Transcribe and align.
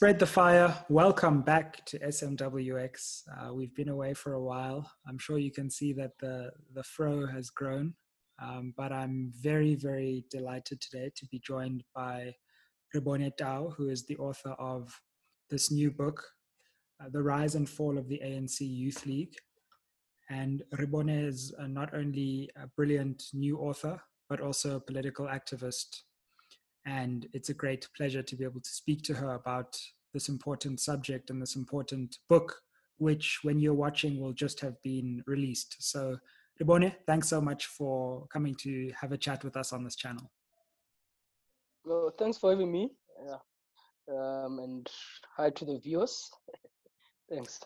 Spread 0.00 0.18
the 0.18 0.24
fire. 0.24 0.74
Welcome 0.88 1.42
back 1.42 1.84
to 1.84 1.98
SMWX. 1.98 3.24
Uh, 3.36 3.52
we've 3.52 3.74
been 3.74 3.90
away 3.90 4.14
for 4.14 4.32
a 4.32 4.42
while. 4.42 4.90
I'm 5.06 5.18
sure 5.18 5.36
you 5.36 5.52
can 5.52 5.68
see 5.68 5.92
that 5.92 6.12
the, 6.18 6.52
the 6.72 6.82
fro 6.82 7.26
has 7.26 7.50
grown, 7.50 7.92
um, 8.42 8.72
but 8.78 8.92
I'm 8.92 9.30
very, 9.42 9.74
very 9.74 10.24
delighted 10.30 10.80
today 10.80 11.10
to 11.14 11.26
be 11.26 11.38
joined 11.40 11.84
by 11.94 12.34
Rebone 12.96 13.30
Tau, 13.36 13.74
who 13.76 13.90
is 13.90 14.06
the 14.06 14.16
author 14.16 14.56
of 14.58 14.98
this 15.50 15.70
new 15.70 15.90
book, 15.90 16.24
uh, 17.04 17.10
The 17.12 17.22
Rise 17.22 17.54
and 17.54 17.68
Fall 17.68 17.98
of 17.98 18.08
the 18.08 18.22
ANC 18.24 18.60
Youth 18.60 19.04
League. 19.04 19.34
And 20.30 20.62
Rebone 20.76 21.28
is 21.28 21.52
uh, 21.58 21.66
not 21.66 21.92
only 21.92 22.48
a 22.56 22.68
brilliant 22.68 23.24
new 23.34 23.58
author, 23.58 24.00
but 24.30 24.40
also 24.40 24.76
a 24.76 24.80
political 24.80 25.26
activist 25.26 26.04
and 26.86 27.26
it's 27.32 27.48
a 27.48 27.54
great 27.54 27.88
pleasure 27.96 28.22
to 28.22 28.36
be 28.36 28.44
able 28.44 28.60
to 28.60 28.70
speak 28.70 29.02
to 29.02 29.14
her 29.14 29.34
about 29.34 29.78
this 30.12 30.28
important 30.28 30.80
subject 30.80 31.30
and 31.30 31.40
this 31.40 31.56
important 31.56 32.18
book, 32.28 32.60
which, 32.98 33.40
when 33.42 33.58
you're 33.58 33.74
watching, 33.74 34.20
will 34.20 34.32
just 34.32 34.60
have 34.60 34.80
been 34.82 35.22
released. 35.26 35.76
So, 35.80 36.18
Rebone, 36.60 36.94
thanks 37.06 37.28
so 37.28 37.40
much 37.40 37.66
for 37.66 38.26
coming 38.32 38.54
to 38.56 38.92
have 39.00 39.12
a 39.12 39.18
chat 39.18 39.44
with 39.44 39.56
us 39.56 39.72
on 39.72 39.84
this 39.84 39.96
channel. 39.96 40.30
Well, 41.84 42.12
thanks 42.18 42.38
for 42.38 42.50
having 42.50 42.70
me. 42.70 42.90
Yeah. 43.24 43.38
Um, 44.12 44.58
and 44.58 44.88
hi 45.36 45.50
to 45.50 45.64
the 45.64 45.78
viewers. 45.78 46.30
thanks. 47.30 47.60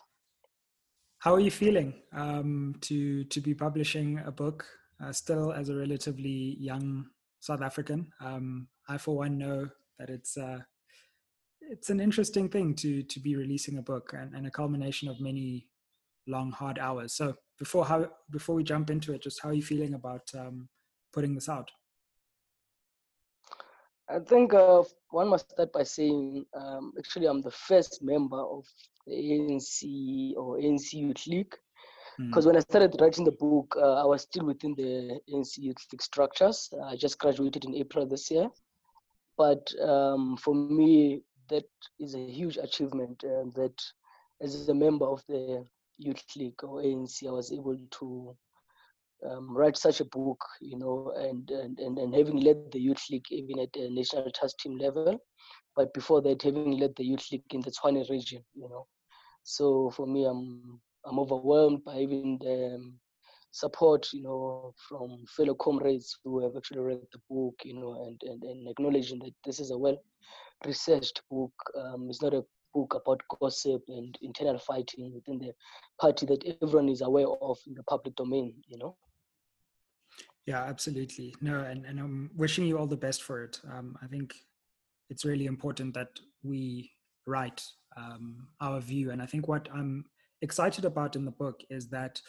How 1.19 1.33
are 1.33 1.39
you 1.39 1.51
feeling 1.51 1.93
um, 2.13 2.75
to 2.81 3.23
to 3.23 3.41
be 3.41 3.55
publishing 3.55 4.19
a 4.25 4.31
book 4.31 4.65
uh, 5.03 5.11
still 5.11 5.51
as 5.51 5.69
a 5.69 5.75
relatively 5.75 6.55
young 6.59 7.07
South 7.39 7.61
African? 7.61 8.11
Um, 8.21 8.67
I, 8.87 8.97
for 8.97 9.17
one, 9.17 9.37
know 9.37 9.69
that 9.99 10.09
it's 10.09 10.37
uh, 10.37 10.59
it's 11.61 11.89
an 11.89 11.99
interesting 11.99 12.49
thing 12.49 12.75
to 12.75 13.03
to 13.03 13.19
be 13.19 13.35
releasing 13.35 13.77
a 13.77 13.81
book 13.81 14.13
and, 14.17 14.33
and, 14.35 14.45
a 14.45 14.51
culmination 14.51 15.07
of 15.07 15.19
many 15.19 15.67
long, 16.27 16.51
hard 16.51 16.79
hours. 16.79 17.13
So 17.13 17.35
before 17.57 17.85
how 17.85 18.09
before 18.31 18.55
we 18.55 18.63
jump 18.63 18.89
into 18.89 19.13
it, 19.13 19.21
just 19.21 19.41
how 19.41 19.49
are 19.49 19.53
you 19.53 19.63
feeling 19.63 19.93
about 19.93 20.29
um, 20.37 20.69
putting 21.13 21.35
this 21.35 21.49
out? 21.49 21.71
I 24.07 24.19
think 24.19 24.53
uh, 24.53 24.83
one 25.09 25.29
must 25.29 25.49
start 25.49 25.73
by 25.73 25.83
saying, 25.83 26.45
um, 26.53 26.93
actually, 26.97 27.25
I'm 27.25 27.41
the 27.41 27.51
first 27.51 28.03
member 28.03 28.39
of 28.39 28.65
the 29.07 29.13
ANC 29.13 30.35
or 30.37 30.57
ANC 30.57 30.93
Youth 30.93 31.25
League. 31.25 31.55
Because 32.17 32.45
mm. 32.45 32.47
when 32.47 32.57
I 32.57 32.59
started 32.59 32.95
writing 33.01 33.25
the 33.25 33.31
book, 33.31 33.75
uh, 33.77 34.03
I 34.03 34.05
was 34.05 34.21
still 34.21 34.45
within 34.45 34.75
the 34.75 35.19
ANC 35.33 35.57
Youth 35.57 35.77
League 35.91 36.01
structures. 36.01 36.69
I 36.85 36.95
just 36.95 37.17
graduated 37.17 37.65
in 37.65 37.75
April 37.75 38.05
this 38.05 38.29
year. 38.29 38.49
But 39.37 39.71
um, 39.81 40.37
for 40.37 40.55
me, 40.55 41.23
that 41.49 41.65
is 41.99 42.15
a 42.15 42.19
huge 42.19 42.57
achievement 42.57 43.19
that 43.19 43.75
as 44.41 44.67
a 44.69 44.73
member 44.73 45.05
of 45.05 45.23
the 45.27 45.65
Youth 45.97 46.23
League 46.35 46.63
or 46.63 46.81
ANC, 46.81 47.27
I 47.27 47.31
was 47.31 47.51
able 47.51 47.77
to 47.99 48.35
um, 49.29 49.55
write 49.55 49.77
such 49.77 50.01
a 50.01 50.05
book, 50.05 50.43
you 50.61 50.77
know, 50.77 51.13
and, 51.17 51.49
and, 51.51 51.79
and, 51.79 51.97
and 51.97 52.13
having 52.13 52.37
led 52.37 52.71
the 52.71 52.79
Youth 52.79 53.03
League 53.09 53.25
even 53.31 53.59
at 53.59 53.71
the 53.73 53.89
national 53.89 54.29
task 54.31 54.57
team 54.59 54.77
level, 54.77 55.19
but 55.75 55.93
before 55.93 56.21
that, 56.21 56.41
having 56.41 56.77
led 56.77 56.95
the 56.95 57.05
Youth 57.05 57.27
League 57.31 57.43
in 57.51 57.61
the 57.61 57.71
Tshwane 57.71 58.09
region, 58.09 58.43
you 58.53 58.69
know. 58.69 58.87
So 59.43 59.91
for 59.91 60.07
me, 60.07 60.25
I'm 60.25 60.81
I'm 61.05 61.19
overwhelmed 61.19 61.83
by 61.83 61.99
even 61.99 62.39
the 62.41 62.75
um, 62.75 62.99
support, 63.55 64.05
you 64.11 64.21
know, 64.21 64.73
from 64.89 65.23
fellow 65.27 65.55
comrades 65.55 66.19
who 66.25 66.43
have 66.43 66.57
actually 66.57 66.81
read 66.81 66.99
the 67.13 67.19
book, 67.29 67.55
you 67.63 67.73
know, 67.73 68.05
and, 68.05 68.21
and, 68.29 68.43
and 68.43 68.67
acknowledging 68.67 69.17
that 69.19 69.33
this 69.45 69.61
is 69.61 69.71
a 69.71 69.77
well 69.77 69.97
researched 70.65 71.21
book. 71.31 71.53
Um, 71.77 72.07
it's 72.09 72.21
not 72.21 72.33
a 72.33 72.43
book 72.73 72.99
about 73.01 73.21
gossip 73.39 73.81
and 73.87 74.17
internal 74.21 74.59
fighting 74.59 75.13
within 75.13 75.39
the 75.39 75.53
party 76.01 76.25
that 76.25 76.43
everyone 76.61 76.89
is 76.89 76.99
aware 76.99 77.27
of 77.41 77.57
in 77.65 77.73
the 77.75 77.83
public 77.83 78.13
domain, 78.17 78.55
you 78.67 78.77
know. 78.77 78.97
Yeah, 80.45 80.63
absolutely. 80.63 81.33
No, 81.39 81.61
and, 81.61 81.85
and 81.85 81.97
I'm 81.97 82.31
wishing 82.35 82.67
you 82.67 82.77
all 82.77 82.87
the 82.87 82.97
best 82.97 83.23
for 83.23 83.41
it. 83.45 83.61
Um, 83.71 83.97
I 84.03 84.07
think 84.07 84.35
it's 85.09 85.23
really 85.23 85.45
important 85.45 85.93
that 85.93 86.09
we 86.43 86.91
write 87.25 87.63
um, 87.95 88.49
our 88.59 88.81
view. 88.81 89.11
And 89.11 89.21
I 89.21 89.25
think 89.25 89.47
what 89.47 89.69
I'm 89.73 90.03
excited 90.41 90.83
about 90.83 91.15
in 91.15 91.23
the 91.23 91.31
book 91.31 91.61
is 91.69 91.87
that 91.87 92.21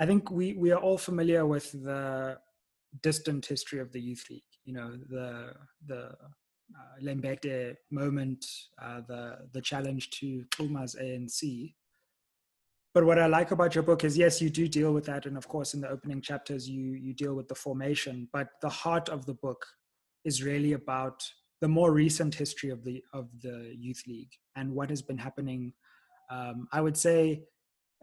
I 0.00 0.06
think 0.06 0.30
we 0.30 0.54
we 0.54 0.72
are 0.72 0.80
all 0.80 0.96
familiar 0.96 1.44
with 1.46 1.70
the 1.72 2.38
distant 3.02 3.44
history 3.44 3.80
of 3.80 3.92
the 3.92 4.00
youth 4.00 4.24
league. 4.30 4.42
You 4.64 4.72
know, 4.72 4.98
the 5.08 5.52
the 5.86 6.04
uh, 6.78 7.02
Lembede 7.02 7.76
moment, 7.90 8.44
uh, 8.82 9.02
the 9.06 9.48
the 9.52 9.60
challenge 9.60 10.10
to 10.20 10.44
Xuma's 10.56 10.96
ANC. 11.00 11.74
But 12.92 13.04
what 13.04 13.20
I 13.20 13.26
like 13.26 13.52
about 13.52 13.76
your 13.76 13.84
book 13.84 14.02
is, 14.02 14.18
yes, 14.18 14.42
you 14.42 14.50
do 14.50 14.66
deal 14.66 14.92
with 14.92 15.04
that, 15.04 15.26
and 15.26 15.36
of 15.36 15.46
course, 15.46 15.74
in 15.74 15.80
the 15.82 15.90
opening 15.90 16.22
chapters, 16.22 16.68
you 16.68 16.92
you 16.92 17.12
deal 17.12 17.34
with 17.34 17.48
the 17.48 17.54
formation. 17.54 18.26
But 18.32 18.48
the 18.62 18.70
heart 18.70 19.10
of 19.10 19.26
the 19.26 19.34
book 19.34 19.64
is 20.24 20.42
really 20.42 20.72
about 20.72 21.22
the 21.60 21.68
more 21.68 21.92
recent 21.92 22.34
history 22.34 22.70
of 22.70 22.84
the 22.84 23.02
of 23.12 23.28
the 23.42 23.74
youth 23.76 24.02
league 24.06 24.32
and 24.56 24.72
what 24.72 24.88
has 24.88 25.02
been 25.02 25.18
happening. 25.18 25.74
Um, 26.30 26.68
I 26.72 26.80
would 26.80 26.96
say 26.96 27.42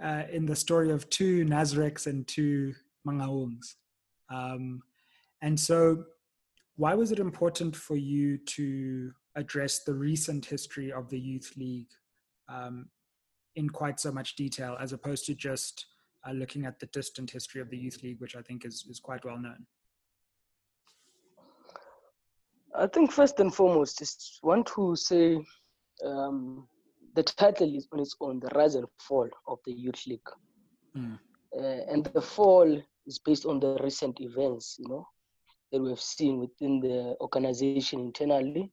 uh, 0.04 0.24
in 0.32 0.46
the 0.46 0.56
story 0.56 0.92
of 0.92 1.10
two 1.10 1.46
Nasrecs 1.46 2.08
and 2.08 2.28
two 2.28 2.74
Mangaungs. 3.06 3.76
Um, 4.30 4.82
and 5.42 5.60
so, 5.60 6.04
why 6.76 6.94
was 6.94 7.12
it 7.12 7.20
important 7.20 7.76
for 7.76 7.96
you 7.96 8.38
to 8.38 9.12
address 9.36 9.84
the 9.84 9.94
recent 9.94 10.46
history 10.46 10.92
of 10.92 11.10
the 11.10 11.20
Youth 11.20 11.54
League 11.58 11.90
um, 12.50 12.90
in 13.56 13.70
quite 13.70 14.00
so 14.00 14.12
much 14.12 14.36
detail, 14.36 14.78
as 14.80 14.94
opposed 14.94 15.26
to 15.26 15.34
just 15.34 15.86
uh, 16.28 16.32
looking 16.32 16.66
at 16.66 16.80
the 16.80 16.86
distant 16.88 17.32
history 17.32 17.62
of 17.62 17.70
the 17.70 17.78
Youth 17.78 18.04
League, 18.04 18.20
which 18.20 18.36
I 18.36 18.42
think 18.42 18.66
is, 18.66 18.86
is 18.90 19.00
quite 19.00 19.26
well 19.26 19.40
known? 19.40 19.66
I 22.76 22.86
think 22.88 23.12
first 23.12 23.40
and 23.40 23.54
foremost, 23.54 23.98
just 23.98 24.40
want 24.44 24.68
to 24.76 24.96
say 24.96 25.44
um, 26.06 26.68
the 27.18 27.24
title 27.24 27.76
is 27.76 27.88
on 27.92 28.00
its 28.00 28.16
own, 28.22 28.40
the 28.40 28.48
rise 28.50 28.76
and 28.76 28.86
fall 29.00 29.28
of 29.48 29.58
the 29.66 29.74
youth 29.74 30.06
league, 30.06 30.30
mm. 30.96 31.18
uh, 31.60 31.92
and 31.92 32.06
the 32.14 32.22
fall 32.22 32.80
is 33.08 33.18
based 33.18 33.44
on 33.44 33.60
the 33.60 33.76
recent 33.82 34.22
events, 34.22 34.76
you 34.78 34.88
know, 34.88 35.08
that 35.72 35.82
we 35.82 35.90
have 35.90 36.00
seen 36.00 36.38
within 36.38 36.80
the 36.80 37.16
organization 37.20 38.02
internally. 38.02 38.72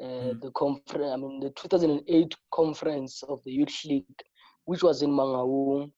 Uh, 0.00 0.06
mm. 0.06 0.40
The 0.40 0.52
conference, 0.52 1.12
I 1.12 1.16
mean, 1.16 1.40
the 1.40 1.50
2008 1.50 2.32
conference 2.54 3.24
of 3.24 3.42
the 3.44 3.50
youth 3.50 3.80
league, 3.84 4.22
which 4.66 4.84
was 4.84 5.02
in 5.02 5.10
Mangaung, 5.10 5.90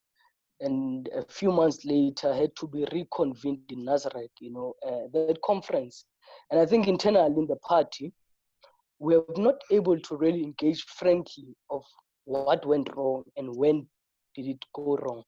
and 0.60 1.10
a 1.14 1.24
few 1.28 1.52
months 1.52 1.84
later 1.84 2.32
had 2.32 2.56
to 2.56 2.66
be 2.68 2.86
reconvened 2.90 3.70
in 3.70 3.84
Nasrec, 3.84 4.30
you 4.40 4.50
know, 4.50 4.72
uh, 4.86 5.08
that 5.12 5.36
conference. 5.44 6.06
And 6.50 6.58
I 6.58 6.64
think 6.64 6.88
internally 6.88 7.34
in 7.36 7.46
the 7.46 7.56
party, 7.56 8.14
we 9.02 9.16
are 9.16 9.24
not 9.36 9.56
able 9.72 9.98
to 9.98 10.16
really 10.16 10.44
engage 10.44 10.84
frankly 10.84 11.56
of 11.70 11.82
what 12.24 12.64
went 12.64 12.88
wrong 12.94 13.24
and 13.36 13.54
when 13.56 13.84
did 14.36 14.46
it 14.46 14.64
go 14.72 14.96
wrong. 15.02 15.24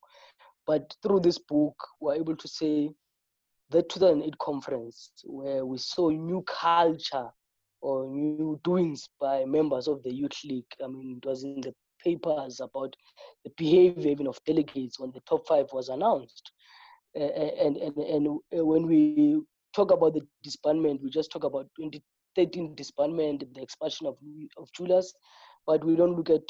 But 0.65 0.95
through 1.03 1.21
this 1.21 1.39
book, 1.39 1.75
we're 2.01 2.15
able 2.15 2.37
to 2.37 2.49
say 2.49 2.91
the 3.71 3.83
2008 3.83 4.39
conference 4.39 5.11
where 5.25 5.67
we 5.67 5.79
saw 5.79 6.11
new 6.11 6.45
culture 6.47 7.29
or 7.83 8.07
new 8.07 8.61
doings 8.63 9.09
by 9.21 9.45
members 9.45 9.89
of 9.89 10.03
the 10.05 10.15
youth 10.15 10.39
league. 10.45 10.73
I 10.83 10.87
mean, 10.87 11.19
it 11.21 11.27
was 11.27 11.43
in 11.43 11.61
the 11.61 11.75
papers 12.03 12.61
about 12.61 12.95
the 13.45 13.51
behavior 13.57 14.13
even 14.13 14.29
of 14.29 14.39
delegates 14.47 15.01
when 15.01 15.11
the 15.11 15.21
top 15.29 15.49
five 15.49 15.67
was 15.73 15.89
announced. 15.89 16.53
and, 17.17 17.77
and, 17.77 17.97
and 17.97 18.29
uh, 18.29 18.65
when 18.65 18.87
we 18.87 19.41
talk 19.75 19.91
about 19.91 20.15
the 20.15 20.23
disbandment, 20.47 21.03
we 21.03 21.11
just 21.11 21.33
talk 21.33 21.43
about 21.43 21.67
20, 21.77 22.01
13 22.37 22.75
disbandment, 22.77 23.55
the 23.55 23.63
expansion 23.63 24.07
of, 24.07 24.17
of 24.57 24.69
Julius, 24.73 25.13
but 25.67 25.85
we 25.85 25.97
don't 25.97 26.17
look 26.17 26.31
at 26.31 26.43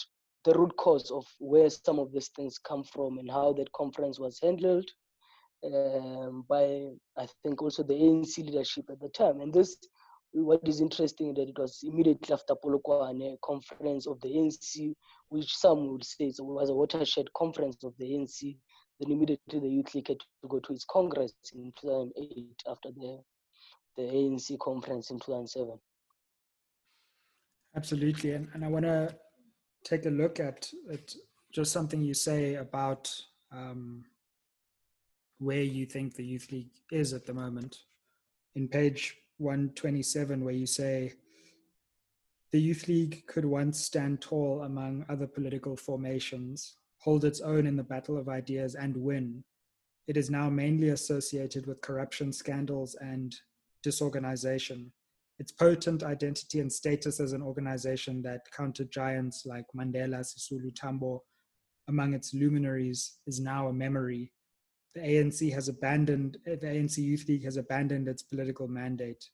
the 0.45 0.53
root 0.53 0.77
cause 0.77 1.11
of 1.11 1.25
where 1.39 1.71
some 1.71 1.99
of 1.99 2.13
these 2.13 2.29
things 2.37 2.59
come 2.59 2.85
from 2.85 3.19
and 3.19 3.31
how 3.31 3.53
that 3.55 3.73
conference 3.73 4.19
was 4.19 4.39
handled 4.43 4.89
um, 5.65 6.45
by, 6.49 6.87
I 7.17 7.27
think, 7.43 7.63
also 7.63 7.83
the 7.83 7.95
ANC 7.95 8.37
leadership 8.39 8.85
at 8.91 9.01
the 9.01 9.09
time. 9.09 9.41
And 9.41 9.53
this, 9.53 9.77
what 10.33 10.61
is 10.69 10.81
interesting 10.81 11.33
that 11.35 11.49
it 11.49 11.59
was 11.59 11.81
immediately 11.83 12.33
after 12.33 12.55
Polokwane 12.55 13.37
conference 13.43 14.07
of 14.07 14.21
the 14.21 14.29
ANC, 14.29 14.95
which 15.29 15.57
some 15.57 15.89
would 15.93 16.05
say 16.05 16.33
was 16.39 16.71
a 16.71 16.75
watershed 16.75 17.33
conference 17.35 17.83
of 17.83 17.95
the 17.99 18.05
ANC. 18.05 18.57
Then 19.01 19.13
immediately 19.13 19.61
the 19.61 19.69
youth 19.69 19.95
league 19.95 20.09
had 20.09 20.19
to 20.21 20.49
go 20.49 20.61
to 20.61 20.73
its 20.73 20.85
congress 20.85 21.33
in 21.55 21.73
2008 21.81 22.63
after 22.69 22.91
the 22.91 23.23
the 23.97 24.03
ANC 24.03 24.59
conference 24.59 25.11
in 25.11 25.19
2007. 25.19 25.79
Absolutely. 27.77 28.33
And, 28.33 28.49
and 28.55 28.65
I 28.65 28.69
want 28.69 28.85
to 28.85 29.15
take 29.85 30.07
a 30.07 30.11
look 30.11 30.41
at, 30.41 30.71
at 30.93 31.15
just 31.53 31.73
something 31.73 32.03
you 32.03 32.15
say 32.15 32.55
about 32.55 33.15
um, 33.53 34.05
where 35.39 35.63
you 35.63 35.87
think 35.87 36.15
the 36.15 36.25
Youth 36.25 36.51
League 36.51 36.71
is 36.91 37.13
at 37.13 37.27
the 37.27 37.35
moment. 37.35 37.79
In 38.55 38.69
page 38.69 39.17
127, 39.39 40.45
where 40.45 40.55
you 40.55 40.67
say, 40.67 41.13
the 42.53 42.61
Youth 42.61 42.87
League 42.87 43.27
could 43.27 43.45
once 43.45 43.81
stand 43.81 44.21
tall 44.21 44.63
among 44.63 45.05
other 45.09 45.27
political 45.27 45.77
formations, 45.77 46.77
hold 46.99 47.25
its 47.25 47.41
own 47.41 47.67
in 47.67 47.77
the 47.77 47.83
battle 47.83 48.17
of 48.17 48.29
ideas, 48.29 48.77
and 48.77 48.97
win. 48.97 49.43
It 50.07 50.17
is 50.17 50.31
now 50.31 50.49
mainly 50.51 50.91
associated 50.91 51.67
with 51.67 51.81
corruption 51.81 52.33
scandals 52.33 52.95
and 53.01 53.35
disorganization. 53.85 54.91
Its 55.39 55.53
potent 55.53 56.03
identity 56.03 56.59
and 56.59 56.73
status 56.73 57.21
as 57.21 57.33
an 57.33 57.43
organization 57.43 58.23
that 58.23 58.41
counted 58.57 58.91
giants 58.91 59.45
like 59.47 59.67
Mandela, 59.77 60.21
Sisulu, 60.21 60.73
Tambo 60.75 61.23
among 61.89 62.15
its 62.15 62.33
luminaries 62.35 63.19
is 63.27 63.41
now 63.41 63.69
a 63.69 63.73
memory. 63.73 64.33
The 64.95 65.01
ANC 65.01 65.53
has 65.53 65.69
abandoned, 65.69 66.39
the 66.45 66.57
ANC 66.57 66.99
Youth 66.99 67.29
League 67.29 67.45
has 67.45 67.57
abandoned 67.57 68.09
its 68.09 68.23
political 68.23 68.69
mandate. 68.69 69.25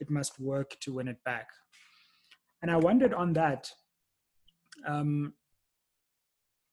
It 0.00 0.10
must 0.10 0.40
work 0.40 0.76
to 0.80 0.94
win 0.94 1.08
it 1.08 1.22
back. 1.24 1.48
And 2.62 2.70
I 2.70 2.76
wondered 2.76 3.12
on 3.12 3.32
that 3.34 3.70
um, 4.86 5.34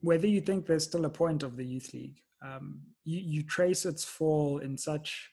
whether 0.02 0.28
you 0.28 0.42
think 0.42 0.66
there's 0.66 0.86
still 0.86 1.06
a 1.06 1.10
point 1.10 1.44
of 1.44 1.58
the 1.58 1.66
Youth 1.66 1.94
League. 1.94 2.22
Um, 2.46 2.82
you, 3.04 3.20
you 3.20 3.44
trace 3.44 3.86
its 3.86 4.06
fall 4.06 4.60
in 4.60 4.78
such 4.78 5.32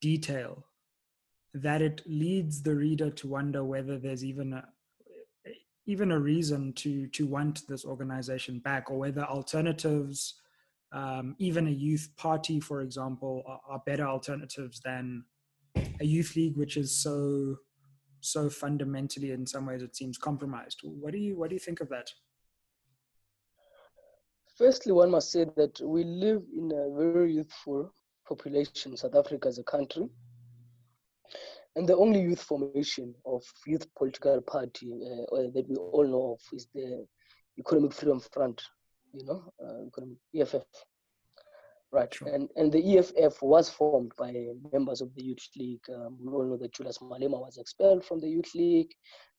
detail 0.00 0.64
that 1.54 1.82
it 1.82 2.02
leads 2.06 2.62
the 2.62 2.74
reader 2.74 3.10
to 3.10 3.28
wonder 3.28 3.64
whether 3.64 3.98
there's 3.98 4.24
even 4.24 4.52
a 4.52 4.64
even 5.86 6.12
a 6.12 6.18
reason 6.18 6.72
to 6.74 7.06
to 7.08 7.26
want 7.26 7.66
this 7.66 7.84
organization 7.84 8.58
back 8.58 8.90
or 8.90 8.98
whether 8.98 9.22
alternatives 9.22 10.34
um, 10.92 11.34
even 11.38 11.66
a 11.66 11.70
youth 11.70 12.10
party 12.16 12.60
for 12.60 12.82
example 12.82 13.42
are, 13.46 13.60
are, 13.68 13.82
better 13.86 14.06
alternatives 14.06 14.80
than 14.80 15.22
a 16.00 16.04
youth 16.04 16.34
league 16.36 16.56
which 16.56 16.76
is 16.76 17.02
so 17.02 17.56
so 18.20 18.50
fundamentally 18.50 19.30
in 19.32 19.46
some 19.46 19.66
ways 19.66 19.82
it 19.82 19.96
seems 19.96 20.18
compromised. 20.18 20.80
What 20.82 21.12
do 21.12 21.18
you 21.18 21.36
what 21.36 21.50
do 21.50 21.56
you 21.56 21.60
think 21.60 21.80
of 21.80 21.88
that? 21.90 22.10
Firstly 24.56 24.92
one 24.92 25.10
must 25.10 25.30
say 25.30 25.46
that 25.56 25.80
we 25.80 26.04
live 26.04 26.42
in 26.56 26.72
a 26.72 27.12
very 27.12 27.32
youthful 27.34 27.92
population 28.28 28.96
south 28.96 29.14
africa 29.14 29.48
as 29.48 29.58
a 29.58 29.64
country 29.64 30.06
and 31.76 31.88
the 31.88 31.96
only 31.96 32.20
youth 32.20 32.42
formation 32.42 33.14
of 33.24 33.42
youth 33.66 33.86
political 33.96 34.40
party 34.42 34.92
uh, 35.32 35.36
that 35.54 35.64
we 35.68 35.76
all 35.76 36.06
know 36.06 36.32
of 36.34 36.40
is 36.56 36.66
the 36.74 37.06
economic 37.58 37.92
freedom 37.92 38.20
front 38.32 38.62
you 39.12 39.24
know 39.24 39.42
uh, 39.64 39.86
economic 39.86 40.18
eff 40.36 40.54
Right, 41.90 42.12
sure. 42.12 42.28
and 42.28 42.50
and 42.56 42.70
the 42.70 42.98
EFF 42.98 43.40
was 43.40 43.70
formed 43.70 44.12
by 44.18 44.48
members 44.74 45.00
of 45.00 45.14
the 45.14 45.22
Youth 45.22 45.48
League. 45.56 45.80
Um, 45.88 46.18
we 46.20 46.30
all 46.30 46.44
know 46.44 46.58
that 46.58 46.74
Julius 46.74 46.98
Malema 46.98 47.40
was 47.40 47.56
expelled 47.56 48.04
from 48.04 48.20
the 48.20 48.28
Youth 48.28 48.54
League, 48.54 48.92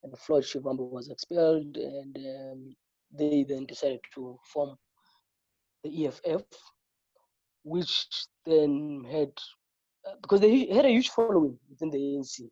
and 0.04 0.18
Floyd 0.18 0.44
Shivambu 0.44 0.90
was 0.90 1.10
expelled, 1.10 1.78
and 1.78 2.18
um, 2.18 2.76
they 3.12 3.46
then 3.48 3.68
decided 3.68 4.00
to 4.16 4.40
form 4.52 4.76
the 5.84 6.08
EFF, 6.08 6.42
which 7.64 8.08
then 8.46 9.06
had 9.10 9.32
uh, 10.08 10.16
because 10.22 10.42
they 10.42 10.66
had 10.68 10.86
a 10.86 10.90
huge 10.90 11.10
following 11.10 11.58
within 11.70 11.90
the 11.90 11.98
ANC 11.98 12.50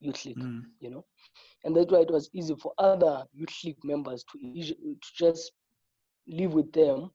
Youth 0.00 0.24
League, 0.24 0.38
mm. 0.38 0.62
you 0.80 0.90
know, 0.90 1.04
and 1.64 1.76
that's 1.76 1.90
why 1.90 2.00
it 2.00 2.10
was 2.10 2.30
easy 2.32 2.54
for 2.60 2.72
other 2.78 3.24
Youth 3.32 3.56
League 3.64 3.84
members 3.84 4.24
to, 4.32 4.38
to 4.38 4.96
just 5.18 5.52
live 6.28 6.52
with 6.52 6.72
them 6.72 7.10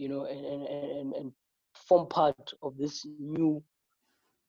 you 0.00 0.08
know, 0.08 0.24
and, 0.24 0.44
and, 0.44 0.66
and, 0.66 1.14
and 1.14 1.32
form 1.74 2.08
part 2.08 2.52
of 2.62 2.76
this 2.78 3.06
new 3.20 3.62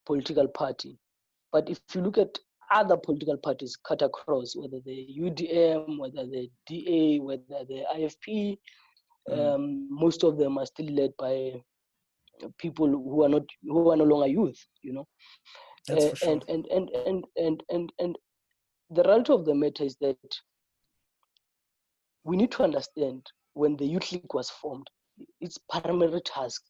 political 0.06 0.48
party. 0.48 0.98
But 1.52 1.70
if 1.70 1.80
you 1.94 2.02
look 2.02 2.18
at 2.18 2.40
other 2.74 2.96
political 2.96 3.36
parties 3.36 3.76
cut 3.76 4.02
across, 4.02 4.56
whether 4.56 4.80
the 4.86 5.08
UDM, 5.20 6.00
whether 6.00 6.26
the 6.26 6.50
DA, 6.68 7.20
whether 7.20 7.66
the 7.68 7.84
IFP, 7.94 8.58
mm. 9.30 9.56
um, 9.56 9.88
most 9.92 10.24
of 10.24 10.38
them 10.38 10.58
are 10.58 10.66
still 10.66 10.90
led 10.90 11.12
by 11.20 11.62
people 12.58 12.88
who 12.88 13.24
are 13.24 13.30
not 13.30 13.44
who 13.64 13.90
are 13.90 13.98
no 13.98 14.04
longer 14.04 14.28
youth, 14.28 14.60
you 14.82 14.94
know. 14.94 15.08
Uh, 15.90 16.00
sure. 16.00 16.30
and, 16.30 16.46
and, 16.48 16.66
and 16.68 16.90
and 17.08 17.26
and 17.38 17.64
and 17.70 17.94
and 18.00 18.18
the 18.92 19.04
reality 19.04 19.34
of 19.34 19.46
the 19.46 19.56
matter 19.56 19.84
is 19.84 19.96
that 20.02 20.18
we 22.24 22.38
need 22.38 22.52
to 22.52 22.64
understand 22.64 23.26
when 23.54 23.76
the 23.78 23.86
youth 23.86 24.12
league 24.12 24.34
was 24.34 24.50
formed, 24.50 24.88
its 25.40 25.58
primary 25.70 26.22
task 26.22 26.62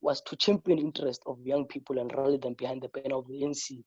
was 0.00 0.20
to 0.22 0.36
champion 0.36 0.78
interest 0.78 1.22
of 1.26 1.38
young 1.44 1.66
people 1.66 1.98
and 1.98 2.12
rally 2.14 2.36
them 2.36 2.54
behind 2.54 2.82
the 2.82 2.88
banner 2.88 3.16
of 3.16 3.26
the 3.26 3.42
nc 3.42 3.82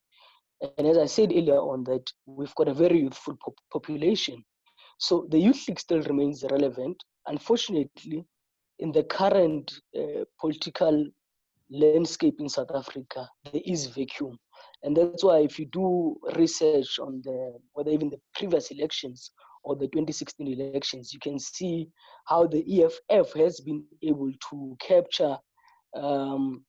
And 0.78 0.88
as 0.88 0.98
I 0.98 1.06
said 1.06 1.32
earlier 1.32 1.60
on, 1.60 1.84
that 1.86 2.04
we've 2.26 2.56
got 2.56 2.68
a 2.68 2.74
very 2.74 3.00
youthful 3.00 3.38
pop- 3.44 3.64
population. 3.72 4.44
So 4.98 5.28
the 5.30 5.40
youth 5.40 5.68
league 5.68 5.80
still 5.80 6.02
remains 6.02 6.44
relevant. 6.50 6.98
Unfortunately, 7.28 8.26
in 8.80 8.92
the 8.92 9.04
current 9.04 9.80
uh, 9.98 10.24
political 10.40 11.06
landscape 11.70 12.36
in 12.40 12.50
South 12.50 12.72
Africa, 12.74 13.28
there 13.52 13.62
is 13.66 13.88
vacuum. 13.88 14.38
And 14.84 14.96
that's 14.96 15.24
why 15.24 15.40
if 15.40 15.60
you 15.60 15.66
do 15.66 16.18
research 16.36 17.00
on 17.00 17.22
the, 17.24 17.58
whether 17.74 17.92
even 17.92 18.10
the 18.10 18.20
previous 18.36 18.72
elections 18.72 19.32
or 19.64 19.76
the 19.76 19.88
2016 19.88 20.48
elections, 20.48 21.14
you 21.14 21.20
can 21.20 21.40
see 21.40 21.90
how 22.26 22.48
the 22.48 22.84
EFF 22.84 23.34
has 23.34 23.60
been 23.60 23.84
able 24.04 24.32
to 24.50 24.78
capture 24.80 25.38
um, 25.96 26.64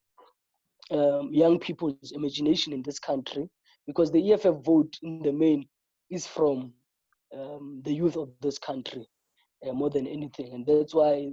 um, 0.91 1.29
young 1.31 1.59
people's 1.59 2.13
imagination 2.13 2.73
in 2.73 2.83
this 2.83 2.99
country 2.99 3.49
because 3.87 4.11
the 4.11 4.33
EFF 4.33 4.65
vote 4.65 4.97
in 5.03 5.23
the 5.23 5.33
main 5.33 5.67
is 6.11 6.27
from 6.27 6.73
um, 7.35 7.83
the 7.85 7.93
youth 7.93 8.17
of 8.17 8.31
this 8.41 8.59
country 8.59 9.07
uh, 9.67 9.73
more 9.73 9.91
than 9.91 10.07
anything. 10.07 10.53
And 10.55 10.67
that's 10.67 10.95
why 10.95 11.31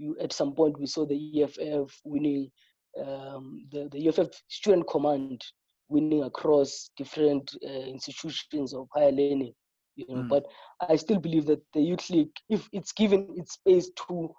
you, 0.00 0.16
at 0.20 0.32
some 0.32 0.54
point 0.54 0.80
we 0.80 0.86
saw 0.86 1.04
the 1.06 1.42
EFF 1.42 2.00
winning, 2.04 2.50
um, 2.98 3.66
the, 3.70 3.88
the 3.92 4.08
EFF 4.08 4.28
student 4.48 4.88
command 4.88 5.44
winning 5.88 6.24
across 6.24 6.90
different 6.96 7.54
uh, 7.64 7.68
institutions 7.68 8.72
of 8.72 8.88
higher 8.94 9.12
learning. 9.12 9.52
You 9.96 10.06
know, 10.08 10.22
mm. 10.22 10.28
But 10.28 10.44
I 10.88 10.96
still 10.96 11.18
believe 11.18 11.46
that 11.46 11.60
the 11.74 11.82
Youth 11.82 12.08
League, 12.08 12.32
if 12.48 12.66
it's 12.72 12.92
given 12.92 13.28
its 13.36 13.54
space 13.54 13.90
to 14.08 14.34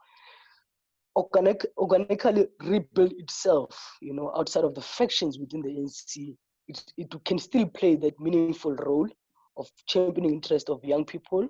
organic, 1.16 1.66
organically 1.78 2.48
rebuild 2.64 3.14
itself, 3.14 3.98
you 4.02 4.14
know, 4.14 4.34
outside 4.36 4.64
of 4.64 4.74
the 4.74 4.82
factions 4.82 5.38
within 5.38 5.62
the 5.62 5.70
NC, 5.70 6.36
it, 6.68 6.84
it 6.98 7.14
can 7.26 7.38
still 7.38 7.68
play 7.68 7.96
that 7.98 8.20
meaningful 8.20 8.76
role 8.76 9.10
of 9.58 9.70
championing 9.88 10.34
interest 10.34 10.70
of 10.70 10.84
young 10.84 11.06
people 11.06 11.44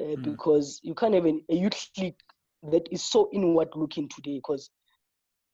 uh, 0.00 0.02
mm. 0.02 0.22
because 0.22 0.80
you 0.82 0.94
can't 0.94 1.14
have 1.14 1.26
a 1.26 1.54
youth 1.54 1.88
league 1.96 2.16
that 2.62 2.88
is 2.90 3.02
so 3.02 3.28
inward 3.32 3.68
looking 3.74 4.08
today 4.08 4.36
because 4.36 4.70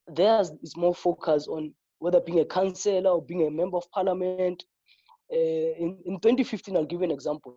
theirs 0.09 0.51
is 0.63 0.77
more 0.77 0.95
focused 0.95 1.49
on 1.49 1.73
whether 1.99 2.21
being 2.21 2.41
a 2.41 2.45
councillor 2.45 3.11
or 3.11 3.23
being 3.23 3.47
a 3.47 3.51
member 3.51 3.77
of 3.77 3.91
parliament. 3.91 4.65
Uh, 5.33 5.37
in, 5.37 5.99
in 6.05 6.21
2015, 6.21 6.77
I'll 6.77 6.85
give 6.85 7.01
you 7.01 7.05
an 7.05 7.11
example. 7.11 7.57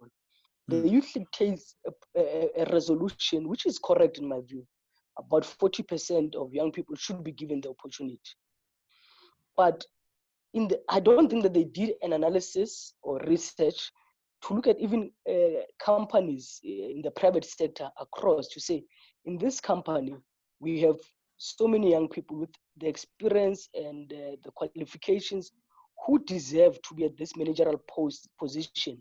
Mm. 0.72 0.84
The 0.84 0.90
youth 0.90 1.16
league 1.16 1.32
takes 1.32 1.76
a, 1.86 1.92
a, 2.20 2.50
a 2.64 2.74
resolution, 2.74 3.48
which 3.48 3.66
is 3.66 3.80
correct 3.80 4.18
in 4.18 4.28
my 4.28 4.42
view, 4.42 4.66
about 5.18 5.44
40% 5.44 6.36
of 6.36 6.54
young 6.54 6.72
people 6.72 6.96
should 6.96 7.24
be 7.24 7.32
given 7.32 7.62
the 7.62 7.70
opportunity. 7.70 8.20
But 9.56 9.84
in 10.54 10.68
the, 10.68 10.80
I 10.90 11.00
don't 11.00 11.30
think 11.30 11.44
that 11.44 11.54
they 11.54 11.66
did 11.66 11.94
an 12.02 12.14
analysis 12.14 12.94
or 13.02 13.20
research 13.28 13.92
to 14.44 14.54
look 14.54 14.68
at 14.68 14.80
even 14.80 15.12
uh, 15.30 15.62
companies 15.84 16.60
uh, 16.64 16.70
in 16.70 17.02
the 17.04 17.12
private 17.12 17.46
sector 17.46 17.90
across 18.00 18.48
to 18.50 18.60
say, 18.60 18.84
in 19.28 19.38
this 19.38 19.60
company, 19.60 20.16
we 20.60 20.80
have 20.82 20.96
so 21.38 21.68
many 21.68 21.92
young 21.92 22.08
people 22.08 22.38
with 22.38 22.50
the 22.78 22.88
experience 22.88 23.70
and 23.76 24.12
uh, 24.12 24.38
the 24.44 24.52
qualifications 24.56 25.52
who 26.06 26.18
deserve 26.20 26.82
to 26.84 26.96
be 26.96 27.04
at 27.04 27.18
this 27.18 27.36
managerial 27.36 27.80
post 27.90 28.30
position. 28.40 28.98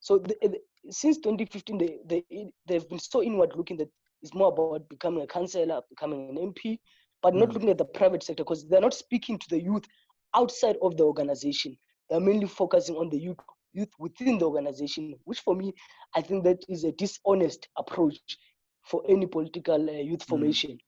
So 0.00 0.18
the, 0.18 0.36
the, 0.42 0.58
since 0.90 1.16
2015, 1.16 1.78
they, 1.78 1.98
they, 2.06 2.50
they've 2.66 2.88
been 2.88 2.98
so 2.98 3.22
inward 3.22 3.52
looking 3.56 3.78
that 3.78 3.88
it's 4.22 4.34
more 4.34 4.48
about 4.48 4.88
becoming 4.88 5.22
a 5.22 5.26
councillor, 5.26 5.80
becoming 5.88 6.28
an 6.28 6.52
MP, 6.52 6.78
but 7.22 7.34
not 7.34 7.48
mm. 7.48 7.54
looking 7.54 7.70
at 7.70 7.78
the 7.78 7.86
private 7.86 8.22
sector 8.22 8.44
because 8.44 8.68
they're 8.68 8.80
not 8.82 8.94
speaking 8.94 9.38
to 9.38 9.46
the 9.48 9.60
youth 9.60 9.84
outside 10.34 10.76
of 10.82 10.96
the 10.98 11.04
organization. 11.04 11.76
They're 12.10 12.20
mainly 12.20 12.46
focusing 12.46 12.96
on 12.96 13.08
the 13.08 13.18
youth 13.18 13.38
youth 13.72 13.88
within 13.98 14.38
the 14.38 14.44
organization, 14.44 15.14
which 15.24 15.40
for 15.40 15.56
me, 15.56 15.74
I 16.14 16.20
think 16.20 16.44
that 16.44 16.58
is 16.68 16.84
a 16.84 16.92
dishonest 16.92 17.66
approach 17.76 18.38
for 18.84 19.02
any 19.08 19.26
political 19.26 19.88
uh, 19.88 19.92
youth 19.92 20.20
mm. 20.20 20.28
formation. 20.28 20.72
Mm. 20.72 20.78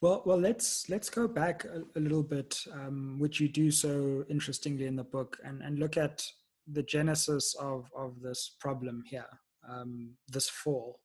Well, 0.00 0.22
well, 0.24 0.38
let's 0.38 0.88
let's 0.88 1.10
go 1.10 1.26
back 1.26 1.64
a, 1.64 1.82
a 1.98 2.00
little 2.00 2.22
bit, 2.22 2.62
um, 2.72 3.16
which 3.18 3.40
you 3.40 3.48
do 3.48 3.70
so 3.70 4.24
interestingly 4.30 4.86
in 4.86 4.94
the 4.94 5.04
book, 5.04 5.38
and 5.44 5.60
and 5.62 5.78
look 5.78 5.96
at 5.96 6.24
the 6.72 6.84
genesis 6.84 7.54
of 7.58 7.90
of 7.96 8.20
this 8.22 8.56
problem 8.60 9.02
here, 9.06 9.26
um, 9.68 10.14
this 10.28 10.48
fall 10.48 11.00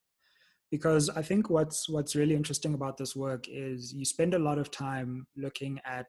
because 0.73 1.07
I 1.11 1.21
think 1.21 1.51
what's 1.51 1.87
what's 1.87 2.15
really 2.15 2.33
interesting 2.33 2.73
about 2.73 2.97
this 2.97 3.15
work 3.15 3.45
is 3.47 3.93
you 3.93 4.05
spend 4.05 4.33
a 4.33 4.39
lot 4.39 4.57
of 4.57 4.71
time 4.71 5.27
looking 5.37 5.79
at 5.85 6.07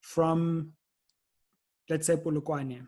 from 0.00 0.74
let's 1.90 2.06
say 2.06 2.14
Polokwane, 2.14 2.86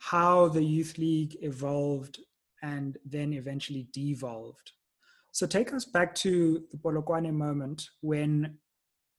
how 0.00 0.48
the 0.48 0.64
Youth 0.64 0.98
League 0.98 1.36
evolved 1.42 2.18
and 2.64 2.96
then 3.04 3.34
eventually 3.34 3.86
devolved. 3.92 4.72
So 5.32 5.46
take 5.46 5.72
us 5.72 5.84
back 5.84 6.14
to 6.16 6.64
the 6.70 6.78
Polokwane 6.78 7.32
moment 7.32 7.86
when 8.00 8.56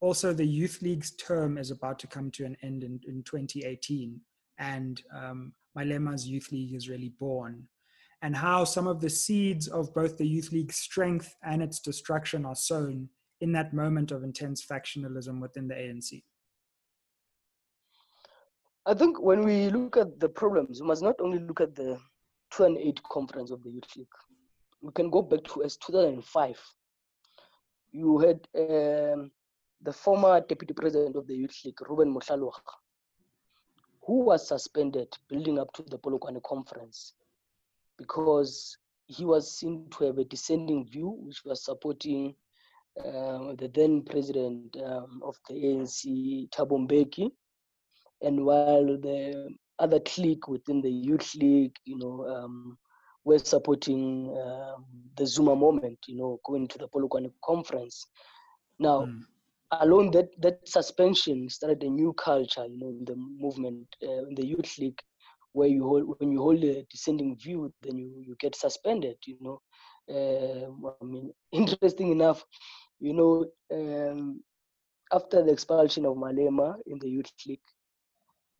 also 0.00 0.32
the 0.32 0.44
Youth 0.44 0.82
League's 0.82 1.12
term 1.12 1.56
is 1.56 1.70
about 1.70 1.98
to 2.00 2.06
come 2.06 2.30
to 2.32 2.44
an 2.44 2.56
end 2.62 2.82
in, 2.82 3.00
in 3.06 3.22
2018 3.22 4.20
and 4.58 5.02
um, 5.14 5.52
Malema's 5.74 6.26
Youth 6.26 6.50
League 6.50 6.74
is 6.74 6.88
really 6.88 7.12
born 7.20 7.68
and 8.22 8.34
how 8.34 8.64
some 8.64 8.86
of 8.86 9.00
the 9.00 9.10
seeds 9.10 9.68
of 9.68 9.94
both 9.94 10.16
the 10.16 10.26
Youth 10.26 10.50
League's 10.52 10.76
strength 10.76 11.34
and 11.44 11.62
its 11.62 11.80
destruction 11.80 12.44
are 12.46 12.54
sown 12.54 13.08
in 13.40 13.52
that 13.52 13.74
moment 13.74 14.10
of 14.10 14.24
intense 14.24 14.64
factionalism 14.64 15.40
within 15.40 15.68
the 15.68 15.74
ANC? 15.74 16.22
I 18.86 18.94
think 18.94 19.20
when 19.20 19.44
we 19.44 19.68
look 19.68 19.96
at 19.96 20.18
the 20.18 20.28
problems, 20.28 20.80
we 20.80 20.86
must 20.86 21.02
not 21.02 21.20
only 21.20 21.40
look 21.40 21.60
at 21.60 21.74
the 21.74 21.98
2008 22.50 23.02
conference 23.04 23.50
of 23.50 23.62
the 23.62 23.70
Youth 23.70 23.96
League. 23.96 24.06
We 24.80 24.92
can 24.92 25.10
go 25.10 25.22
back 25.22 25.44
to 25.44 25.64
as 25.64 25.76
2005. 25.78 26.60
You 27.92 28.18
had 28.18 28.46
um, 28.56 29.30
the 29.82 29.92
former 29.92 30.40
deputy 30.40 30.74
president 30.74 31.16
of 31.16 31.26
the 31.26 31.34
Youth 31.34 31.56
League, 31.64 31.80
Ruben 31.88 32.12
Mohlaloga, 32.12 32.60
who 34.02 34.20
was 34.20 34.48
suspended 34.48 35.08
building 35.28 35.58
up 35.58 35.72
to 35.74 35.82
the 35.82 35.98
Polokwane 35.98 36.42
conference 36.42 37.14
because 37.98 38.76
he 39.06 39.24
was 39.24 39.56
seen 39.56 39.88
to 39.90 40.04
have 40.04 40.18
a 40.18 40.24
dissenting 40.24 40.86
view, 40.86 41.16
which 41.20 41.44
was 41.44 41.64
supporting 41.64 42.34
uh, 42.98 43.54
the 43.58 43.70
then 43.74 44.02
president 44.02 44.76
um, 44.84 45.20
of 45.22 45.36
the 45.48 45.54
ANC, 45.54 46.48
Thabo 46.50 46.86
Mbeki, 46.86 47.30
and 48.22 48.44
while 48.44 48.84
the 48.84 49.54
other 49.78 50.00
clique 50.00 50.48
within 50.48 50.80
the 50.80 50.90
youth 50.90 51.34
league, 51.34 51.74
you 51.84 51.98
know, 51.98 52.26
um, 52.26 52.78
were 53.24 53.38
supporting 53.38 54.34
um, 54.40 54.84
the 55.16 55.26
Zuma 55.26 55.54
moment, 55.56 55.98
you 56.06 56.16
know, 56.16 56.40
going 56.44 56.68
to 56.68 56.78
the 56.78 56.88
Polokwane 56.88 57.32
conference. 57.44 58.06
Now, 58.78 59.06
mm. 59.06 59.22
alone 59.72 60.10
that 60.12 60.28
that 60.40 60.66
suspension 60.68 61.48
started 61.50 61.82
a 61.82 61.90
new 61.90 62.12
culture, 62.12 62.64
you 62.64 62.78
know, 62.78 62.88
in 62.88 63.04
the 63.04 63.16
movement, 63.16 63.86
uh, 64.02 64.26
in 64.28 64.34
the 64.34 64.46
youth 64.46 64.78
league, 64.78 65.00
where 65.52 65.68
you 65.68 65.82
hold 65.82 66.14
when 66.18 66.30
you 66.30 66.40
hold 66.40 66.62
a 66.62 66.84
dissenting 66.90 67.36
view, 67.36 67.72
then 67.82 67.98
you 67.98 68.12
you 68.26 68.36
get 68.38 68.54
suspended, 68.54 69.16
you 69.26 69.36
know. 69.40 69.60
Uh, 70.08 70.70
I 71.02 71.04
mean, 71.04 71.32
interesting 71.52 72.12
enough, 72.12 72.44
you 73.00 73.12
know, 73.12 73.46
um, 73.72 74.40
after 75.12 75.42
the 75.42 75.52
expulsion 75.52 76.06
of 76.06 76.16
Malema 76.16 76.76
in 76.86 76.98
the 77.00 77.08
youth 77.08 77.32
league, 77.46 77.68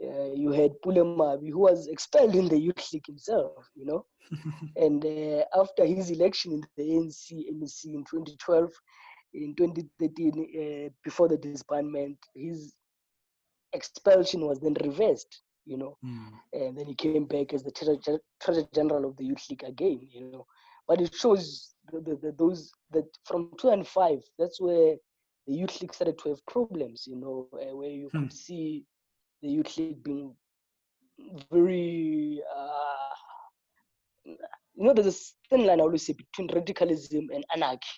uh, 0.03 0.33
you 0.35 0.53
had 0.53 0.81
Pule 0.83 1.39
who 1.41 1.59
was 1.59 1.87
expelled 1.87 2.35
in 2.35 2.49
the 2.49 2.59
youth 2.59 2.93
league 2.93 3.07
himself, 3.07 3.69
you 3.75 3.87
know. 3.87 4.05
and 4.77 5.05
uh, 5.05 5.45
after 5.59 5.85
his 5.85 6.11
election 6.11 6.53
in 6.53 6.63
the 6.77 6.83
ANC, 6.83 7.31
NEC 7.31 7.95
in 7.95 8.05
2012, 8.05 8.71
in 9.35 9.55
2013, 9.57 10.33
uh, 10.89 10.91
before 11.03 11.29
the 11.29 11.39
disbandment, 11.39 12.17
his 12.35 12.75
expulsion 13.73 14.47
was 14.47 14.61
then 14.61 14.77
reversed, 14.85 15.43
you 15.65 15.79
know. 15.79 15.97
Mm. 16.05 16.33
And 16.53 16.79
then 16.79 16.87
he 16.87 16.95
came 16.95 17.25
back 17.25 17.55
as 17.55 17.63
the 17.63 17.71
treasurer 17.73 18.69
general 18.75 19.09
of 19.09 19.17
the 19.17 19.25
youth 19.25 19.45
league 19.49 19.65
again, 19.65 20.01
you 20.11 20.31
know. 20.31 20.47
But 20.87 21.01
it 21.01 21.15
shows 21.15 21.75
the, 21.91 22.01
the, 22.01 22.17
the, 22.17 22.35
those 22.39 22.71
that 22.93 23.07
from 23.25 23.51
2005, 23.59 24.23
that's 24.39 24.61
where 24.61 24.97
the 25.47 25.55
youth 25.55 25.81
league 25.81 25.95
started 25.95 26.19
to 26.19 26.31
have 26.31 26.47
problems, 26.47 27.07
you 27.07 27.17
know, 27.17 27.49
uh, 27.55 27.75
where 27.75 27.91
you 27.91 28.09
hmm. 28.13 28.23
could 28.23 28.33
see 28.33 28.85
the 29.43 29.49
youth 29.49 29.77
league 29.77 30.03
being 30.03 30.35
very 31.51 32.41
uh, 32.57 33.15
you 34.25 34.85
know 34.85 34.93
there's 34.93 35.07
a 35.07 35.19
thin 35.51 35.67
line 35.67 35.81
I 35.81 35.85
always 35.85 36.07
say 36.07 36.13
between 36.13 36.55
radicalism 36.55 37.29
and 37.33 37.45
anarchy. 37.55 37.89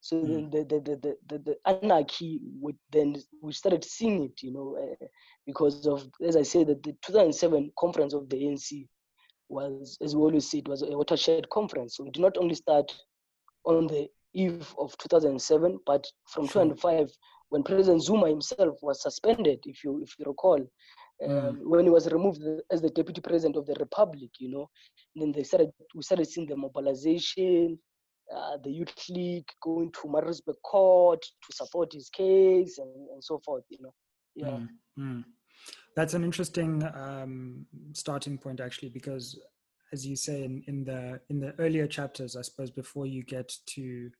So 0.00 0.16
mm. 0.16 0.50
the, 0.52 0.58
the, 0.64 0.80
the, 0.80 1.16
the, 1.28 1.38
the, 1.38 1.56
anarchy 1.66 2.40
would 2.60 2.76
then 2.92 3.16
we 3.42 3.52
started 3.52 3.84
seeing 3.84 4.22
it, 4.22 4.42
you 4.42 4.52
know, 4.52 4.78
uh, 4.80 5.06
because 5.44 5.86
of 5.86 6.08
as 6.24 6.36
I 6.36 6.42
said 6.42 6.68
that 6.68 6.84
the 6.84 6.92
2007 7.04 7.72
conference 7.76 8.14
of 8.14 8.28
the 8.28 8.36
ANC 8.36 8.86
was, 9.48 9.98
as 10.00 10.14
we 10.14 10.22
always 10.22 10.48
say, 10.48 10.58
it 10.58 10.68
was 10.68 10.82
a 10.82 10.96
watershed 10.96 11.48
conference. 11.50 11.96
So 11.96 12.06
it 12.06 12.12
did 12.12 12.20
not 12.20 12.38
only 12.38 12.54
start 12.54 12.94
on 13.64 13.86
the 13.88 14.08
eve 14.34 14.72
of 14.78 14.96
2007, 14.98 15.80
but 15.84 16.06
from 16.26 16.46
sure. 16.46 16.64
2005 16.64 17.10
when 17.50 17.62
President 17.62 18.02
Zuma 18.02 18.28
himself 18.28 18.78
was 18.82 19.02
suspended, 19.02 19.60
if 19.64 19.82
you 19.84 20.00
if 20.02 20.14
you 20.18 20.26
recall, 20.26 20.60
um, 21.24 21.30
mm. 21.30 21.58
when 21.62 21.84
he 21.84 21.90
was 21.90 22.10
removed 22.12 22.42
as 22.70 22.82
the 22.82 22.90
deputy 22.90 23.20
president 23.20 23.56
of 23.56 23.66
the 23.66 23.74
republic, 23.80 24.30
you 24.38 24.50
know, 24.50 24.68
and 25.14 25.22
then 25.22 25.32
they 25.32 25.42
started 25.42 25.70
we 25.94 26.02
started 26.02 26.26
seeing 26.26 26.46
the 26.46 26.56
mobilization, 26.56 27.78
uh, 28.34 28.56
the 28.62 28.70
youth 28.70 29.08
league 29.08 29.48
going 29.62 29.90
to 29.92 30.08
Maritzburg 30.08 30.56
court 30.62 31.22
to 31.22 31.56
support 31.56 31.92
his 31.92 32.08
case 32.10 32.78
and, 32.78 33.08
and 33.12 33.24
so 33.24 33.40
forth, 33.44 33.64
you 33.70 33.78
know. 33.80 33.94
Yeah. 34.34 34.46
Mm. 34.48 34.68
Mm. 34.98 35.24
That's 35.96 36.14
an 36.14 36.24
interesting 36.24 36.84
um, 36.94 37.66
starting 37.92 38.38
point 38.38 38.60
actually, 38.60 38.90
because 38.90 39.38
as 39.92 40.06
you 40.06 40.16
say 40.16 40.44
in, 40.44 40.62
in 40.66 40.84
the 40.84 41.20
in 41.30 41.40
the 41.40 41.54
earlier 41.58 41.86
chapters, 41.86 42.36
I 42.36 42.42
suppose 42.42 42.70
before 42.70 43.06
you 43.06 43.24
get 43.24 43.50
to 43.74 44.10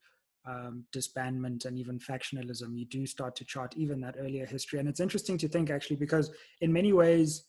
um, 0.49 0.85
disbandment 0.95 1.67
and 1.67 1.79
even 1.79 1.99
factionalism, 1.99 2.77
you 2.77 2.87
do 2.87 3.07
start 3.07 3.37
to 3.37 3.45
chart 3.45 3.75
even 3.77 4.01
that 4.01 4.17
earlier 4.19 4.47
history. 4.47 4.79
And 4.79 4.89
it's 4.89 5.01
interesting 5.01 5.37
to 5.39 5.49
think 5.49 5.71
actually, 5.71 5.97
because 5.97 6.31
in 6.61 6.73
many 6.73 6.93
ways, 6.93 7.45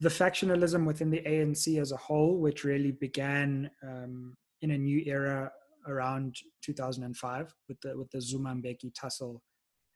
the 0.00 0.08
factionalism 0.08 0.86
within 0.86 1.10
the 1.10 1.22
ANC 1.22 1.80
as 1.80 1.90
a 1.90 1.96
whole, 1.96 2.38
which 2.38 2.64
really 2.64 2.92
began 2.92 3.70
um, 3.82 4.36
in 4.62 4.72
a 4.72 4.78
new 4.78 5.02
era 5.06 5.50
around 5.86 6.36
2005 6.62 7.54
with 7.68 7.80
the 7.80 7.96
with 7.96 8.10
the 8.10 8.20
Zuma 8.20 8.50
Mbeki 8.54 8.92
tussle, 8.94 9.42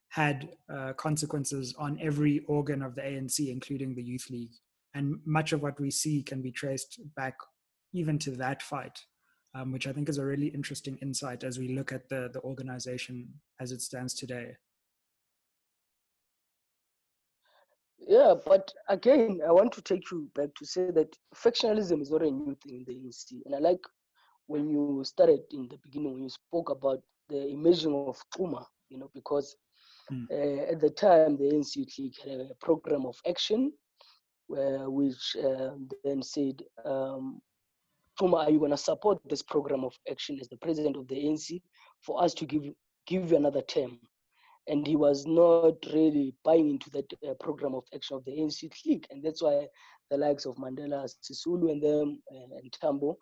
had 0.08 0.48
uh, 0.72 0.92
consequences 0.94 1.74
on 1.78 1.98
every 2.00 2.40
organ 2.48 2.82
of 2.82 2.94
the 2.94 3.02
ANC, 3.02 3.48
including 3.50 3.94
the 3.94 4.02
youth 4.02 4.26
league. 4.30 4.54
And 4.94 5.16
much 5.24 5.52
of 5.52 5.62
what 5.62 5.78
we 5.78 5.90
see 5.90 6.22
can 6.22 6.42
be 6.42 6.50
traced 6.50 7.00
back 7.16 7.34
even 7.92 8.18
to 8.20 8.32
that 8.32 8.62
fight 8.62 8.98
um, 9.54 9.72
which 9.72 9.86
I 9.86 9.92
think 9.92 10.08
is 10.08 10.18
a 10.18 10.24
really 10.24 10.48
interesting 10.48 10.98
insight 11.02 11.44
as 11.44 11.58
we 11.58 11.68
look 11.68 11.92
at 11.92 12.08
the, 12.08 12.30
the 12.32 12.40
organization 12.40 13.28
as 13.60 13.72
it 13.72 13.82
stands 13.82 14.14
today. 14.14 14.56
Yeah, 17.98 18.34
but 18.44 18.72
again, 18.88 19.40
I 19.46 19.52
want 19.52 19.72
to 19.72 19.82
take 19.82 20.10
you 20.10 20.28
back 20.34 20.48
to 20.56 20.66
say 20.66 20.90
that 20.90 21.16
factionalism 21.34 22.00
is 22.02 22.10
not 22.10 22.22
a 22.22 22.30
new 22.30 22.56
thing 22.62 22.76
in 22.78 22.84
the 22.86 22.94
ANC. 22.94 23.42
And 23.46 23.54
I 23.54 23.58
like 23.58 23.80
when 24.46 24.68
you 24.68 25.02
started 25.04 25.40
in 25.52 25.68
the 25.68 25.78
beginning, 25.84 26.14
when 26.14 26.22
you 26.24 26.28
spoke 26.28 26.70
about 26.70 27.00
the 27.28 27.46
emerging 27.48 27.94
of 27.94 28.18
Xuma, 28.34 28.64
you 28.88 28.98
know, 28.98 29.10
because 29.14 29.56
mm. 30.12 30.26
uh, 30.30 30.72
at 30.72 30.80
the 30.80 30.90
time 30.90 31.36
the 31.36 31.44
ANC 31.44 31.76
League 31.98 32.16
had 32.24 32.40
a 32.40 32.54
program 32.60 33.06
of 33.06 33.16
action 33.26 33.72
uh, 34.50 34.90
which 34.90 35.36
uh, 35.42 35.70
then 36.04 36.22
said 36.22 36.62
um, 36.84 37.40
Xuma, 38.20 38.44
are 38.46 38.50
you 38.50 38.58
going 38.58 38.70
to 38.70 38.76
support 38.76 39.18
this 39.28 39.42
program 39.42 39.84
of 39.84 39.94
action 40.10 40.38
as 40.40 40.48
the 40.48 40.56
president 40.58 40.96
of 40.96 41.08
the 41.08 41.16
ANC 41.16 41.60
for 42.00 42.22
us 42.22 42.34
to 42.34 42.46
give 42.46 42.64
give 43.06 43.30
you 43.30 43.36
another 43.36 43.62
term? 43.62 43.98
And 44.68 44.86
he 44.86 44.94
was 44.94 45.26
not 45.26 45.74
really 45.92 46.34
buying 46.44 46.70
into 46.70 46.88
that 46.90 47.12
uh, 47.28 47.34
program 47.40 47.74
of 47.74 47.84
action 47.94 48.16
of 48.16 48.24
the 48.24 48.32
ANC 48.32 48.70
clique, 48.82 49.06
and 49.10 49.22
that's 49.22 49.42
why 49.42 49.66
the 50.10 50.16
likes 50.16 50.46
of 50.46 50.56
Mandela, 50.56 51.08
Sisulu, 51.22 51.72
and 51.72 51.82
them 51.82 52.22
uh, 52.30 52.56
and 52.58 52.72
Tambo 52.72 53.16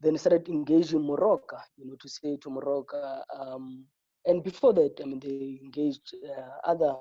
then 0.00 0.18
started 0.18 0.48
engaging 0.48 1.00
Moroka, 1.00 1.60
you 1.76 1.86
know, 1.86 1.96
to 2.00 2.08
say 2.08 2.36
to 2.36 2.50
Moroka. 2.50 3.22
Um, 3.34 3.84
and 4.26 4.42
before 4.42 4.72
that, 4.74 5.00
I 5.00 5.04
mean, 5.04 5.20
they 5.20 5.60
engaged 5.62 6.14
uh, 6.28 6.70
other 6.70 6.94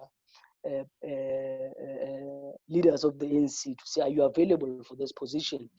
leaders 2.69 3.03
of 3.03 3.19
the 3.19 3.25
ANC 3.25 3.63
to 3.63 3.85
say, 3.85 4.01
"Are 4.01 4.09
you 4.09 4.23
available 4.23 4.83
for 4.83 4.95
this 4.95 5.11
position 5.11 5.69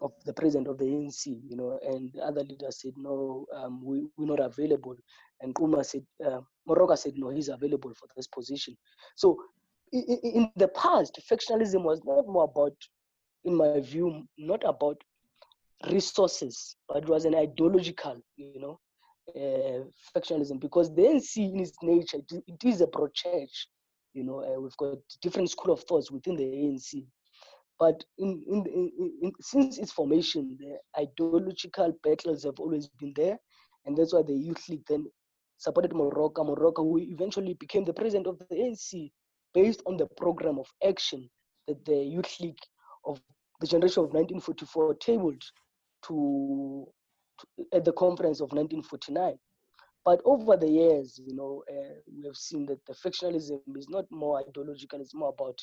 of 0.00 0.12
the 0.24 0.32
president 0.32 0.68
of 0.68 0.78
the 0.78 0.84
ANC?" 0.84 1.26
You 1.26 1.56
know, 1.56 1.78
and 1.82 2.16
other 2.18 2.42
leaders 2.42 2.80
said, 2.80 2.94
"No, 2.96 3.46
um, 3.54 3.84
we, 3.84 4.08
we're 4.16 4.26
not 4.26 4.40
available." 4.40 4.96
And 5.40 5.54
Xuma 5.54 5.84
said, 5.84 6.04
uh, 6.24 6.40
Moroka 6.68 6.96
said, 6.96 7.14
"No, 7.16 7.28
he's 7.30 7.48
available 7.48 7.92
for 7.94 8.08
this 8.16 8.26
position." 8.26 8.76
So, 9.16 9.38
in, 9.92 10.02
in 10.22 10.50
the 10.56 10.68
past, 10.68 11.20
factionalism 11.30 11.82
was 11.84 12.02
not 12.04 12.26
more 12.26 12.44
about, 12.44 12.76
in 13.44 13.54
my 13.54 13.80
view, 13.80 14.26
not 14.38 14.62
about 14.64 15.02
resources, 15.90 16.76
but 16.88 16.98
it 16.98 17.08
was 17.08 17.24
an 17.24 17.34
ideological, 17.34 18.20
you 18.36 18.60
know, 18.60 18.78
uh, 19.36 19.84
factionalism 20.14 20.60
because 20.60 20.94
the 20.94 21.02
ANC 21.02 21.36
in 21.36 21.60
its 21.60 21.76
nature, 21.82 22.18
it, 22.18 22.44
it 22.46 22.64
is 22.64 22.80
a 22.80 22.86
pro 22.86 23.08
church 23.08 23.68
you 24.14 24.24
know, 24.24 24.40
uh, 24.40 24.60
we've 24.60 24.76
got 24.76 24.98
different 25.20 25.50
school 25.50 25.72
of 25.72 25.82
thoughts 25.84 26.10
within 26.10 26.36
the 26.36 26.44
ANC. 26.44 27.06
But 27.78 28.04
in, 28.18 28.42
in, 28.46 28.64
in, 28.66 29.12
in, 29.22 29.32
since 29.40 29.78
its 29.78 29.92
formation, 29.92 30.56
the 30.60 30.78
ideological 31.00 31.92
battles 32.04 32.44
have 32.44 32.58
always 32.58 32.88
been 33.00 33.12
there. 33.16 33.38
And 33.84 33.96
that's 33.96 34.12
why 34.12 34.22
the 34.22 34.34
Youth 34.34 34.68
League 34.68 34.84
then 34.88 35.06
supported 35.56 35.92
Moroka, 35.92 36.44
Moroka, 36.44 36.76
who 36.76 36.98
eventually 36.98 37.54
became 37.54 37.84
the 37.84 37.92
president 37.92 38.26
of 38.26 38.38
the 38.38 38.54
ANC 38.54 39.10
based 39.54 39.82
on 39.86 39.96
the 39.96 40.06
program 40.16 40.58
of 40.58 40.66
action 40.86 41.28
that 41.66 41.84
the 41.84 41.96
Youth 41.96 42.38
League 42.40 42.58
of 43.04 43.20
the 43.60 43.66
generation 43.66 44.04
of 44.04 44.12
1944 44.12 44.94
tabled 44.94 45.42
to, 46.06 46.86
to, 47.40 47.46
at 47.76 47.84
the 47.84 47.92
conference 47.92 48.40
of 48.40 48.52
1949. 48.52 49.34
But 50.04 50.20
over 50.24 50.56
the 50.56 50.68
years, 50.68 51.20
you 51.24 51.34
know, 51.34 51.62
uh, 51.70 51.94
we 52.12 52.26
have 52.26 52.36
seen 52.36 52.66
that 52.66 52.84
the 52.86 52.94
factionalism 52.94 53.60
is 53.76 53.88
not 53.88 54.04
more 54.10 54.40
ideological; 54.40 55.00
it's 55.00 55.14
more 55.14 55.30
about 55.38 55.60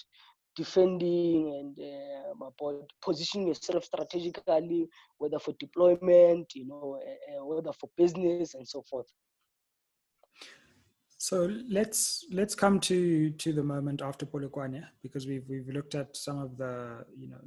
defending 0.55 1.53
and 1.59 1.79
uh, 1.79 2.47
about 2.47 2.89
positioning 3.01 3.47
yourself 3.47 3.83
strategically, 3.83 4.87
whether 5.17 5.39
for 5.39 5.53
deployment, 5.59 6.53
you 6.55 6.67
know, 6.67 6.99
uh, 7.05 7.45
whether 7.45 7.73
for 7.73 7.89
business 7.97 8.53
and 8.53 8.67
so 8.67 8.81
forth. 8.89 9.07
So 11.17 11.49
let's 11.69 12.25
let's 12.31 12.55
come 12.55 12.79
to 12.81 13.31
to 13.31 13.51
the 13.51 13.63
moment 13.63 14.01
after 14.01 14.25
Polokwane 14.25 14.83
because 15.03 15.27
we've 15.27 15.43
we've 15.49 15.67
looked 15.67 15.95
at 15.95 16.15
some 16.15 16.39
of 16.39 16.57
the 16.57 17.05
you 17.17 17.27
know 17.27 17.41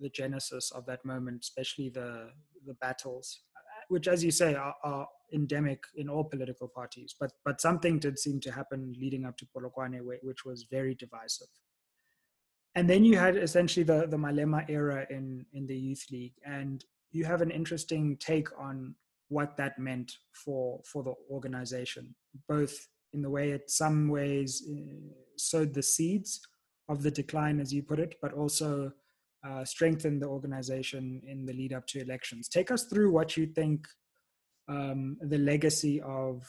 the 0.00 0.08
genesis 0.08 0.72
of 0.72 0.84
that 0.86 1.04
moment, 1.04 1.44
especially 1.44 1.88
the 1.88 2.30
the 2.66 2.74
battles, 2.74 3.40
which, 3.88 4.08
as 4.08 4.24
you 4.24 4.30
say, 4.30 4.54
are, 4.54 4.74
are 4.82 5.06
endemic 5.32 5.84
in 5.96 6.08
all 6.08 6.24
political 6.24 6.68
parties. 6.68 7.14
But 7.18 7.32
but 7.44 7.60
something 7.60 7.98
did 7.98 8.18
seem 8.18 8.40
to 8.40 8.52
happen 8.52 8.94
leading 8.98 9.24
up 9.24 9.36
to 9.38 9.46
Polokwane, 9.46 10.00
which 10.22 10.44
was 10.44 10.66
very 10.70 10.94
divisive. 10.94 11.48
And 12.74 12.88
then 12.88 13.04
you 13.04 13.18
had 13.18 13.36
essentially 13.36 13.84
the 13.84 14.06
the 14.06 14.16
Malema 14.16 14.68
era 14.68 15.06
in 15.10 15.46
in 15.52 15.66
the 15.66 15.76
youth 15.76 16.06
league, 16.10 16.34
and 16.44 16.84
you 17.10 17.24
have 17.24 17.42
an 17.42 17.50
interesting 17.50 18.16
take 18.18 18.48
on 18.58 18.94
what 19.28 19.56
that 19.56 19.78
meant 19.78 20.12
for 20.32 20.80
for 20.84 21.02
the 21.02 21.14
organization, 21.30 22.14
both 22.48 22.88
in 23.12 23.22
the 23.22 23.30
way 23.30 23.50
it 23.50 23.70
some 23.70 24.08
ways 24.08 24.62
uh, 24.70 25.12
sowed 25.36 25.74
the 25.74 25.82
seeds 25.82 26.40
of 26.88 27.02
the 27.02 27.10
decline, 27.10 27.60
as 27.60 27.72
you 27.72 27.82
put 27.82 28.00
it, 28.00 28.16
but 28.20 28.32
also 28.32 28.92
uh, 29.46 29.64
strengthened 29.64 30.22
the 30.22 30.26
organization 30.26 31.20
in 31.26 31.44
the 31.44 31.52
lead 31.52 31.72
up 31.72 31.86
to 31.86 32.00
elections. 32.00 32.48
Take 32.48 32.70
us 32.70 32.84
through 32.84 33.10
what 33.10 33.36
you 33.36 33.46
think 33.46 33.86
um, 34.72 35.16
the 35.20 35.38
legacy 35.38 36.00
of 36.00 36.42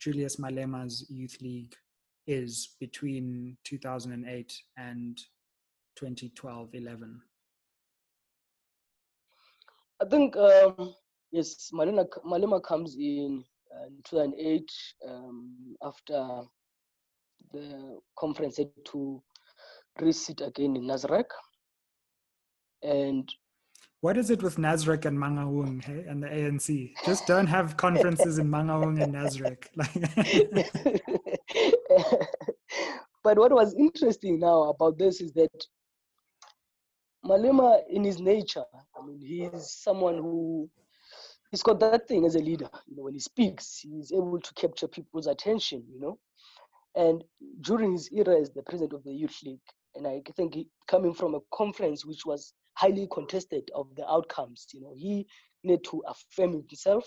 Julius 0.00 0.36
Malema's 0.36 1.06
Youth 1.08 1.38
League 1.40 1.74
is 2.26 2.76
between 2.78 3.56
2008 3.64 4.52
and 4.76 5.18
2012 5.96 6.68
11. 6.74 7.20
I 10.00 10.04
think, 10.04 10.36
um, 10.36 10.94
yes, 11.32 11.70
Malema, 11.72 12.06
Malema 12.24 12.62
comes 12.62 12.96
in 12.96 13.44
uh, 13.74 13.86
in 13.86 14.02
2008 14.04 14.70
um, 15.08 15.76
after 15.82 16.42
the 17.52 17.98
conference 18.18 18.58
had 18.58 18.70
to 18.84 19.20
resit 20.00 20.46
again 20.46 20.76
in 20.76 20.84
Nasrec. 20.84 21.24
And 22.82 23.28
what 24.00 24.16
is 24.16 24.30
it 24.30 24.42
with 24.42 24.56
Nasrec 24.56 25.04
and 25.06 25.18
Mangaung 25.18 25.84
hey, 25.84 26.04
and 26.08 26.22
the 26.22 26.28
ANC? 26.28 26.92
Just 27.04 27.26
don't 27.26 27.48
have 27.48 27.76
conferences 27.76 28.38
in 28.38 28.48
Mangaung 28.48 29.02
and 29.02 29.14
Nasrec. 29.14 29.66
but 33.24 33.38
what 33.38 33.52
was 33.52 33.74
interesting 33.74 34.38
now 34.38 34.64
about 34.64 34.98
this 34.98 35.20
is 35.20 35.32
that 35.32 35.50
Malema, 37.24 37.80
in 37.90 38.04
his 38.04 38.20
nature, 38.20 38.64
I 38.96 39.04
mean, 39.04 39.20
he's 39.20 39.70
someone 39.70 40.16
who 40.16 40.70
he's 41.50 41.62
got 41.62 41.80
that 41.80 42.06
thing 42.06 42.24
as 42.24 42.36
a 42.36 42.40
leader. 42.40 42.68
You 42.86 42.96
know, 42.96 43.02
when 43.02 43.14
he 43.14 43.20
speaks, 43.20 43.80
he's 43.80 44.12
able 44.12 44.40
to 44.40 44.54
capture 44.54 44.86
people's 44.86 45.26
attention. 45.26 45.82
You 45.92 46.00
know, 46.00 46.18
and 46.94 47.24
during 47.62 47.92
his 47.92 48.08
era 48.12 48.40
as 48.40 48.50
the 48.50 48.62
president 48.62 48.92
of 48.92 49.02
the 49.02 49.12
youth 49.12 49.36
league, 49.44 49.58
and 49.96 50.06
I 50.06 50.22
think 50.36 50.54
he, 50.54 50.68
coming 50.86 51.12
from 51.12 51.34
a 51.34 51.40
conference 51.52 52.06
which 52.06 52.24
was 52.24 52.54
highly 52.78 53.08
contested 53.12 53.70
of 53.74 53.86
the 53.96 54.08
outcomes, 54.08 54.66
you 54.72 54.80
know, 54.80 54.94
he 54.96 55.26
needed 55.64 55.84
to 55.84 56.02
affirm 56.06 56.52
himself. 56.52 57.04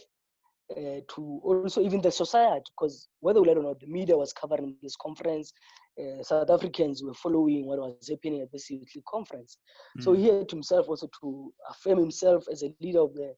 Uh, 0.72 1.02
to 1.14 1.42
also 1.44 1.82
even 1.82 2.00
the 2.00 2.10
society, 2.10 2.64
because 2.74 3.10
whether 3.20 3.42
we 3.42 3.48
let 3.50 3.58
or 3.58 3.64
not, 3.64 3.80
the 3.82 3.88
media 3.88 4.16
was 4.16 4.32
covering 4.32 4.74
this 4.82 4.96
conference. 4.96 5.52
Uh, 6.00 6.24
South 6.24 6.50
Africans 6.50 7.04
were 7.04 7.14
following 7.14 7.66
what 7.66 7.78
was 7.78 8.08
happening 8.10 8.40
at 8.40 8.50
this 8.54 8.70
youth 8.70 8.88
conference. 9.06 9.58
Mm. 10.00 10.04
So 10.04 10.14
he 10.14 10.28
had 10.28 10.48
to 10.48 10.56
himself 10.56 10.88
also 10.88 11.10
to 11.22 11.54
affirm 11.70 12.00
himself 12.00 12.46
as 12.50 12.64
a 12.64 12.74
leader 12.80 13.02
of 13.02 13.14
the 13.16 13.34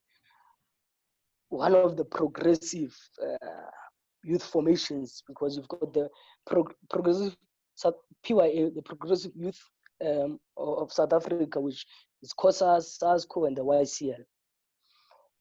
one 1.50 1.74
of 1.74 1.98
the 1.98 2.06
progressive 2.06 2.96
uh, 3.20 3.72
youth 4.24 4.44
formations 4.44 5.24
because 5.28 5.56
you've 5.56 5.68
got 5.68 5.92
the 5.94 6.10
prog- 6.46 6.74
progressive 6.90 7.36
PYA, 8.24 8.72
the 8.72 8.82
progressive 8.86 9.32
youth 9.36 9.60
um, 10.06 10.40
of 10.58 10.92
South 10.92 11.14
Africa, 11.14 11.60
which 11.60 11.86
is 12.24 12.34
COSAS, 12.34 12.98
SASCO, 13.02 13.48
and 13.48 13.56
the 13.56 13.64
YCL. 13.64 14.24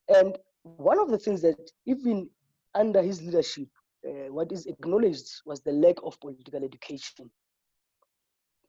And 0.09 0.37
one 0.62 0.99
of 0.99 1.09
the 1.09 1.18
things 1.18 1.40
that 1.42 1.71
even 1.87 2.29
under 2.75 3.03
his 3.03 3.23
leadership, 3.23 3.68
uh, 4.07 4.31
what 4.33 4.53
is 4.53 4.66
acknowledged 4.66 5.31
was 5.47 5.61
the 5.61 5.73
lack 5.73 5.97
of 6.03 6.21
political 6.21 6.62
education. 6.62 7.31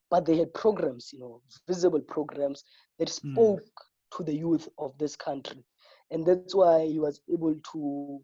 But 0.10 0.26
they 0.26 0.38
had 0.38 0.54
programs, 0.54 1.10
you 1.12 1.19
know, 1.19 1.41
visible 1.67 2.02
programs 2.02 2.63
that 2.99 3.10
hmm. 3.10 3.34
spoke 3.34 3.62
mm. 3.62 4.17
to 4.17 4.23
the 4.23 4.36
youth 4.36 4.69
of 4.78 4.95
this 4.99 5.15
country 5.15 5.65
and 6.13 6.26
that's 6.26 6.54
why 6.54 6.86
he 6.86 6.99
was 6.99 7.19
able 7.32 7.56
to 7.73 8.21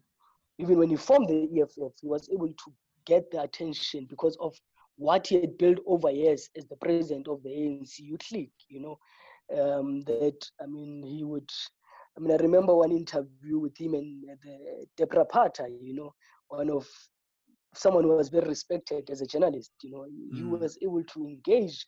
even 0.58 0.78
when 0.78 0.90
he 0.90 0.96
formed 0.96 1.28
the 1.28 1.60
EFF, 1.60 1.94
he 2.00 2.06
was 2.06 2.28
able 2.30 2.48
to 2.48 2.72
get 3.06 3.30
the 3.30 3.40
attention 3.42 4.06
because 4.08 4.36
of 4.40 4.54
what 4.96 5.26
he 5.26 5.40
had 5.40 5.56
built 5.56 5.78
over 5.86 6.10
years 6.10 6.50
as 6.56 6.66
the 6.66 6.76
president 6.76 7.26
of 7.28 7.42
the 7.42 7.48
ANC 7.48 7.98
Youth 7.98 8.30
League. 8.30 8.52
You 8.68 8.80
know, 8.80 8.98
um, 9.58 10.02
that 10.02 10.38
I 10.60 10.66
mean, 10.66 11.02
he 11.02 11.24
would. 11.24 11.48
I 12.16 12.20
mean, 12.20 12.32
I 12.32 12.36
remember 12.36 12.74
one 12.74 12.92
interview 12.92 13.58
with 13.58 13.76
him 13.78 13.94
and 13.94 14.24
the 14.42 14.86
Deborah 14.96 15.24
Patta. 15.24 15.68
You 15.68 15.94
know, 15.94 16.14
one 16.48 16.70
of 16.70 16.86
someone 17.74 18.04
who 18.04 18.10
was 18.10 18.28
very 18.28 18.48
respected 18.48 19.08
as 19.10 19.20
a 19.20 19.26
journalist. 19.26 19.72
You 19.82 19.90
know, 19.92 20.06
mm. 20.06 20.36
he 20.36 20.44
was 20.44 20.76
able 20.82 21.04
to 21.04 21.24
engage 21.24 21.86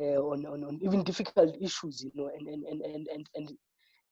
uh, 0.00 0.20
on, 0.20 0.46
on, 0.46 0.64
on 0.64 0.78
even 0.82 1.04
difficult 1.04 1.56
issues. 1.60 2.02
You 2.02 2.12
know, 2.14 2.30
and 2.36 2.48
and 2.48 2.64
and 2.64 2.82
and 2.82 3.08
and, 3.12 3.26
and 3.34 3.52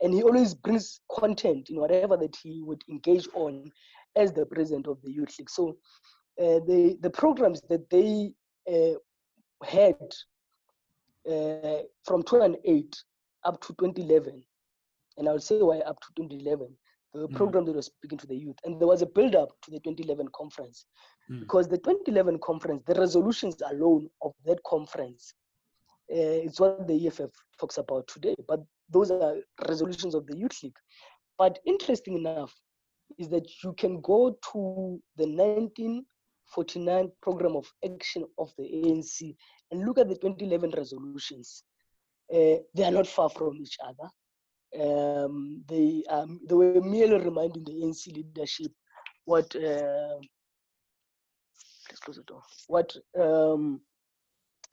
and 0.03 0.15
he 0.15 0.23
always 0.23 0.55
brings 0.55 1.01
content 1.11 1.71
in 1.71 1.81
whatever 1.81 2.17
that 2.17 2.37
he 2.43 2.63
would 2.63 2.83
engage 2.91 3.29
on 3.35 3.71
as 4.17 4.33
the 4.33 4.47
president 4.47 4.87
of 4.87 5.01
the 5.03 5.13
youth 5.13 5.35
league 5.39 5.51
so 5.51 5.77
uh, 6.41 6.61
the 6.67 6.99
the 7.01 7.11
programs 7.11 7.61
that 7.69 7.89
they 7.91 8.33
uh, 8.71 8.97
had 9.65 9.97
uh, 11.29 11.83
from 12.05 12.23
2008 12.23 12.97
up 13.45 13.61
to 13.61 13.69
2011 13.79 14.43
and 15.19 15.29
i'll 15.29 15.39
say 15.39 15.59
why 15.61 15.79
up 15.81 16.01
to 16.01 16.09
2011 16.17 16.69
the 17.15 17.29
mm. 17.29 17.35
program 17.35 17.65
that 17.65 17.75
was 17.75 17.87
speaking 17.87 18.19
to 18.19 18.27
the 18.27 18.37
youth 18.37 18.57
and 18.65 18.81
there 18.81 18.89
was 18.89 19.03
a 19.03 19.07
build 19.07 19.35
up 19.35 19.51
to 19.62 19.71
the 19.71 19.79
2011 19.81 20.29
conference 20.35 20.87
mm. 21.31 21.41
because 21.41 21.69
the 21.69 21.79
2011 21.79 22.39
conference 22.41 22.83
the 22.87 22.95
resolutions 22.95 23.57
alone 23.71 24.09
of 24.23 24.33
that 24.45 24.62
conference 24.65 25.35
uh, 26.12 26.47
it's 26.47 26.61
what 26.61 26.87
the 26.87 27.07
EFF 27.07 27.31
talks 27.59 27.79
about 27.79 28.07
today. 28.07 28.35
But 28.47 28.61
those 28.91 29.11
are 29.11 29.37
resolutions 29.69 30.15
of 30.15 30.27
the 30.27 30.37
Youth 30.37 30.62
League. 30.62 30.77
But 31.39 31.59
interesting 31.67 32.17
enough 32.17 32.55
is 33.19 33.29
that 33.31 33.49
you 33.62 33.73
can 33.75 34.01
go 34.01 34.39
to 34.53 35.01
the 35.17 35.27
1949 35.27 37.11
program 37.23 37.57
of 37.57 37.67
action 37.85 38.25
of 38.39 38.53
the 38.57 38.65
ANC 38.65 39.35
and 39.70 39.85
look 39.85 39.98
at 39.98 40.09
the 40.09 40.16
2011 40.16 40.72
resolutions. 40.76 41.64
Uh, 42.33 42.59
they 42.74 42.85
are 42.85 42.90
not 42.90 43.07
far 43.07 43.29
from 43.29 43.57
each 43.57 43.76
other. 43.85 44.11
Um, 44.83 45.62
they, 45.68 46.02
um, 46.11 46.40
they 46.48 46.55
were 46.55 46.81
merely 46.83 47.18
reminding 47.18 47.64
the 47.64 47.72
ANC 47.72 48.14
leadership 48.14 48.72
what 49.24 49.55
uh, 49.57 50.18
let's 51.88 52.00
close 52.02 52.16
the 52.16 52.22
door. 52.24 52.42
What 52.66 52.94
um, 53.18 53.81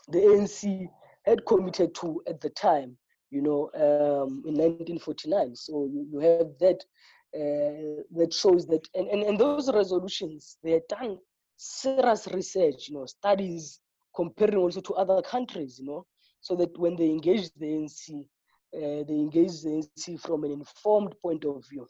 the 0.07 0.19
ANC 0.19 0.87
had 1.25 1.45
committed 1.45 1.95
to 1.95 2.21
at 2.27 2.41
the 2.41 2.49
time 2.49 2.97
you 3.33 3.41
know, 3.41 3.69
um, 3.73 4.43
in 4.45 4.53
1949. 4.55 5.55
So 5.55 5.89
you, 5.91 6.05
you 6.11 6.19
have 6.19 6.47
that 6.59 6.79
uh, 7.35 8.03
that 8.15 8.31
shows 8.31 8.67
that, 8.67 8.87
and, 8.93 9.07
and, 9.07 9.23
and 9.23 9.39
those 9.39 9.73
resolutions, 9.73 10.57
they 10.63 10.73
are 10.73 10.85
done 10.87 11.17
serious 11.57 12.27
research, 12.27 12.89
you 12.89 12.95
know, 12.95 13.05
studies 13.07 13.79
comparing 14.15 14.57
also 14.57 14.81
to 14.81 14.93
other 14.95 15.21
countries, 15.21 15.79
you 15.79 15.85
know, 15.85 16.05
so 16.41 16.55
that 16.55 16.77
when 16.77 16.95
they 16.95 17.09
engage 17.09 17.51
the 17.53 17.65
ANC, 17.65 18.25
uh, 18.75 19.03
they 19.07 19.13
engage 19.13 19.61
the 19.61 19.69
ANC 19.69 20.19
from 20.19 20.43
an 20.43 20.51
informed 20.51 21.15
point 21.21 21.45
of 21.45 21.63
view. 21.69 21.87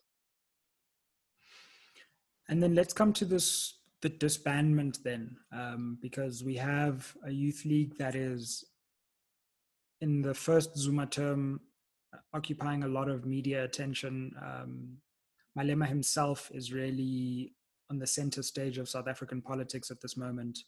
And 2.49 2.61
then 2.61 2.75
let's 2.75 2.93
come 2.93 3.13
to 3.13 3.25
this 3.25 3.79
the 4.01 4.09
disbandment 4.09 5.01
then, 5.01 5.37
um, 5.53 5.97
because 6.01 6.43
we 6.43 6.55
have 6.57 7.15
a 7.25 7.31
youth 7.31 7.63
league 7.63 7.97
that 7.97 8.15
is 8.15 8.65
in 10.01 10.21
the 10.21 10.33
first 10.33 10.77
Zuma 10.77 11.05
term, 11.05 11.61
occupying 12.33 12.83
a 12.83 12.87
lot 12.87 13.07
of 13.07 13.25
media 13.25 13.63
attention. 13.63 14.35
Um, 14.43 14.97
Malema 15.57 15.87
himself 15.87 16.51
is 16.53 16.73
really 16.73 17.53
on 17.89 17.97
the 17.97 18.05
center 18.05 18.43
stage 18.43 18.77
of 18.77 18.89
South 18.89 19.07
African 19.07 19.41
politics 19.41 19.89
at 19.89 20.01
this 20.01 20.17
moment. 20.17 20.59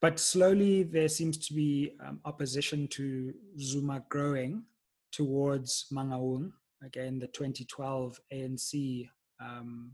But 0.00 0.18
slowly, 0.18 0.82
there 0.82 1.08
seems 1.08 1.36
to 1.48 1.54
be 1.54 1.92
um, 2.04 2.20
opposition 2.24 2.88
to 2.88 3.34
Zuma 3.58 4.02
growing. 4.08 4.64
towards 5.12 5.86
Mangaung, 5.92 6.52
again, 6.84 7.18
the 7.18 7.26
2012 7.26 8.20
ANC 8.32 9.08
um, 9.40 9.92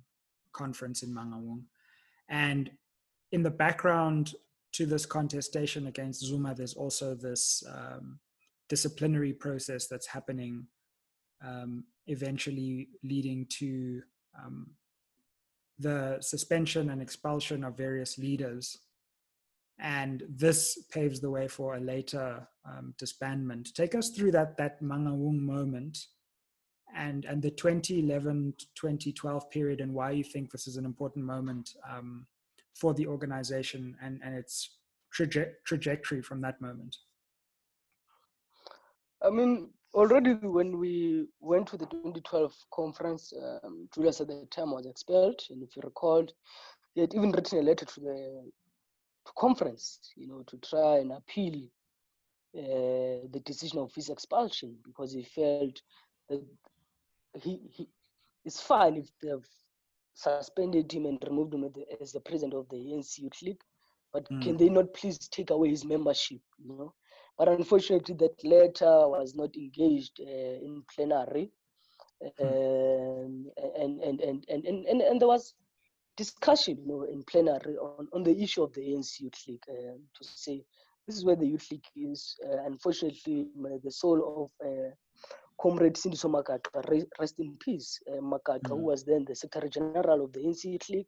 conference 0.53 1.03
in 1.03 1.11
Mangaung. 1.11 1.63
And 2.29 2.71
in 3.33 3.43
the 3.43 3.51
background 3.51 4.35
to 4.73 4.87
this 4.87 5.07
contestation 5.07 5.87
against 5.87 6.25
Zuma, 6.25 6.55
there's 6.55 6.75
also 6.75 7.15
this 7.15 7.63
um, 7.69 8.19
disciplinary 8.69 9.33
process 9.33 9.87
that's 9.87 10.07
happening, 10.07 10.67
um, 11.45 11.85
eventually 12.07 12.89
leading 13.03 13.47
to 13.59 14.03
um, 14.39 14.71
the 15.79 16.19
suspension 16.21 16.91
and 16.91 17.01
expulsion 17.01 17.65
of 17.65 17.77
various 17.77 18.19
leaders. 18.19 18.79
And 19.79 20.23
this 20.29 20.85
paves 20.91 21.21
the 21.21 21.31
way 21.31 21.49
for 21.49 21.75
a 21.75 21.81
later 21.81 22.47
um, 22.65 22.95
disbandment. 23.01 23.75
Take 23.75 23.95
us 23.95 24.11
through 24.11 24.33
that, 24.33 24.57
that 24.57 24.83
Mangaung 24.83 25.39
moment 25.39 25.99
and, 26.95 27.25
and 27.27 27.43
the 27.43 27.51
2011 27.51 28.55
2012 28.75 29.51
period 29.51 29.81
and 29.81 29.93
why 29.93 30.11
you 30.11 30.25
think 30.25 30.51
this 30.51 30.67
is 30.67 30.77
an 30.77 30.85
important 30.85 31.25
moment 31.25 31.71
um, 31.91 32.27
for 32.75 32.95
the 32.95 33.07
organization 33.07 33.97
and, 34.03 34.21
and 34.25 34.35
its 34.35 34.79
traje- 35.15 35.53
trajectory 35.67 36.23
from 36.23 36.41
that 36.41 36.61
moment? 36.61 36.97
I 39.23 39.31
mean, 39.31 39.71
already 39.95 40.35
when 40.35 40.79
we 40.79 41.27
went 41.41 41.67
to 41.69 41.77
the 41.77 41.87
2012 41.87 42.55
conference, 42.73 43.33
um, 43.65 43.89
Julius 43.95 44.21
at 44.21 44.29
the 44.29 44.47
time 44.51 44.73
was 44.73 44.87
expelled. 44.87 45.41
And 45.51 45.63
if 45.63 45.75
you 45.77 45.83
recall, 45.83 46.27
he 46.95 47.01
had 47.01 47.15
even 47.15 47.33
written 47.33 47.59
a 47.59 47.63
letter 47.63 47.87
to 47.87 48.01
the 48.01 48.51
to 49.27 49.33
conference, 49.37 50.13
you 50.17 50.27
know, 50.27 50.43
to 50.47 50.57
try 50.59 50.99
and 50.99 51.13
appeal 51.13 51.69
uh, 52.57 53.27
the 53.33 53.43
decision 53.45 53.79
of 53.79 53.95
his 53.95 54.09
expulsion 54.09 54.77
because 54.85 55.13
he 55.13 55.23
felt 55.23 55.83
that 56.31 56.43
he, 57.43 57.61
he 57.71 57.89
it's 58.45 58.61
fine 58.61 58.97
if 58.97 59.11
they've 59.21 59.49
suspended 60.15 60.91
him 60.91 61.05
and 61.07 61.23
removed 61.27 61.53
him 61.53 61.69
as 62.01 62.13
the 62.13 62.21
president 62.21 62.55
of 62.55 62.69
the 62.71 62.77
ANC 62.77 63.19
Youth 63.19 63.43
League, 63.43 63.61
but 64.13 64.27
mm. 64.31 64.41
can 64.41 64.57
they 64.57 64.69
not 64.69 64.95
please 64.95 65.19
take 65.29 65.51
away 65.51 65.69
his 65.69 65.85
membership? 65.85 66.41
You 66.59 66.69
know, 66.69 66.95
but 67.37 67.49
unfortunately, 67.49 68.15
that 68.21 68.43
letter 68.45 69.09
was 69.09 69.35
not 69.35 69.55
engaged 69.57 70.21
uh, 70.21 70.25
in 70.65 70.83
plenary, 70.95 71.51
mm. 72.23 73.45
and, 73.79 74.01
and, 74.01 74.01
and, 74.01 74.21
and, 74.21 74.45
and, 74.49 74.87
and, 74.87 75.01
and 75.03 75.21
there 75.21 75.29
was 75.29 75.55
discussion, 76.17 76.79
you 76.81 76.87
know, 76.87 77.03
in 77.05 77.23
plenary 77.25 77.77
on, 77.77 78.09
on 78.13 78.23
the 78.23 78.43
issue 78.43 78.63
of 78.63 78.73
the 78.75 78.81
ANC 78.81 79.21
Youth 79.21 79.43
League 79.47 79.65
uh, 79.69 79.97
to 80.15 80.25
say 80.25 80.65
this 81.07 81.17
is 81.17 81.25
where 81.25 81.37
the 81.37 81.47
Youth 81.47 81.71
League 81.71 81.87
is. 81.95 82.37
Uh, 82.45 82.65
unfortunately, 82.65 83.47
the 83.85 83.91
soul 83.91 84.51
of 84.61 84.67
uh, 84.67 84.91
Comrade 85.61 85.95
Sindiso 85.95 86.29
Magaqa, 86.29 87.05
rest 87.19 87.39
in 87.39 87.57
peace, 87.59 88.01
uh, 88.11 88.21
Magaqa, 88.21 88.61
mm. 88.61 88.69
who 88.69 88.77
was 88.77 89.05
then 89.05 89.25
the 89.27 89.35
Secretary 89.35 89.71
General 89.71 90.25
of 90.25 90.33
the 90.33 90.41
ANC 90.41 90.65
Youth 90.65 90.89
League, 90.91 91.07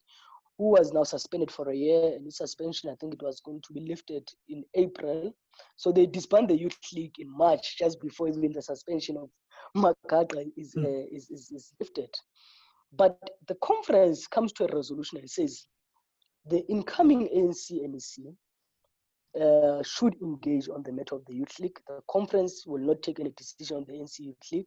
who 0.57 0.71
was 0.71 0.93
now 0.93 1.03
suspended 1.03 1.51
for 1.51 1.71
a 1.71 1.77
year. 1.77 2.15
And 2.15 2.25
his 2.25 2.37
suspension, 2.37 2.91
I 2.91 2.95
think 2.95 3.15
it 3.15 3.23
was 3.23 3.41
going 3.41 3.61
to 3.67 3.73
be 3.73 3.81
lifted 3.81 4.29
in 4.49 4.65
April. 4.75 5.35
So 5.77 5.91
they 5.91 6.07
disbanded 6.07 6.57
the 6.57 6.63
Youth 6.63 6.79
League 6.95 7.15
in 7.19 7.31
March, 7.31 7.77
just 7.79 8.01
before 8.01 8.29
even 8.29 8.53
the 8.53 8.63
suspension 8.63 9.17
of 9.17 9.31
Magaqa 9.77 10.47
is, 10.57 10.75
mm. 10.77 10.85
uh, 10.85 11.07
is, 11.11 11.29
is, 11.31 11.51
is 11.51 11.73
lifted. 11.81 12.11
But 12.93 13.19
the 13.47 13.57
conference 13.63 14.27
comes 14.27 14.53
to 14.55 14.65
a 14.65 14.75
resolution 14.75 15.19
and 15.19 15.31
says 15.31 15.67
the 16.47 16.67
incoming 16.69 17.29
ANC 17.29 17.71
NEC 17.71 18.35
uh, 19.41 19.83
should 19.83 20.15
engage 20.23 20.69
on 20.69 20.83
the 20.83 20.93
matter 20.93 21.15
of 21.15 21.25
the 21.27 21.35
youth 21.35 21.59
league. 21.61 21.79
The 21.87 22.01
conference 22.11 22.65
will 22.67 22.85
not 22.85 23.03
take 23.03 23.21
any 23.21 23.33
decision 23.37 23.79
on 23.79 23.85
the 23.87 23.95
NC 23.95 24.21
youth 24.21 24.37
league. 24.53 24.67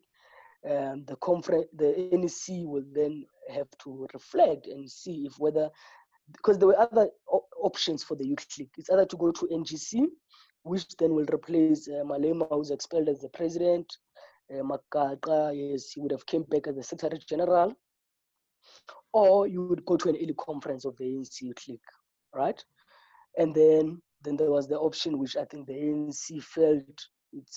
Um, 0.70 1.04
the 1.08 1.16
conference, 1.18 1.66
the 1.76 2.10
NEC 2.12 2.68
will 2.68 2.84
then 2.94 3.26
have 3.50 3.68
to 3.84 4.08
reflect 4.14 4.68
and 4.68 4.90
see 4.90 5.26
if 5.26 5.34
whether, 5.40 5.70
because 6.32 6.60
there 6.60 6.68
were 6.68 6.80
other 6.80 7.10
op- 7.28 7.50
options 7.60 8.04
for 8.04 8.16
the 8.16 8.28
youth 8.28 8.46
league. 8.60 8.70
It's 8.78 8.92
either 8.92 9.06
to 9.08 9.18
go 9.18 9.32
to 9.32 9.48
NGC, 9.48 10.06
which 10.64 10.86
then 11.00 11.16
will 11.16 11.26
replace 11.34 11.88
uh, 11.88 12.04
Malema, 12.04 12.48
who's 12.50 12.70
expelled 12.70 13.10
as 13.10 13.20
the 13.20 13.30
president. 13.30 13.92
Uh, 14.52 14.62
Magaqa, 14.62 15.52
yes, 15.56 15.92
he 15.92 16.00
would 16.00 16.12
have 16.12 16.26
came 16.28 16.44
back 16.44 16.68
as 16.68 16.76
the 16.76 16.84
secretary 16.84 17.22
general, 17.28 17.74
or 19.14 19.48
you 19.48 19.64
would 19.64 19.86
go 19.86 19.98
to 19.98 20.10
an 20.10 20.16
early 20.16 20.36
conference 20.40 20.86
of 20.86 20.96
the 20.98 21.06
ANC 21.06 21.42
youth 21.42 21.68
league, 21.68 21.80
right? 22.34 22.64
And 23.38 23.54
then 23.54 24.02
then 24.24 24.38
there 24.38 24.52
was 24.52 24.68
the 24.68 24.78
option 24.78 25.18
which 25.18 25.36
I 25.36 25.46
think 25.46 25.68
the 25.68 25.74
ANC 25.74 26.44
felt, 26.44 27.08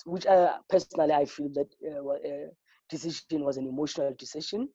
which 0.05 0.25
I 0.25 0.57
personally 0.69 1.13
I 1.13 1.25
feel 1.25 1.49
that 1.53 1.67
uh, 1.85 2.07
uh, 2.09 2.49
decision 2.89 3.43
was 3.43 3.57
an 3.57 3.67
emotional 3.67 4.13
decision. 4.17 4.69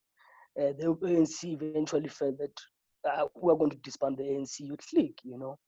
Uh, 0.59 0.73
the 0.79 0.97
ANC 1.03 1.45
eventually 1.45 2.09
felt 2.09 2.39
that 2.39 2.61
uh, 3.09 3.27
we're 3.35 3.57
going 3.57 3.71
to 3.71 3.77
disband 3.79 4.19
the 4.19 4.25
ANC 4.25 4.61
Youth 4.61 4.87
League. 4.95 5.19
You 5.25 5.39
know, 5.39 5.59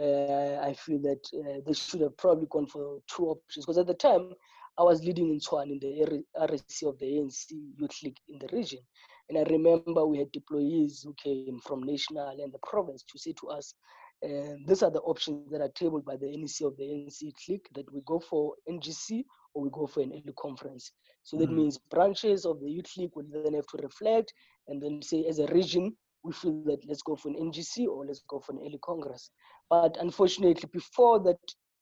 uh, 0.00 0.60
I 0.64 0.74
feel 0.74 1.00
that 1.02 1.26
uh, 1.34 1.60
they 1.66 1.72
should 1.72 2.00
have 2.02 2.16
probably 2.16 2.46
gone 2.50 2.66
for 2.66 3.00
two 3.08 3.26
options 3.26 3.66
because 3.66 3.78
at 3.78 3.86
the 3.86 3.94
time 3.94 4.32
I 4.78 4.82
was 4.82 5.02
leading 5.02 5.30
in 5.30 5.40
Tshwane 5.40 5.72
in 5.72 5.78
the 5.78 6.22
RSC 6.38 6.88
of 6.88 6.98
the 6.98 7.06
ANC 7.06 7.50
Youth 7.78 8.02
League 8.02 8.18
in 8.28 8.38
the 8.38 8.48
region. 8.52 8.80
And 9.28 9.38
I 9.38 9.42
remember 9.50 10.06
we 10.06 10.18
had 10.18 10.32
deployees 10.32 11.04
who 11.04 11.14
came 11.14 11.58
from 11.60 11.82
national 11.82 12.28
and 12.40 12.52
the 12.52 12.58
province 12.62 13.02
to 13.02 13.18
say 13.18 13.34
to 13.40 13.48
us, 13.48 13.74
and 14.22 14.66
these 14.66 14.82
are 14.82 14.90
the 14.90 15.00
options 15.00 15.50
that 15.50 15.60
are 15.60 15.70
tabled 15.74 16.04
by 16.04 16.16
the 16.16 16.36
NEC 16.36 16.66
of 16.66 16.76
the 16.76 16.86
NEC 16.86 17.34
click 17.44 17.68
that 17.74 17.92
we 17.92 18.00
go 18.06 18.18
for 18.18 18.54
NGC 18.68 19.24
or 19.54 19.62
we 19.62 19.70
go 19.70 19.86
for 19.86 20.00
an 20.00 20.12
early 20.12 20.32
conference. 20.38 20.92
So 21.22 21.36
that 21.38 21.50
mm. 21.50 21.56
means 21.56 21.78
branches 21.78 22.46
of 22.46 22.60
the 22.60 22.70
youth 22.70 22.96
league 22.96 23.10
will 23.14 23.26
then 23.30 23.54
have 23.54 23.66
to 23.66 23.82
reflect 23.82 24.32
and 24.68 24.82
then 24.82 25.02
say, 25.02 25.26
as 25.28 25.38
a 25.38 25.46
region, 25.48 25.96
we 26.22 26.32
feel 26.32 26.62
that 26.64 26.86
let's 26.88 27.02
go 27.02 27.16
for 27.16 27.28
an 27.28 27.36
NGC 27.36 27.86
or 27.86 28.06
let's 28.06 28.22
go 28.28 28.40
for 28.40 28.52
an 28.52 28.60
early 28.60 28.78
congress. 28.82 29.30
But 29.68 29.96
unfortunately, 30.00 30.68
before 30.72 31.20
that, 31.24 31.38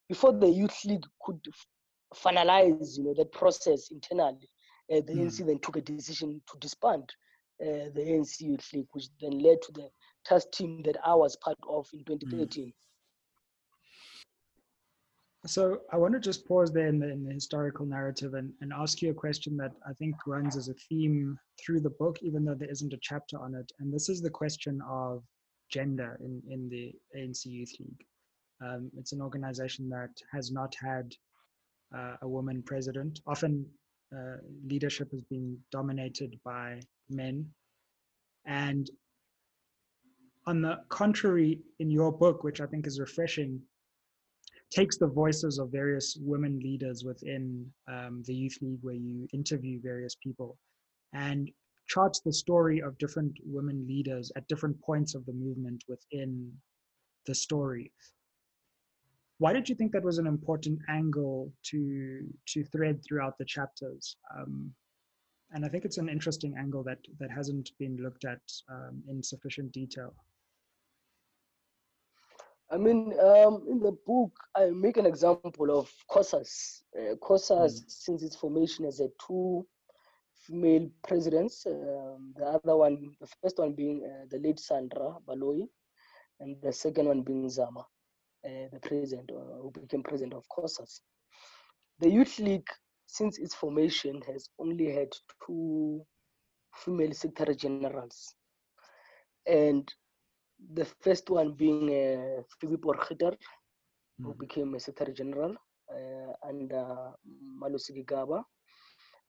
before 0.08 0.32
the 0.32 0.48
youth 0.48 0.84
league 0.84 1.06
could 1.24 1.40
finalize, 2.14 2.98
you 2.98 3.04
know, 3.04 3.14
that 3.16 3.32
process 3.32 3.90
internally, 3.90 4.48
uh, 4.92 5.00
the 5.06 5.14
mm. 5.14 5.26
NC 5.26 5.46
then 5.46 5.58
took 5.60 5.76
a 5.76 5.80
decision 5.80 6.42
to 6.50 6.58
disband 6.58 7.12
uh, 7.62 7.90
the 7.94 8.00
ANC 8.00 8.40
Youth 8.40 8.68
League, 8.72 8.88
which 8.92 9.06
then 9.20 9.38
led 9.38 9.62
to 9.62 9.72
the 9.72 9.88
task 10.24 10.50
team 10.52 10.82
that 10.84 10.96
I 11.04 11.14
was 11.14 11.36
part 11.36 11.58
of 11.68 11.86
in 11.92 12.04
2013. 12.04 12.66
Mm. 12.66 12.72
So 15.46 15.80
I 15.92 15.98
want 15.98 16.14
to 16.14 16.20
just 16.20 16.46
pause 16.48 16.72
there 16.72 16.86
in 16.86 16.98
the, 16.98 17.10
in 17.10 17.22
the 17.22 17.34
historical 17.34 17.84
narrative 17.84 18.32
and, 18.32 18.50
and 18.62 18.72
ask 18.72 19.02
you 19.02 19.10
a 19.10 19.14
question 19.14 19.58
that 19.58 19.72
I 19.86 19.92
think 19.92 20.16
runs 20.26 20.56
as 20.56 20.68
a 20.68 20.74
theme 20.88 21.38
through 21.62 21.80
the 21.80 21.90
book, 21.90 22.16
even 22.22 22.46
though 22.46 22.54
there 22.54 22.70
isn't 22.70 22.94
a 22.94 22.98
chapter 23.02 23.38
on 23.38 23.54
it. 23.54 23.70
And 23.78 23.92
this 23.92 24.08
is 24.08 24.22
the 24.22 24.30
question 24.30 24.80
of 24.88 25.22
gender 25.70 26.18
in, 26.20 26.42
in 26.50 26.68
the 26.70 26.94
ANC 27.14 27.44
Youth 27.44 27.72
League. 27.78 28.06
Um, 28.64 28.90
it's 28.96 29.12
an 29.12 29.20
organization 29.20 29.90
that 29.90 30.10
has 30.32 30.50
not 30.50 30.74
had 30.82 31.12
uh, 31.94 32.16
a 32.22 32.28
woman 32.28 32.62
president. 32.62 33.20
Often 33.26 33.66
uh, 34.16 34.36
leadership 34.66 35.10
has 35.10 35.22
been 35.22 35.58
dominated 35.70 36.38
by 36.44 36.80
men. 37.10 37.46
And 38.46 38.90
on 40.46 40.60
the 40.60 40.80
contrary, 40.88 41.60
in 41.78 41.90
your 41.90 42.12
book, 42.12 42.44
which 42.44 42.60
I 42.60 42.66
think 42.66 42.86
is 42.86 43.00
refreshing, 43.00 43.60
takes 44.70 44.98
the 44.98 45.06
voices 45.06 45.58
of 45.58 45.70
various 45.70 46.16
women 46.20 46.58
leaders 46.58 47.04
within 47.04 47.70
um, 47.88 48.22
the 48.26 48.34
Youth 48.34 48.58
League, 48.60 48.80
where 48.82 48.94
you 48.94 49.28
interview 49.32 49.80
various 49.80 50.16
people, 50.16 50.58
and 51.12 51.50
charts 51.86 52.20
the 52.20 52.32
story 52.32 52.80
of 52.80 52.98
different 52.98 53.38
women 53.44 53.86
leaders 53.86 54.32
at 54.36 54.48
different 54.48 54.80
points 54.80 55.14
of 55.14 55.24
the 55.26 55.32
movement 55.32 55.84
within 55.88 56.52
the 57.26 57.34
story. 57.34 57.92
Why 59.38 59.52
did 59.52 59.68
you 59.68 59.74
think 59.74 59.92
that 59.92 60.02
was 60.02 60.18
an 60.18 60.26
important 60.26 60.78
angle 60.88 61.52
to 61.70 62.26
to 62.48 62.64
thread 62.64 63.02
throughout 63.04 63.36
the 63.38 63.44
chapters? 63.44 64.16
Um, 64.36 64.72
and 65.54 65.64
I 65.64 65.68
think 65.68 65.84
it's 65.84 65.98
an 65.98 66.08
interesting 66.08 66.56
angle 66.58 66.82
that 66.84 66.98
that 67.20 67.30
hasn't 67.30 67.70
been 67.78 67.96
looked 68.02 68.24
at 68.24 68.42
um, 68.68 69.02
in 69.08 69.22
sufficient 69.22 69.72
detail. 69.72 70.12
I 72.70 72.76
mean, 72.76 73.12
um, 73.20 73.64
in 73.70 73.78
the 73.78 73.96
book, 74.06 74.32
I 74.56 74.70
make 74.70 74.96
an 74.96 75.06
example 75.06 75.78
of 75.78 75.92
COSAS. 76.10 76.82
Uh, 76.98 77.14
COSAS, 77.22 77.72
mm. 77.72 77.84
since 77.88 78.22
its 78.22 78.34
formation, 78.34 78.84
has 78.84 79.00
a 79.00 79.08
two 79.24 79.64
female 80.46 80.90
presidents. 81.06 81.66
Um, 81.66 82.34
the 82.36 82.46
other 82.46 82.76
one, 82.76 83.14
the 83.20 83.28
first 83.40 83.58
one 83.58 83.74
being 83.74 84.02
uh, 84.04 84.26
the 84.30 84.38
late 84.38 84.58
Sandra 84.58 85.16
Baloyi, 85.26 85.68
and 86.40 86.56
the 86.62 86.72
second 86.72 87.06
one 87.06 87.22
being 87.22 87.48
Zama, 87.48 87.80
uh, 88.44 88.66
the 88.72 88.80
president, 88.82 89.30
uh, 89.30 89.62
who 89.62 89.70
became 89.70 90.02
president 90.02 90.34
of 90.34 90.44
COSAS. 90.48 91.00
The 92.00 92.10
Youth 92.10 92.40
League, 92.40 92.68
since 93.06 93.38
its 93.38 93.54
formation, 93.54 94.22
has 94.26 94.48
only 94.58 94.92
had 94.92 95.08
two 95.46 96.04
female 96.74 97.12
secretary 97.12 97.56
generals. 97.56 98.34
And 99.46 99.88
the 100.72 100.84
first 101.00 101.30
one 101.30 101.52
being 101.52 101.90
uh, 101.90 102.42
Phoebe 102.60 102.76
Potgieter, 102.76 103.36
who 104.18 104.34
mm. 104.34 104.38
became 104.38 104.74
a 104.74 104.80
Secretary 104.80 105.14
General 105.14 105.54
uh, 105.90 106.48
under 106.48 107.12
Malusi 107.60 107.92
Gigaba. 107.96 108.42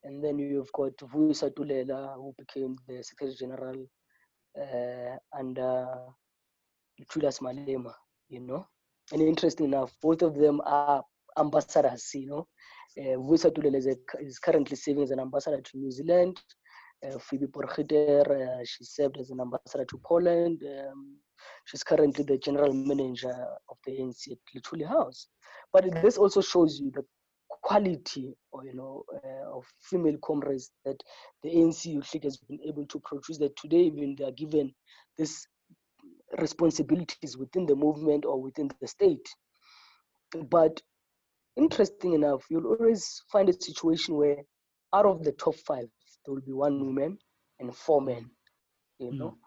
and 0.05 0.23
then 0.23 0.37
you've 0.39 0.71
got 0.71 0.95
Vuyiswa 0.97 1.49
Tulelo, 1.51 2.15
who 2.15 2.33
became 2.37 2.77
the 2.87 3.03
Secretary 3.03 3.35
General 3.35 3.85
uh, 4.57 5.17
under 5.37 5.87
Julius 7.11 7.39
Malema, 7.39 7.93
you 8.29 8.39
know. 8.39 8.67
And 9.11 9.21
interesting 9.21 9.65
enough, 9.67 9.91
both 10.01 10.21
of 10.21 10.35
them 10.35 10.61
are 10.63 11.03
ambassadors, 11.37 12.11
you 12.13 12.27
know. 12.27 12.47
Uh, 12.97 13.33
is, 13.33 13.87
is, 14.19 14.39
currently 14.39 14.75
serving 14.75 15.03
as 15.03 15.11
an 15.11 15.19
ambassador 15.19 15.61
to 15.61 15.77
New 15.77 15.91
Zealand. 15.91 16.39
Uh, 17.05 17.17
Phoebe 17.19 17.47
Potgieter, 17.47 18.25
uh, 18.29 18.63
she 18.65 18.83
served 18.83 19.17
as 19.17 19.29
an 19.29 19.41
ambassador 19.41 19.85
to 19.85 19.97
Poland. 20.03 20.63
Um, 20.63 21.17
she's 21.65 21.83
currently 21.83 22.23
the 22.23 22.37
general 22.37 22.73
manager 22.73 23.35
of 23.69 23.77
the 23.85 23.91
ANC 23.99 24.31
at 24.31 24.87
House. 24.87 25.27
But 25.73 26.01
this 26.01 26.17
also 26.17 26.41
shows 26.41 26.79
you 26.79 26.91
the 26.91 27.03
quality 27.65 28.35
or 28.51 28.63
you 28.65 28.73
know 28.73 29.03
uh, 29.13 29.57
of 29.57 29.65
female 29.81 30.17
comrades 30.23 30.71
that 30.85 31.01
the 31.43 31.49
ANC 31.49 31.85
Youth 31.85 32.23
has 32.23 32.37
been 32.37 32.59
able 32.65 32.85
to 32.85 32.99
produce 32.99 33.37
that 33.39 33.55
today 33.57 33.81
even 33.81 34.15
they 34.17 34.25
are 34.25 34.31
given 34.31 34.73
these 35.17 35.47
responsibilities 36.37 37.37
within 37.37 37.65
the 37.65 37.75
movement 37.75 38.25
or 38.25 38.41
within 38.41 38.69
the 38.81 38.87
state. 38.87 39.27
But 40.49 40.81
interesting 41.55 42.13
enough, 42.13 42.45
you'll 42.49 42.67
always 42.67 43.21
find 43.31 43.49
a 43.49 43.53
situation 43.53 44.15
where 44.15 44.37
out 44.93 45.05
of 45.05 45.23
the 45.23 45.31
top 45.33 45.55
five, 45.55 45.87
there 46.25 46.33
will 46.33 46.41
be 46.41 46.53
one 46.53 46.79
woman 46.85 47.17
and 47.59 47.75
four 47.75 48.01
men, 48.01 48.29
you 48.99 49.11
know. 49.11 49.29
Mm. 49.31 49.39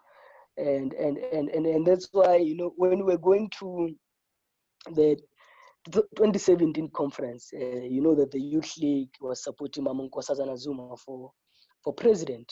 And, 0.57 0.93
and 0.93 1.17
and 1.17 1.49
and 1.49 1.65
and 1.65 1.87
that's 1.87 2.09
why 2.11 2.35
you 2.35 2.57
know 2.57 2.73
when 2.75 3.05
we're 3.05 3.15
going 3.15 3.49
to 3.59 3.95
the 4.87 5.17
2017 5.85 6.89
conference, 6.93 7.51
uh, 7.55 7.81
you 7.81 8.01
know 8.01 8.15
that 8.15 8.31
the 8.31 8.39
Youth 8.39 8.77
League 8.77 9.11
was 9.21 9.43
supporting 9.43 9.83
Mama 9.83 10.07
Nkosazana 10.09 10.57
Zuma 10.57 10.95
for, 10.97 11.31
for 11.83 11.93
president. 11.93 12.51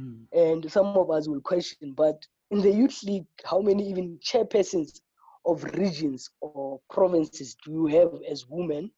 Mm. 0.00 0.24
And 0.32 0.72
some 0.72 0.86
of 0.86 1.10
us 1.10 1.28
will 1.28 1.40
question, 1.40 1.94
but 1.96 2.16
in 2.50 2.60
the 2.60 2.70
Youth 2.70 3.02
League, 3.04 3.26
how 3.44 3.60
many 3.60 3.88
even 3.88 4.18
chairpersons 4.24 5.00
of 5.46 5.64
regions 5.74 6.30
or 6.40 6.80
provinces 6.90 7.56
do 7.64 7.72
you 7.72 7.86
have 7.86 8.10
as 8.30 8.46
women? 8.48 8.90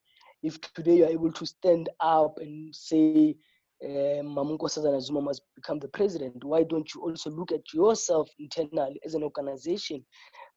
If 0.43 0.61
today 0.61 0.99
you're 0.99 1.09
able 1.09 1.33
to 1.33 1.47
stand 1.47 1.89
up 2.01 2.39
and 2.39 2.75
say, 2.75 3.37
uh, 3.85 4.23
Mama 4.23 4.57
Nkosazana 4.57 5.01
Zuma 5.03 5.21
must 5.21 5.43
become 5.55 5.79
the 5.79 5.89
president, 5.89 6.45
why 6.45 6.63
don't 6.63 6.95
you 6.95 7.03
also 7.03 7.31
look 7.31 7.53
at 7.53 7.73
yourself 7.75 8.31
internally 8.39 9.01
as 9.05 9.15
an 9.15 9.23
organization 9.23 10.05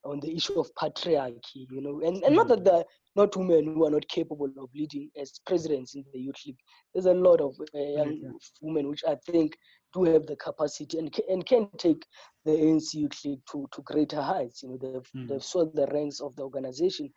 on 0.06 0.20
the 0.22 0.34
issue 0.34 0.60
of 0.60 0.74
patriarchy, 0.76 1.68
you 1.70 1.82
know, 1.82 2.02
and, 2.06 2.24
and 2.24 2.36
not 2.36 2.48
that 2.48 2.64
the 2.64 2.86
not 3.16 3.36
women 3.36 3.74
who 3.74 3.86
are 3.86 3.92
not 3.92 4.08
capable 4.08 4.50
of 4.58 4.70
leading 4.74 5.10
as 5.20 5.40
presidents 5.46 5.96
in 5.96 6.06
the 6.14 6.20
youth 6.20 6.36
league. 6.46 6.58
There's 6.94 7.06
a 7.06 7.14
lot 7.14 7.42
of 7.42 7.56
uh, 7.76 7.80
young 7.80 8.20
yeah. 8.22 8.30
women 8.62 8.88
which 8.88 9.04
I 9.08 9.16
think 9.30 9.58
do 9.94 10.04
have 10.04 10.26
the 10.26 10.36
capacity 10.36 10.98
and 10.98 11.14
and 11.30 11.46
can 11.46 11.70
take 11.78 12.06
the 12.46 12.52
ANC 12.52 12.94
league 13.26 13.42
to, 13.52 13.68
to 13.72 13.82
greater 13.84 14.22
heights. 14.22 14.64
You 14.64 14.70
know, 14.70 14.78
they've 14.82 15.12
mm. 15.16 15.28
they've 15.28 15.44
swelled 15.44 15.76
the 15.76 15.88
ranks 15.88 16.20
of 16.20 16.36
the 16.36 16.44
organization, 16.44 17.12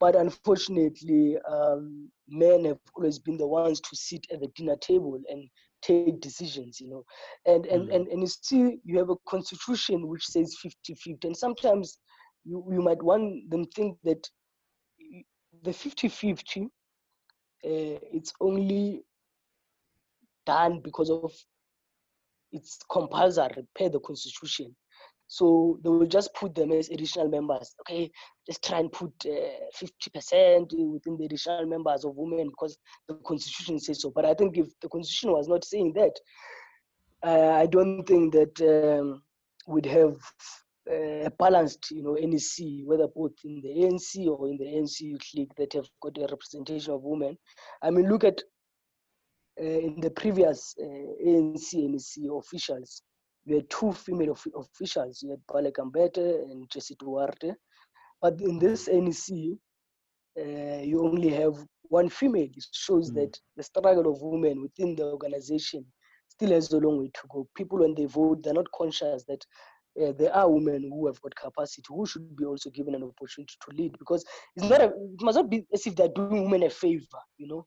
but 0.00 0.16
unfortunately, 0.16 1.36
um, 1.48 2.10
men 2.28 2.64
have 2.64 2.78
always 2.96 3.18
been 3.18 3.36
the 3.36 3.46
ones 3.46 3.80
to 3.80 3.96
sit 3.96 4.26
at 4.32 4.40
the 4.40 4.48
dinner 4.56 4.76
table 4.76 5.20
and 5.28 5.48
take 5.82 6.20
decisions 6.20 6.80
you 6.80 6.88
know 6.88 7.04
and 7.44 7.66
and 7.66 7.88
mm. 7.88 7.94
and, 7.96 8.06
and 8.06 8.20
you 8.20 8.28
see 8.28 8.78
you 8.84 8.98
have 8.98 9.10
a 9.10 9.16
constitution 9.28 10.06
which 10.06 10.24
says 10.24 10.56
50 10.62 10.94
50 10.94 11.26
and 11.26 11.36
sometimes 11.36 11.98
you, 12.44 12.64
you 12.70 12.80
might 12.80 13.02
want 13.02 13.50
them 13.50 13.64
think 13.74 13.98
that 14.04 14.24
the 15.62 15.72
50 15.72 16.08
50 16.08 16.62
uh, 16.62 16.68
it's 17.64 18.32
only 18.40 19.02
done 20.46 20.80
because 20.80 21.10
of 21.10 21.32
it's 22.52 22.78
compulsory 22.90 23.66
per 23.74 23.88
the 23.88 24.00
constitution. 24.00 24.74
So 25.26 25.78
they 25.82 25.88
will 25.88 26.06
just 26.06 26.34
put 26.34 26.54
them 26.54 26.72
as 26.72 26.90
additional 26.90 27.28
members. 27.28 27.74
Okay 27.80 28.10
just 28.46 28.64
try 28.64 28.80
and 28.80 28.90
put 28.90 29.12
uh, 29.26 29.84
50% 30.16 30.72
within 30.90 31.16
the 31.16 31.24
additional 31.24 31.66
members 31.66 32.04
of 32.04 32.16
women 32.16 32.48
because 32.48 32.76
the 33.08 33.14
constitution 33.26 33.78
says 33.78 34.02
so. 34.02 34.10
But 34.10 34.24
i 34.24 34.34
think 34.34 34.56
if 34.56 34.68
the 34.80 34.88
constitution 34.88 35.32
was 35.32 35.48
not 35.48 35.64
saying 35.64 35.92
that 35.94 36.12
uh, 37.24 37.52
i 37.52 37.66
don't 37.66 38.04
think 38.04 38.32
that 38.32 38.60
um, 38.60 39.22
we'd 39.66 39.86
have 39.86 40.16
uh, 40.90 41.30
balanced, 41.38 41.92
you 41.92 42.02
know, 42.02 42.14
NEC, 42.14 42.84
whether 42.84 43.06
both 43.06 43.32
in 43.44 43.60
the 43.60 43.68
ANC 43.68 44.26
or 44.26 44.48
in 44.48 44.56
the 44.58 44.64
Youth 44.98 45.28
League 45.34 45.52
that 45.56 45.72
have 45.74 45.86
got 46.02 46.18
a 46.18 46.22
representation 46.22 46.92
of 46.92 47.02
women. 47.02 47.38
I 47.82 47.90
mean, 47.90 48.08
look 48.08 48.24
at 48.24 48.40
uh, 48.40 48.42
in 49.58 50.00
the 50.00 50.10
previous 50.10 50.74
uh, 50.80 51.28
ANC 51.28 51.74
NEC 51.74 52.30
officials, 52.32 53.02
we 53.46 53.56
had 53.56 53.70
two 53.70 53.92
female 53.92 54.32
of- 54.32 54.46
officials. 54.54 55.22
You 55.22 55.30
had 55.30 55.40
Baleka 55.46 55.90
Mbete 55.90 56.50
and 56.50 56.70
Jessie 56.70 56.96
Duarte. 56.98 57.54
But 58.20 58.40
in 58.40 58.58
this 58.58 58.88
NEC, 58.88 59.58
uh, 60.38 60.82
you 60.82 61.04
only 61.04 61.28
have 61.30 61.54
one 61.82 62.08
female. 62.08 62.44
It 62.44 62.64
shows 62.72 63.10
mm. 63.10 63.14
that 63.16 63.38
the 63.56 63.62
struggle 63.62 64.10
of 64.10 64.22
women 64.22 64.62
within 64.62 64.94
the 64.96 65.04
organization 65.04 65.84
still 66.28 66.50
has 66.50 66.72
a 66.72 66.78
long 66.78 66.98
way 66.98 67.10
to 67.14 67.22
go. 67.28 67.46
People, 67.56 67.80
when 67.80 67.94
they 67.94 68.06
vote, 68.06 68.42
they're 68.42 68.54
not 68.54 68.70
conscious 68.72 69.24
that 69.24 69.44
uh, 70.00 70.12
there 70.18 70.34
are 70.34 70.50
women 70.50 70.82
who 70.82 71.06
have 71.06 71.20
got 71.20 71.34
capacity 71.34 71.82
who 71.88 72.06
should 72.06 72.34
be 72.36 72.44
also 72.44 72.70
given 72.70 72.94
an 72.94 73.02
opportunity 73.02 73.54
to 73.60 73.76
lead 73.76 73.92
because 73.98 74.24
it's 74.56 74.66
not 74.66 74.80
a, 74.80 74.86
it 74.86 75.20
must 75.20 75.36
not 75.36 75.50
be 75.50 75.66
as 75.72 75.86
if 75.86 75.94
they're 75.94 76.08
doing 76.08 76.44
women 76.44 76.62
a 76.62 76.70
favor 76.70 77.18
you 77.36 77.46
know. 77.46 77.66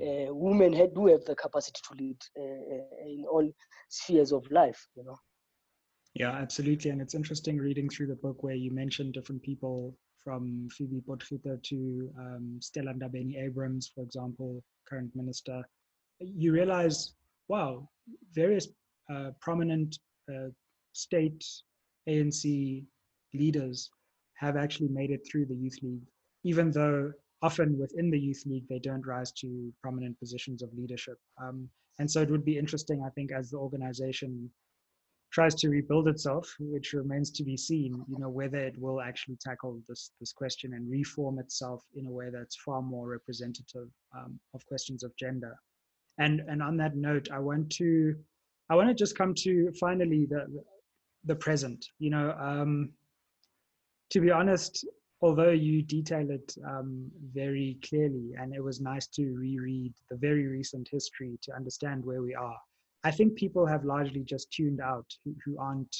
Uh, 0.00 0.34
women 0.34 0.72
have, 0.72 0.94
do 0.94 1.06
have 1.06 1.24
the 1.24 1.34
capacity 1.34 1.80
to 1.88 1.94
lead 2.02 2.16
uh, 2.38 3.06
in 3.06 3.24
all 3.30 3.48
spheres 3.88 4.32
of 4.32 4.44
life 4.50 4.86
you 4.96 5.04
know? 5.04 5.16
Yeah 6.14 6.32
absolutely 6.32 6.90
and 6.90 7.00
it's 7.00 7.14
interesting 7.14 7.58
reading 7.58 7.88
through 7.88 8.08
the 8.08 8.16
book 8.16 8.42
where 8.42 8.54
you 8.54 8.70
mentioned 8.70 9.14
different 9.14 9.42
people 9.42 9.96
from 10.24 10.68
Phoebe 10.70 11.02
Potgieter 11.06 11.62
to 11.62 12.10
um, 12.18 12.58
Stella 12.60 12.94
Ndabeni-Abrahams, 12.94 13.92
for 13.94 14.02
example, 14.02 14.64
current 14.88 15.14
minister, 15.14 15.62
you 16.18 16.52
realize, 16.52 17.14
wow, 17.48 17.88
various 18.32 18.68
uh, 19.12 19.30
prominent 19.40 19.98
uh, 20.30 20.48
state 20.92 21.44
ANC 22.08 22.84
leaders 23.34 23.90
have 24.34 24.56
actually 24.56 24.88
made 24.88 25.10
it 25.10 25.26
through 25.30 25.46
the 25.46 25.54
youth 25.54 25.78
league, 25.82 26.06
even 26.44 26.70
though 26.70 27.12
often 27.44 27.78
within 27.78 28.10
the 28.10 28.18
youth 28.26 28.42
league 28.46 28.66
they 28.68 28.78
don't 28.88 29.06
rise 29.14 29.30
to 29.32 29.48
prominent 29.82 30.18
positions 30.18 30.62
of 30.62 30.72
leadership. 30.80 31.18
Um, 31.44 31.68
and 31.98 32.10
so 32.10 32.18
it 32.22 32.30
would 32.30 32.44
be 32.44 32.58
interesting, 32.58 33.02
I 33.06 33.10
think, 33.10 33.30
as 33.32 33.50
the 33.50 33.58
organization 33.58 34.50
tries 35.30 35.54
to 35.56 35.68
rebuild 35.68 36.06
itself, 36.08 36.46
which 36.58 36.92
remains 36.92 37.30
to 37.32 37.42
be 37.44 37.56
seen, 37.56 37.92
you 38.08 38.18
know, 38.20 38.30
whether 38.40 38.60
it 38.70 38.76
will 38.78 39.00
actually 39.00 39.36
tackle 39.48 39.72
this 39.88 40.02
this 40.20 40.32
question 40.32 40.74
and 40.74 40.90
reform 40.98 41.38
itself 41.38 41.80
in 41.98 42.06
a 42.06 42.10
way 42.18 42.28
that's 42.32 42.56
far 42.66 42.80
more 42.80 43.06
representative 43.08 43.88
um, 44.16 44.38
of 44.54 44.64
questions 44.66 45.02
of 45.02 45.10
gender. 45.24 45.54
And 46.18 46.40
and 46.50 46.62
on 46.62 46.76
that 46.78 46.94
note, 46.96 47.26
I 47.38 47.40
want 47.40 47.68
to 47.80 48.14
I 48.70 48.74
want 48.76 48.88
to 48.88 49.02
just 49.04 49.18
come 49.18 49.34
to 49.46 49.72
finally 49.84 50.22
the 50.32 50.42
the 51.30 51.36
present. 51.46 51.80
You 51.98 52.10
know, 52.14 52.28
um, 52.50 52.72
to 54.12 54.20
be 54.20 54.30
honest, 54.30 54.72
although 55.20 55.50
you 55.50 55.82
detail 55.82 56.30
it 56.30 56.54
um, 56.66 57.10
very 57.32 57.78
clearly, 57.82 58.32
and 58.38 58.54
it 58.54 58.62
was 58.62 58.80
nice 58.80 59.06
to 59.08 59.34
reread 59.34 59.92
the 60.10 60.16
very 60.16 60.46
recent 60.46 60.88
history 60.90 61.38
to 61.42 61.54
understand 61.54 62.04
where 62.04 62.22
we 62.22 62.34
are. 62.34 62.58
I 63.04 63.10
think 63.10 63.36
people 63.36 63.66
have 63.66 63.84
largely 63.84 64.24
just 64.24 64.50
tuned 64.50 64.80
out 64.80 65.06
who, 65.24 65.34
who 65.44 65.58
aren't 65.58 65.94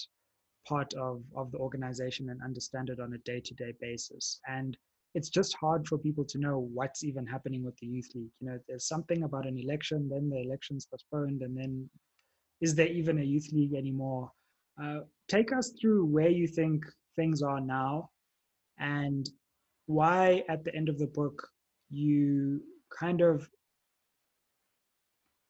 part 0.66 0.92
of, 0.94 1.22
of 1.37 1.53
the 1.53 1.59
organization 1.59 2.31
and 2.31 2.40
understand 2.42 2.88
it 2.88 3.00
on 3.00 3.12
a 3.12 3.18
day 3.18 3.40
to 3.40 3.55
day 3.55 3.74
basis. 3.81 4.40
And 4.48 4.77
it's 5.14 5.29
just 5.29 5.55
hard 5.61 5.87
for 5.87 5.98
people 5.98 6.24
to 6.24 6.38
know 6.38 6.68
what's 6.72 7.05
even 7.05 7.27
happening 7.27 7.62
with 7.62 7.77
the 7.79 7.87
youth 7.87 8.09
league. 8.14 8.33
You 8.40 8.48
know, 8.48 8.59
there's 8.66 8.88
something 8.88 9.22
about 9.22 9.46
an 9.46 9.59
election, 9.59 10.09
then 10.09 10.29
the 10.31 10.40
election's 10.40 10.87
postponed, 10.87 11.42
and 11.42 11.57
then 11.57 11.88
is 12.61 12.74
there 12.74 12.88
even 12.88 13.18
a 13.18 13.24
youth 13.24 13.53
league 13.53 13.74
anymore? 13.74 14.31
Uh, 14.83 15.00
take 15.29 15.53
us 15.53 15.72
through 15.81 16.07
where 16.07 16.31
you 16.31 16.48
think 16.48 16.85
things 17.16 17.42
are 17.42 17.61
now 17.61 18.11
and 18.78 19.30
why 19.87 20.42
at 20.48 20.64
the 20.64 20.74
end 20.74 20.88
of 20.88 20.98
the 20.98 21.06
book 21.06 21.48
you 21.90 22.60
kind 22.90 23.20
of 23.20 23.48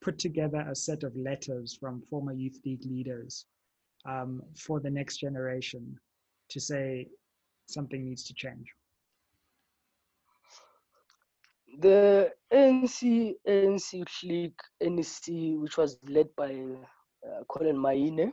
put 0.02 0.18
together 0.18 0.66
a 0.70 0.74
set 0.74 1.02
of 1.02 1.16
letters 1.16 1.76
from 1.80 2.02
former 2.10 2.32
youth 2.32 2.58
league 2.64 2.84
leaders 2.84 3.46
um, 4.06 4.42
for 4.56 4.80
the 4.80 4.90
next 4.90 5.18
generation 5.18 5.96
to 6.50 6.60
say 6.60 7.06
something 7.66 8.04
needs 8.04 8.24
to 8.24 8.34
change 8.34 8.66
the 11.80 12.30
ANC 12.52 13.34
ANC 13.46 14.22
League 14.22 14.60
NEC, 14.80 15.60
which 15.60 15.76
was 15.76 15.98
led 16.08 16.28
by 16.36 16.54
uh, 16.54 17.42
Collen 17.50 17.80
Maine, 17.80 18.32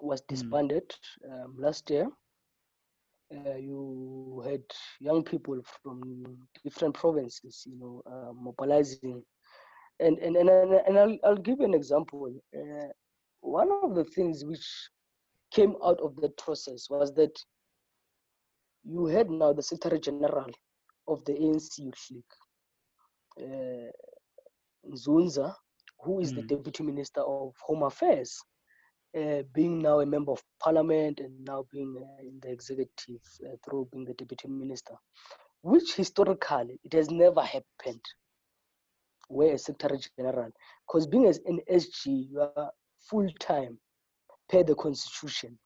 was 0.00 0.20
hmm. 0.20 0.34
disbanded 0.34 0.94
mm. 1.26 1.44
um, 1.44 1.54
last 1.58 1.90
year. 1.90 2.08
Uh, 3.34 3.56
you 3.56 4.42
had 4.46 4.62
young 5.00 5.22
people 5.22 5.60
from 5.82 6.00
different 6.64 6.94
provinces, 6.94 7.62
you 7.66 7.78
know, 7.78 8.02
uh, 8.06 8.32
mobilizing 8.32 9.22
and 10.00 10.18
and 10.18 10.36
and, 10.36 10.48
and 10.48 10.98
I'll, 10.98 11.18
I'll 11.24 11.36
give 11.36 11.58
you 11.58 11.66
an 11.66 11.74
example. 11.74 12.32
Uh, 12.56 12.88
one 13.40 13.70
of 13.82 13.94
the 13.94 14.04
things 14.04 14.44
which 14.44 14.66
came 15.52 15.74
out 15.84 16.00
of 16.00 16.16
that 16.16 16.36
process 16.36 16.88
was 16.90 17.14
that 17.14 17.38
you 18.84 19.06
had 19.06 19.30
now 19.30 19.52
the 19.52 19.62
Secretary 19.62 20.00
General 20.00 20.50
of 21.06 21.24
the 21.24 21.32
ANC 21.32 21.78
Youth 21.78 22.06
League, 22.10 22.34
uh, 23.42 23.90
Nzuza, 24.90 25.54
who 26.00 26.20
is 26.20 26.32
mm. 26.32 26.36
the 26.36 26.40
hmm. 26.42 26.46
Deputy 26.48 26.82
Minister 26.82 27.20
of 27.22 27.54
Home 27.66 27.82
Affairs, 27.82 28.38
uh, 29.16 29.42
being 29.54 29.78
now 29.78 30.00
a 30.00 30.06
member 30.06 30.32
of 30.32 30.42
Parliament 30.60 31.20
and 31.20 31.44
now 31.44 31.64
being 31.72 31.96
uh, 31.98 32.22
in 32.22 32.38
the 32.40 32.50
executive 32.50 33.22
uh, 33.44 33.56
through 33.64 33.88
being 33.92 34.04
the 34.04 34.14
Deputy 34.14 34.48
Minister, 34.48 34.94
which 35.62 35.94
historically 35.94 36.78
it 36.84 36.92
has 36.92 37.10
never 37.10 37.42
happened 37.42 38.04
where 39.28 39.54
a 39.54 39.58
Secretary 39.58 40.00
General, 40.18 40.50
because 40.86 41.06
being 41.06 41.26
as 41.26 41.40
an 41.46 41.60
SG, 41.70 42.30
you 42.30 42.40
are 42.40 42.70
full 42.98 43.28
time 43.38 43.78
per 44.48 44.62
the 44.62 44.74
Constitution. 44.74 45.58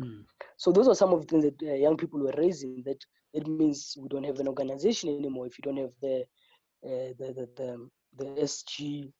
Mm. 0.00 0.24
So 0.56 0.72
those 0.72 0.88
are 0.88 0.94
some 0.94 1.12
of 1.12 1.20
the 1.20 1.26
things 1.26 1.44
that 1.44 1.70
uh, 1.70 1.74
young 1.74 1.96
people 1.96 2.20
were 2.20 2.34
raising. 2.36 2.82
That 2.84 3.04
it 3.34 3.46
means 3.46 3.94
we 3.98 4.08
don't 4.08 4.24
have 4.24 4.40
an 4.40 4.48
organization 4.48 5.10
anymore 5.10 5.46
if 5.46 5.58
you 5.58 5.62
don't 5.62 5.76
have 5.76 5.92
the 6.00 6.24
uh, 6.84 7.12
the, 7.18 7.34
the, 7.34 7.48
the 7.56 7.88
the 8.16 8.24
SG 8.40 9.12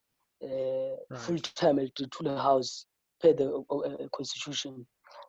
uh, 0.43 0.97
right. 1.11 1.21
full 1.21 1.39
time 1.39 1.79
to 1.95 2.23
the 2.23 2.37
house 2.37 2.87
per 3.23 3.33
the 3.33 3.65
uh, 3.71 3.77
uh, 3.77 4.09
constitution. 4.15 4.87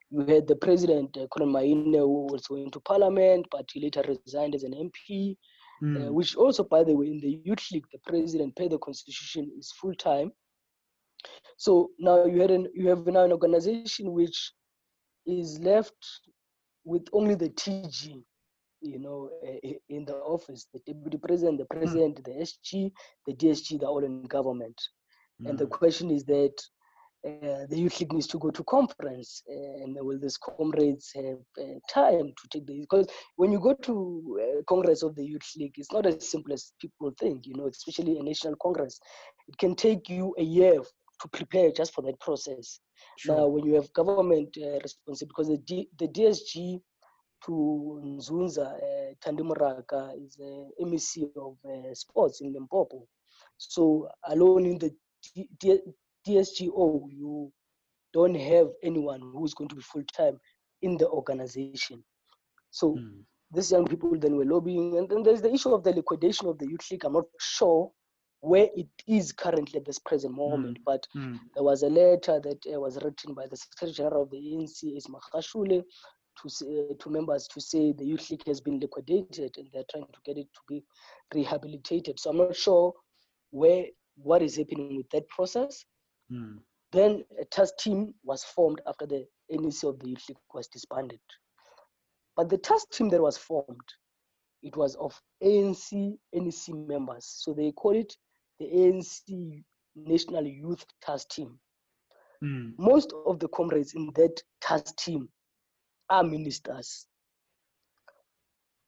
You 0.10 0.26
had 0.26 0.48
the 0.48 0.56
president, 0.56 1.18
uh, 1.18 1.28
Collen 1.28 1.52
Maine, 1.52 1.94
who 1.94 2.28
also 2.30 2.56
went 2.56 2.74
to 2.74 2.80
parliament, 2.80 3.48
but 3.52 3.66
he 3.72 3.82
later 3.82 4.04
resigned 4.08 4.56
as 4.56 4.64
an 4.64 4.74
MP. 4.74 5.38
Mm. 5.84 6.08
Uh, 6.08 6.14
which 6.14 6.36
also, 6.36 6.64
by 6.64 6.84
the 6.84 6.96
way, 6.96 7.08
in 7.08 7.20
the 7.20 7.42
youth 7.44 7.66
league, 7.72 7.86
the 7.92 8.00
president 8.08 8.56
per 8.56 8.70
the 8.70 8.78
constitution 8.78 9.52
is 9.58 9.72
full 9.74 9.94
time. 9.96 10.32
So 11.58 11.92
now 12.00 12.26
you 12.26 12.42
had 12.42 12.52
an, 12.52 12.68
you 12.74 12.88
have 12.88 13.06
now 13.06 13.24
an 13.24 13.32
organization 13.32 14.14
which 14.14 14.54
is 15.26 15.60
left 15.60 15.96
with 16.86 17.08
only 17.12 17.36
the 17.36 17.50
TG, 17.50 18.24
you 18.82 19.00
know, 19.00 19.30
uh, 19.46 19.70
in 19.90 20.06
the 20.06 20.16
office. 20.16 20.68
The 20.74 20.80
deputy 20.86 21.18
president, 21.18 21.58
the 21.58 21.68
hmm. 21.70 21.78
president, 21.78 22.16
mm. 22.18 22.26
the 22.26 22.32
SG, 22.32 22.92
the 23.26 23.34
DSG, 23.34 23.80
they're 23.80 23.90
all 23.90 24.04
in 24.04 24.24
government. 24.24 24.80
Mm. 25.42 25.50
And 25.50 25.60
the 25.60 25.66
hmm. 25.66 25.72
question 25.72 26.12
is 26.12 26.24
that 26.26 26.54
uh, 27.26 27.66
the 27.70 27.78
youth 27.78 28.00
league 28.00 28.12
needs 28.14 28.28
to 28.28 28.38
go 28.38 28.50
to 28.52 28.64
conference 28.66 29.44
and 29.48 29.96
will 30.02 30.20
these 30.20 30.38
comrades 30.38 31.12
have 31.16 31.40
uh, 31.60 31.80
time 31.90 32.28
to 32.28 32.48
take 32.52 32.66
the 32.68 32.80
because 32.82 33.08
when 33.38 33.52
you 33.52 33.60
go 33.60 33.74
to 33.74 34.40
uh, 34.42 34.62
congress 34.68 35.04
of 35.04 35.16
the 35.16 35.24
youth 35.26 35.50
league 35.58 35.74
it's 35.78 35.92
not 35.92 36.06
as 36.06 36.30
simple 36.30 36.54
as 36.54 36.74
people 36.82 37.14
think 37.20 37.46
you 37.46 37.54
know 37.56 37.68
especially 37.68 38.18
a 38.18 38.24
national 38.24 38.56
congress 38.62 39.00
it 39.48 39.58
can 39.58 39.76
take 39.76 40.10
you 40.10 40.36
a 40.38 40.44
year 40.44 40.80
to 41.22 41.28
prepare 41.30 41.72
just 41.72 41.94
for 41.94 42.02
that 42.02 42.20
process 42.20 42.80
sure. 43.18 43.36
now 43.36 43.48
when 43.48 43.66
you 43.66 43.74
have 43.74 43.92
government 43.94 44.50
uh, 44.62 44.80
responsibility 44.82 45.26
because 45.26 45.48
the, 45.48 45.58
D, 45.58 45.90
the 46.00 46.08
dsg 46.08 46.82
to 47.46 48.02
Nzuza, 48.04 48.76
uh, 48.76 49.14
Thandi 49.24 49.42
Moraka 49.42 50.14
is 50.26 50.38
a 50.40 50.84
MEC 50.84 51.30
of 51.36 51.58
uh, 51.66 51.94
sports 51.94 52.40
in 52.42 52.54
Limpopo. 52.54 53.06
So 53.58 54.08
alone 54.30 54.66
in 54.66 54.78
the 54.80 54.92
D, 55.36 55.48
D, 55.60 55.80
DSGO, 56.28 57.08
you 57.10 57.52
don't 58.14 58.36
have 58.36 58.68
anyone 58.84 59.22
who's 59.22 59.54
going 59.54 59.70
to 59.70 59.76
be 59.76 59.82
full 59.82 60.04
time 60.16 60.40
in 60.82 60.98
the 60.98 61.08
organization. 61.10 62.04
So 62.72 62.96
mm. 62.96 63.22
these 63.52 63.72
young 63.72 63.86
people 63.86 64.18
then 64.18 64.36
were 64.36 64.46
lobbying, 64.46 64.98
and 64.98 65.10
then 65.10 65.24
there's 65.24 65.42
the 65.42 65.54
issue 65.54 65.74
of 65.74 65.84
the 65.84 65.92
liquidation 65.92 66.48
of 66.48 66.58
the 66.58 66.68
youth 66.68 66.90
league. 66.92 67.06
I'm 67.06 67.14
not 67.14 67.26
sure 67.40 67.92
where 68.42 68.68
it 68.76 68.88
is 69.08 69.32
currently 69.32 69.80
at 69.80 69.86
this 69.86 70.00
present 70.00 70.36
moment, 70.36 70.80
mm. 70.80 70.84
but 70.86 71.08
mm. 71.16 71.40
there 71.54 71.64
was 71.64 71.84
a 71.84 71.88
letter 71.88 72.42
that 72.42 72.60
uh, 72.74 72.80
was 72.80 72.98
written 73.04 73.34
by 73.34 73.48
the 73.50 73.56
Secretary 73.56 73.94
General 73.94 74.24
of 74.24 74.32
the 74.32 74.38
ANC, 74.38 74.96
Ace 74.96 75.08
Magashule, 75.08 75.84
to 76.42 76.50
say, 76.50 76.88
to 77.00 77.10
members 77.10 77.48
to 77.48 77.62
say 77.62 77.94
the 77.94 78.06
youth 78.06 78.30
league 78.30 78.46
has 78.48 78.60
been 78.60 78.80
liquidated 78.80 79.56
and 79.58 79.68
they're 79.72 79.84
trying 79.90 80.06
to 80.06 80.20
get 80.26 80.38
it 80.38 80.48
to 80.54 80.62
be 80.68 80.84
rehabilitated. 81.34 82.20
So 82.20 82.32
I'm 82.32 82.38
not 82.38 82.56
sure 82.56 82.94
where 83.52 83.86
what 84.16 84.42
is 84.42 84.58
happening 84.58 84.98
with 84.98 85.10
that 85.12 85.28
process. 85.30 85.86
Mm. 86.34 86.60
Then 86.92 87.24
a 87.40 87.46
task 87.46 87.74
team 87.80 88.14
was 88.24 88.44
formed 88.44 88.82
after 88.88 89.06
the 89.06 89.26
NEC 89.50 89.84
of 89.84 90.00
the 90.00 90.10
youth 90.10 90.24
league 90.30 90.38
was 90.54 90.68
disbanded. 90.68 91.20
But 92.36 92.50
the 92.50 92.58
task 92.58 92.92
team 92.92 93.10
that 93.10 93.22
was 93.22 93.38
formed, 93.38 93.88
it 94.62 94.76
was 94.76 94.96
of 94.96 95.20
ANC 95.44 96.18
NEC 96.34 96.76
members. 96.76 97.26
So 97.26 97.54
they 97.54 97.72
call 97.72 97.96
it 97.96 98.16
the 98.60 98.66
ANC 98.66 99.64
National 99.96 100.48
Youth 100.48 100.86
Task 101.02 101.30
Team. 101.30 101.60
Mm. 102.44 102.74
Most 102.78 103.14
of 103.26 103.40
the 103.40 103.48
comrades 103.50 103.94
in 103.94 104.10
that 104.16 104.42
task 104.62 104.96
team 104.98 105.30
are 106.10 106.24
ministers. 106.24 107.06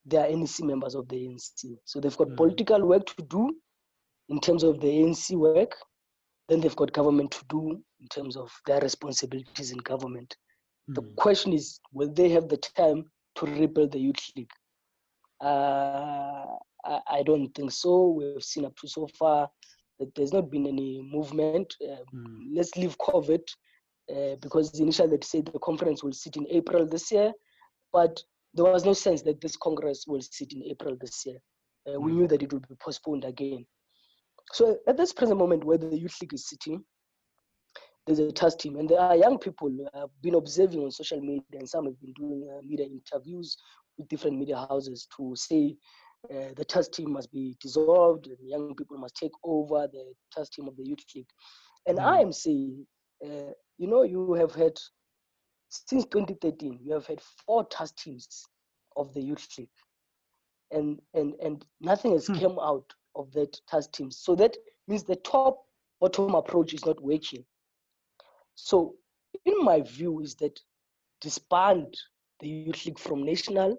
They 0.05 0.17
are 0.17 0.29
NEC 0.29 0.62
members 0.62 0.95
of 0.95 1.08
the 1.08 1.15
ANC. 1.15 1.77
So 1.86 1.99
they've 1.99 2.17
got 2.17 2.29
mm. 2.29 2.38
political 2.38 2.86
work 2.86 3.05
to 3.05 3.23
do 3.23 3.55
in 4.29 4.39
terms 4.39 4.63
of 4.63 4.79
the 4.79 4.88
ANC 4.88 5.36
work. 5.38 5.75
Then 6.47 6.62
they've 6.62 6.75
got 6.75 6.93
government 6.93 7.31
to 7.31 7.45
do 7.49 7.81
in 7.99 8.08
terms 8.10 8.38
of 8.38 8.51
their 8.67 8.79
responsibilities 8.79 9.71
in 9.71 9.79
government. 9.79 10.36
Mm. 10.89 10.95
The 10.95 11.01
hmm. 11.01 11.15
question 11.15 11.53
is, 11.53 11.79
will 11.91 12.12
they 12.12 12.29
have 12.29 12.47
the 12.49 12.58
time 12.58 13.05
to 13.36 13.45
rebuild 13.45 13.91
the 13.91 13.99
youth 13.99 14.31
league? 14.36 14.51
Uh, 15.43 16.45
I, 16.86 16.99
I, 17.08 17.23
don't 17.23 17.49
think 17.49 17.71
so. 17.71 18.10
We've 18.10 18.43
seen 18.43 18.65
up 18.65 18.75
to 18.77 18.88
so 18.88 19.08
far 19.19 19.49
that 19.99 20.13
there's 20.15 20.31
not 20.31 20.49
been 20.49 20.67
any 20.67 21.01
movement. 21.01 21.73
Uh, 21.84 22.03
mm. 22.13 22.43
Let's 22.53 22.75
leave 22.77 22.97
COVID 22.99 23.41
uh, 24.12 24.36
because 24.41 24.79
initially 24.79 25.17
they 25.17 25.25
said 25.25 25.47
the 25.47 25.60
conference 25.60 26.03
will 26.03 26.13
sit 26.13 26.38
in 26.38 26.45
April 26.49 26.86
this 26.86 27.12
year, 27.12 27.34
but 27.91 28.21
there 28.53 28.65
was 28.65 28.86
no 28.86 28.93
sense 28.93 29.21
that 29.23 29.41
this 29.41 29.58
Congress 29.58 30.05
will 30.08 30.21
sit 30.21 30.53
in 30.53 30.63
April 30.63 30.95
this 30.99 31.25
year. 31.25 31.38
Uh, 31.88 31.99
we 31.99 32.12
hmm. 32.12 32.19
knew 32.19 32.27
that 32.27 32.41
it 32.41 32.53
would 32.53 32.67
be 32.67 32.75
postponed 32.79 33.25
again. 33.25 33.65
So 34.53 34.77
at 34.88 34.97
this 34.97 35.13
present 35.13 35.39
moment 35.39 35.63
where 35.63 35.77
the 35.77 35.97
youth 35.97 36.15
league 36.21 36.34
is 36.34 36.47
sitting, 36.47 36.84
there's 38.05 38.19
a 38.19 38.31
task 38.31 38.60
team, 38.60 38.77
and 38.77 38.88
there 38.88 38.99
are 38.99 39.15
young 39.15 39.39
people 39.39 39.69
who 39.69 39.88
have 39.99 40.10
been 40.21 40.36
observing 40.36 40.81
on 40.84 40.91
social 40.91 41.19
media, 41.19 41.41
and 41.53 41.67
some 41.67 41.86
have 41.86 41.99
been 41.99 42.13
doing 42.13 42.47
uh, 42.51 42.62
media 42.63 42.86
interviews 42.86 43.58
with 43.97 44.08
different 44.10 44.38
media 44.38 44.58
houses 44.69 45.08
to 45.17 45.34
say 45.36 45.75
uh, 46.31 46.53
the 46.55 46.65
task 46.65 46.91
team 46.91 47.12
must 47.12 47.31
be 47.31 47.55
dissolved, 47.62 48.27
and 48.27 48.38
young 48.41 48.75
people 48.75 48.97
must 48.97 49.15
take 49.15 49.31
over 49.43 49.88
the 49.91 50.13
task 50.31 50.53
team 50.53 50.67
of 50.67 50.75
the 50.77 50.86
youth 50.86 51.03
league. 51.15 51.27
And 51.88 51.97
mm. 51.97 52.03
I 52.03 52.21
am 52.21 52.31
saying, 52.31 52.86
uh, 53.25 53.51
you 53.77 53.88
know, 53.88 54.03
you 54.03 54.34
have 54.34 54.53
had 54.53 54.73
since 55.69 56.05
2013, 56.05 56.79
you 56.84 56.93
have 56.93 57.08
had 57.08 57.19
four 57.45 57.65
task 57.65 57.95
teams 57.97 58.43
of 58.95 59.13
the 59.13 59.21
youth 59.21 59.47
league, 59.58 59.69
and 60.71 60.99
and 61.13 61.34
and 61.41 61.65
nothing 61.81 62.12
has 62.12 62.27
mm. 62.27 62.39
come 62.39 62.60
out 62.60 62.86
of 63.15 63.32
that 63.34 63.60
task 63.67 63.91
team. 63.93 64.12
So 64.12 64.36
that 64.36 64.56
means 64.88 65.04
the 65.04 65.15
top 65.17 65.63
bottom 65.99 66.36
approach 66.36 66.73
is 66.73 66.86
not 66.86 67.01
working. 67.01 67.45
So 68.56 68.95
in 69.45 69.63
my 69.63 69.82
view 69.82 70.21
is 70.21 70.36
that 70.36 70.60
disband 71.21 71.95
the 72.39 72.47
youth 72.47 72.86
league 72.86 72.99
from 72.99 73.25
national, 73.25 73.78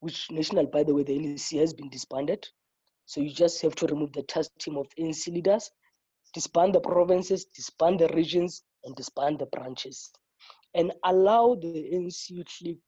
which 0.00 0.30
national, 0.30 0.66
by 0.66 0.84
the 0.84 0.94
way, 0.94 1.02
the 1.02 1.18
NEC 1.18 1.60
has 1.60 1.72
been 1.72 1.88
disbanded. 1.88 2.46
So 3.06 3.20
you 3.20 3.30
just 3.30 3.62
have 3.62 3.74
to 3.76 3.86
remove 3.86 4.12
the 4.12 4.22
task 4.22 4.50
team 4.58 4.76
of 4.76 4.86
NC 4.98 5.32
leaders, 5.32 5.70
disband 6.34 6.74
the 6.74 6.80
provinces, 6.80 7.46
disband 7.46 8.00
the 8.00 8.08
regions, 8.08 8.62
and 8.84 8.94
disband 8.94 9.38
the 9.38 9.46
branches. 9.46 10.10
And 10.74 10.92
allow 11.04 11.54
the 11.54 11.90
NC 11.92 12.30
youth 12.30 12.56
league 12.62 12.78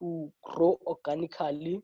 to 0.00 0.32
grow 0.44 0.78
organically 0.86 1.82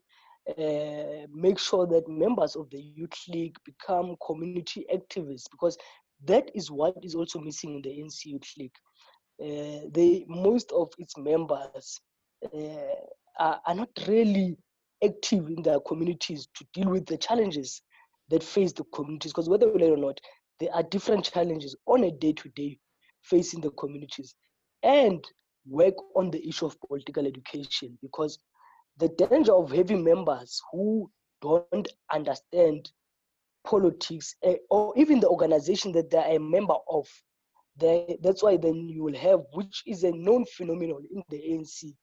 uh, 0.58 1.26
make 1.32 1.58
sure 1.58 1.86
that 1.86 2.08
members 2.08 2.56
of 2.56 2.68
the 2.70 2.80
youth 2.80 3.18
league 3.28 3.56
become 3.64 4.16
community 4.26 4.86
activists 4.92 5.44
because 5.50 5.76
that 6.24 6.50
is 6.54 6.70
what 6.70 6.94
is 7.02 7.14
also 7.14 7.38
missing 7.38 7.76
in 7.76 7.82
the 7.82 7.88
NC 7.88 8.26
Youth 8.26 8.52
League. 8.58 8.74
Uh, 9.42 9.88
they 9.92 10.24
most 10.28 10.70
of 10.72 10.90
its 10.98 11.16
members 11.16 12.00
uh, 12.54 12.58
are, 13.38 13.60
are, 13.66 13.74
not 13.74 13.88
really 14.06 14.58
active 15.02 15.46
in 15.48 15.62
their 15.62 15.80
communities 15.80 16.46
to 16.54 16.64
deal 16.74 16.90
with 16.90 17.06
the 17.06 17.16
challenges 17.16 17.80
that 18.28 18.42
face 18.42 18.72
the 18.72 18.84
communities. 18.94 19.32
Because 19.32 19.48
whether 19.48 19.72
we 19.72 19.80
like 19.80 19.92
or 19.92 19.96
not, 19.96 20.20
there 20.58 20.74
are 20.74 20.82
different 20.82 21.24
challenges 21.24 21.74
on 21.86 22.04
a 22.04 22.10
day-to-day 22.10 22.78
facing 23.22 23.60
the 23.60 23.70
communities, 23.72 24.34
and 24.82 25.24
work 25.66 25.94
on 26.16 26.30
the 26.30 26.46
issue 26.46 26.66
of 26.66 26.80
political 26.80 27.26
education 27.26 27.96
because 28.02 28.38
the 29.00 29.08
danger 29.08 29.54
of 29.54 29.72
having 29.72 30.04
members 30.04 30.60
who 30.70 31.10
don't 31.42 31.88
understand 32.12 32.90
politics 33.64 34.36
uh, 34.46 34.54
or 34.70 34.92
even 34.96 35.20
the 35.20 35.28
organization 35.28 35.90
that 35.92 36.10
they're 36.10 36.36
a 36.36 36.38
member 36.38 36.76
of. 36.88 37.08
They, 37.76 38.18
that's 38.22 38.42
why 38.42 38.58
then 38.58 38.88
you 38.88 39.04
will 39.04 39.16
have, 39.16 39.40
which 39.54 39.82
is 39.86 40.04
a 40.04 40.12
known 40.12 40.44
phenomenon 40.44 41.06
in 41.10 41.22
the 41.30 41.38
ANC, 41.38 41.94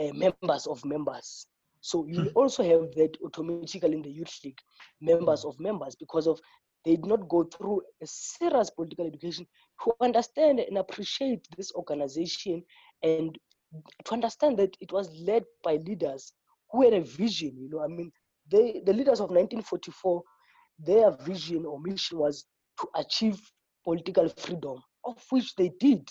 uh, 0.00 0.12
members 0.14 0.66
of 0.66 0.84
members. 0.84 1.46
So 1.80 2.06
you 2.06 2.22
hmm. 2.22 2.28
also 2.36 2.62
have 2.62 2.94
that 2.94 3.16
automatically 3.24 3.92
in 3.92 4.02
the 4.02 4.10
youth 4.10 4.38
league, 4.44 4.60
members 5.00 5.44
of 5.44 5.58
members, 5.58 5.96
because 5.96 6.26
of 6.26 6.40
they 6.84 6.96
did 6.96 7.06
not 7.06 7.28
go 7.28 7.44
through 7.44 7.82
a 8.02 8.06
serious 8.06 8.70
political 8.70 9.06
education 9.06 9.46
to 9.82 9.92
understand 10.00 10.60
and 10.60 10.78
appreciate 10.78 11.48
this 11.56 11.72
organization 11.72 12.62
and 13.02 13.38
to 14.04 14.12
understand 14.12 14.58
that 14.58 14.76
it 14.80 14.92
was 14.92 15.10
led 15.18 15.44
by 15.62 15.76
leaders 15.76 16.32
who 16.74 16.82
had 16.82 16.94
a 16.94 17.00
vision. 17.00 17.52
You 17.56 17.68
know, 17.70 17.80
I 17.84 17.86
mean, 17.86 18.10
they, 18.50 18.82
the 18.84 18.92
leaders 18.92 19.20
of 19.20 19.30
1944, 19.30 20.22
their 20.80 21.12
vision 21.24 21.64
or 21.64 21.80
mission 21.80 22.18
was 22.18 22.44
to 22.80 22.88
achieve 22.96 23.40
political 23.84 24.28
freedom, 24.28 24.82
of 25.04 25.22
which 25.30 25.54
they 25.54 25.70
did. 25.78 26.08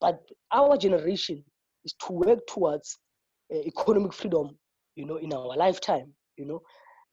But 0.00 0.20
our 0.50 0.76
generation 0.78 1.44
is 1.84 1.94
to 2.06 2.12
work 2.12 2.46
towards 2.46 2.98
uh, 3.52 3.58
economic 3.58 4.14
freedom, 4.14 4.56
you 4.96 5.04
know, 5.04 5.16
in 5.16 5.32
our 5.34 5.54
lifetime, 5.56 6.14
you 6.36 6.46
know. 6.46 6.62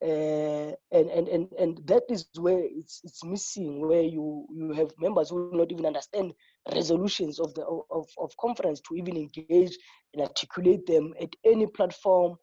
Uh, 0.03 0.74
and, 0.91 1.11
and, 1.11 1.28
and, 1.28 1.47
and 1.59 1.80
that 1.86 2.03
is 2.09 2.26
where 2.39 2.61
it's, 2.63 3.01
it's 3.03 3.24
missing, 3.24 3.86
where 3.88 4.01
you, 4.01 4.47
you 4.51 4.72
have 4.72 4.89
members 4.99 5.30
who 5.30 5.51
do 5.51 5.57
not 5.57 5.72
even 5.72 5.86
understand 5.86 6.34
resolutions 6.74 7.39
of 7.39 7.53
the 7.53 7.63
of, 7.91 8.07
of 8.17 8.32
conference 8.39 8.82
to 8.82 8.95
even 8.95 9.15
engage 9.15 9.78
and 10.13 10.24
articulate 10.24 10.88
them 10.88 11.13
at 11.22 11.30
any 11.45 11.67
platform, 11.67 12.36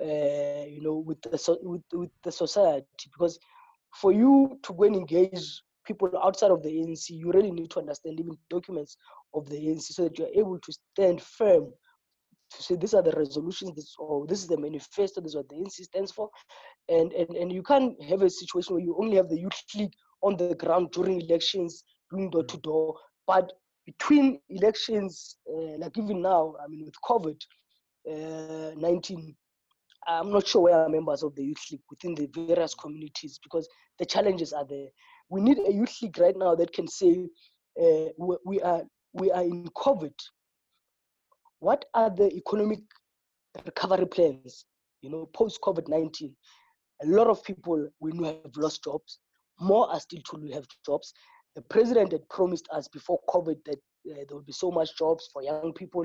uh, 0.00 0.64
you 0.66 0.80
know, 0.82 0.96
with 0.96 1.20
the, 1.22 1.58
with, 1.62 1.82
with 1.92 2.10
the 2.22 2.32
society. 2.32 2.86
Because 3.12 3.38
for 3.94 4.12
you 4.12 4.58
to 4.62 4.72
go 4.72 4.84
and 4.84 4.96
engage 4.96 5.62
people 5.86 6.10
outside 6.22 6.50
of 6.50 6.62
the 6.62 6.70
ANC, 6.70 7.10
you 7.10 7.30
really 7.32 7.50
need 7.50 7.70
to 7.70 7.80
understand 7.80 8.18
even 8.18 8.36
documents 8.50 8.96
of 9.34 9.48
the 9.48 9.56
ANC 9.56 9.82
so 9.82 10.04
that 10.04 10.18
you're 10.18 10.28
able 10.34 10.58
to 10.58 10.72
stand 10.72 11.22
firm 11.22 11.72
to 12.50 12.62
say 12.62 12.76
these 12.76 12.94
are 12.94 13.02
the 13.02 13.12
resolutions 13.12 13.74
this, 13.74 13.94
or 13.98 14.26
this 14.26 14.40
is 14.40 14.48
the 14.48 14.58
manifesto, 14.58 15.20
this 15.20 15.30
is 15.30 15.36
what 15.36 15.48
the 15.48 15.56
ANC 15.56 15.72
stands 15.72 16.12
for. 16.12 16.30
And, 16.88 17.12
and, 17.12 17.30
and 17.30 17.52
you 17.52 17.62
can't 17.62 18.00
have 18.04 18.22
a 18.22 18.30
situation 18.30 18.74
where 18.74 18.84
you 18.84 18.96
only 18.98 19.16
have 19.16 19.28
the 19.28 19.38
youth 19.38 19.62
league 19.74 19.92
on 20.22 20.36
the 20.36 20.54
ground 20.54 20.90
during 20.92 21.20
elections, 21.20 21.84
doing 22.10 22.30
door 22.30 22.44
to 22.44 22.56
door. 22.58 22.94
But 23.26 23.52
between 23.86 24.40
elections, 24.48 25.36
uh, 25.52 25.78
like 25.78 25.96
even 25.98 26.22
now, 26.22 26.54
I 26.62 26.68
mean, 26.68 26.84
with 26.84 26.94
COVID 27.04 27.40
uh, 28.10 28.74
19, 28.76 29.34
I'm 30.06 30.30
not 30.30 30.46
sure 30.46 30.62
where 30.62 30.88
members 30.88 31.22
of 31.22 31.34
the 31.34 31.44
youth 31.44 31.64
league 31.70 31.82
within 31.90 32.14
the 32.14 32.28
various 32.34 32.74
communities 32.74 33.38
because 33.42 33.68
the 33.98 34.06
challenges 34.06 34.52
are 34.52 34.66
there. 34.66 34.88
We 35.28 35.40
need 35.40 35.58
a 35.58 35.72
youth 35.72 35.96
league 36.02 36.18
right 36.18 36.36
now 36.36 36.54
that 36.54 36.72
can 36.72 36.88
say 36.88 37.28
uh, 37.80 38.08
we 38.44 38.60
are 38.60 38.82
we 39.12 39.30
are 39.30 39.42
in 39.42 39.66
COVID 39.76 40.12
what 41.64 41.86
are 41.94 42.10
the 42.10 42.30
economic 42.36 42.80
recovery 43.64 44.04
plans, 44.04 44.66
you 45.00 45.08
know, 45.08 45.24
post 45.32 45.60
COVID 45.62 45.88
19? 45.88 46.36
A 47.02 47.06
lot 47.06 47.26
of 47.28 47.42
people 47.42 47.88
we 48.00 48.12
know 48.12 48.26
have 48.26 48.54
lost 48.56 48.84
jobs. 48.84 49.18
More 49.58 49.90
are 49.90 49.98
still 49.98 50.20
to 50.30 50.52
have 50.52 50.66
jobs. 50.84 51.14
The 51.54 51.62
president 51.62 52.12
had 52.12 52.28
promised 52.28 52.68
us 52.70 52.86
before 52.88 53.18
COVID 53.30 53.64
that 53.64 53.78
uh, 54.10 54.24
there 54.28 54.36
would 54.36 54.44
be 54.44 54.52
so 54.52 54.70
much 54.70 54.98
jobs 54.98 55.30
for 55.32 55.42
young 55.42 55.72
people. 55.72 56.04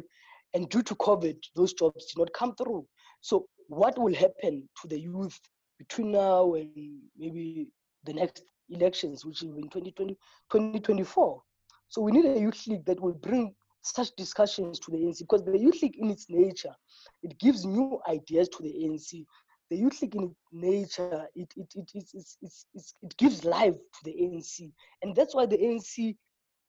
And 0.53 0.69
due 0.69 0.83
to 0.83 0.95
COVID, 0.95 1.35
those 1.57 1.73
jobs 1.73 2.05
did 2.05 2.19
not 2.19 2.31
come 2.33 2.55
through. 2.55 2.87
So 3.21 3.47
what 3.67 3.97
will 3.97 4.13
happen 4.13 4.67
to 4.81 4.87
the 4.87 4.99
youth 4.99 5.39
between 5.77 6.11
now 6.11 6.53
and 6.53 6.99
maybe 7.17 7.71
the 8.05 8.13
next 8.13 8.43
elections, 8.69 9.25
which 9.25 9.43
is 9.43 9.49
in 9.49 9.69
2024? 9.69 11.41
So 11.87 12.01
we 12.01 12.11
need 12.11 12.25
a 12.25 12.39
youth 12.39 12.67
league 12.67 12.85
that 12.85 12.99
will 12.99 13.13
bring 13.13 13.55
such 13.81 14.15
discussions 14.15 14.79
to 14.79 14.91
the 14.91 14.97
ANC 14.97 15.19
because 15.19 15.43
the 15.43 15.57
youth 15.57 15.81
league 15.81 15.97
in 15.97 16.09
its 16.09 16.27
nature, 16.29 16.75
it 17.23 17.37
gives 17.39 17.65
new 17.65 17.99
ideas 18.07 18.49
to 18.49 18.63
the 18.63 18.69
ANC. 18.69 19.25
The 19.69 19.77
youth 19.77 20.01
league 20.01 20.15
in 20.15 20.23
its 20.23 20.35
nature, 20.51 21.27
it, 21.35 21.51
it, 21.55 21.71
it, 21.75 21.91
it, 21.93 22.53
it 23.01 23.17
gives 23.17 23.45
life 23.45 23.75
to 23.75 23.99
the 24.03 24.11
ANC. 24.11 24.71
And 25.01 25.15
that's 25.15 25.35
why 25.35 25.45
the 25.45 25.57
ANC, 25.57 26.15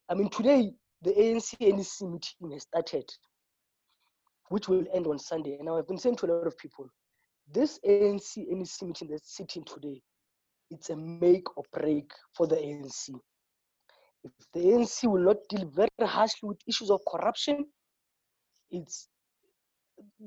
I 0.08 0.14
mean, 0.14 0.30
today, 0.30 0.72
the 1.02 1.12
ANC 1.12 1.60
NEC 1.60 2.10
meeting 2.10 2.52
has 2.52 2.62
started 2.62 3.10
which 4.50 4.68
will 4.68 4.84
end 4.94 5.06
on 5.06 5.18
Sunday. 5.18 5.56
And 5.58 5.68
I've 5.68 5.88
been 5.88 5.98
saying 5.98 6.16
to 6.16 6.26
a 6.26 6.32
lot 6.32 6.46
of 6.46 6.56
people, 6.58 6.86
this 7.50 7.80
ANC 7.86 8.36
NEC 8.36 8.82
meeting 8.82 9.08
that's 9.10 9.34
sitting 9.34 9.64
today, 9.64 10.00
it's 10.70 10.90
a 10.90 10.96
make 10.96 11.56
or 11.56 11.64
break 11.72 12.12
for 12.36 12.46
the 12.46 12.56
ANC 12.56 13.10
if 14.24 14.32
the 14.52 14.60
ANC 14.60 15.10
will 15.10 15.22
not 15.22 15.36
deal 15.48 15.66
very 15.66 15.88
harshly 16.00 16.48
with 16.48 16.58
issues 16.66 16.90
of 16.90 17.00
corruption, 17.08 17.66
it's 18.70 19.08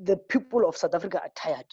the 0.04 0.18
people 0.18 0.68
of 0.68 0.78
South 0.78 0.96
Africa 0.96 1.22
are 1.22 1.32
tired. 1.36 1.72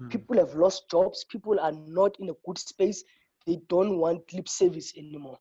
Mm. 0.00 0.10
People 0.10 0.36
have 0.38 0.54
lost 0.54 0.90
jobs. 0.90 1.24
People 1.28 1.58
are 1.60 1.72
not 1.72 2.16
in 2.20 2.30
a 2.30 2.34
good 2.46 2.58
space. 2.58 3.04
They 3.46 3.58
don't 3.68 3.98
want 3.98 4.32
lip 4.32 4.48
service 4.48 4.92
anymore. 4.96 5.38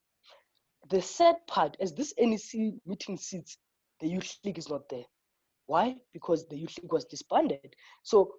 The 0.90 1.02
sad 1.02 1.36
part, 1.48 1.78
as 1.80 1.94
this 1.94 2.14
NEC 2.18 2.74
meeting 2.86 3.18
sits, 3.18 3.58
the 4.00 4.08
youth 4.08 4.38
league 4.44 4.58
is 4.58 4.70
not 4.70 4.88
there. 4.90 5.04
Why? 5.70 5.98
Because 6.14 6.48
the 6.48 6.58
youth 6.58 6.80
league 6.82 6.92
was 6.92 7.06
disbanded. 7.06 7.76
So 8.04 8.34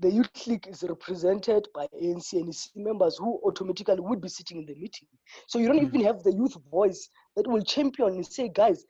the 0.00 0.10
youth 0.10 0.46
league 0.46 0.66
is 0.66 0.82
represented 0.82 1.68
by 1.74 1.86
ANC 2.02 2.32
and 2.32 2.54
members 2.74 3.18
who 3.18 3.38
automatically 3.44 4.00
would 4.00 4.22
be 4.22 4.30
sitting 4.30 4.60
in 4.60 4.66
the 4.66 4.74
meeting. 4.74 5.08
So 5.46 5.58
you 5.58 5.68
don't 5.68 5.78
mm 5.80 5.88
even 5.88 6.02
have 6.04 6.22
the 6.22 6.32
youth 6.32 6.56
voice 6.70 7.10
that 7.36 7.46
will 7.46 7.62
champion 7.62 8.14
and 8.14 8.26
say, 8.26 8.48
guys, 8.48 8.86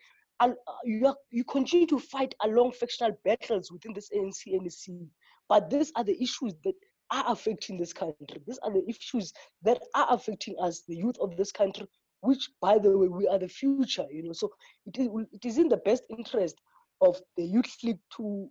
you, 0.85 1.05
are, 1.09 1.17
you 1.33 1.43
continue 1.45 1.87
to 1.89 1.99
fight 1.99 2.33
along 2.45 2.73
factional 2.73 3.13
battles 3.25 3.73
within 3.73 3.93
this 3.93 4.09
ANC 4.17 4.47
and 4.47 5.11
but 5.49 5.69
these 5.69 5.91
are 5.97 6.05
the 6.05 6.23
issues 6.23 6.55
that 6.65 6.75
are 7.11 7.25
affecting 7.27 7.77
this 7.77 7.93
country. 7.93 8.41
These 8.47 8.61
are 8.63 8.73
the 8.73 8.89
issues 8.89 9.33
that 9.65 9.83
are 9.97 10.07
affecting 10.11 10.55
us, 10.63 10.83
the 10.87 10.95
youth 10.95 11.17
of 11.21 11.37
this 11.37 11.51
country, 11.51 11.89
which, 12.21 12.51
by 12.63 12.79
the 12.79 12.97
way, 12.97 13.09
we 13.09 13.27
are 13.27 13.41
the 13.41 13.49
future. 13.49 14.07
You 14.13 14.23
know, 14.23 14.33
so 14.33 14.53
it 14.87 14.97
is, 14.97 15.09
it 15.33 15.45
is 15.45 15.59
in 15.59 15.69
the 15.69 15.79
best 15.79 16.05
interest 16.09 16.61
of 17.01 17.21
the 17.37 17.45
youth 17.45 17.77
league 17.83 18.01
to 18.17 18.49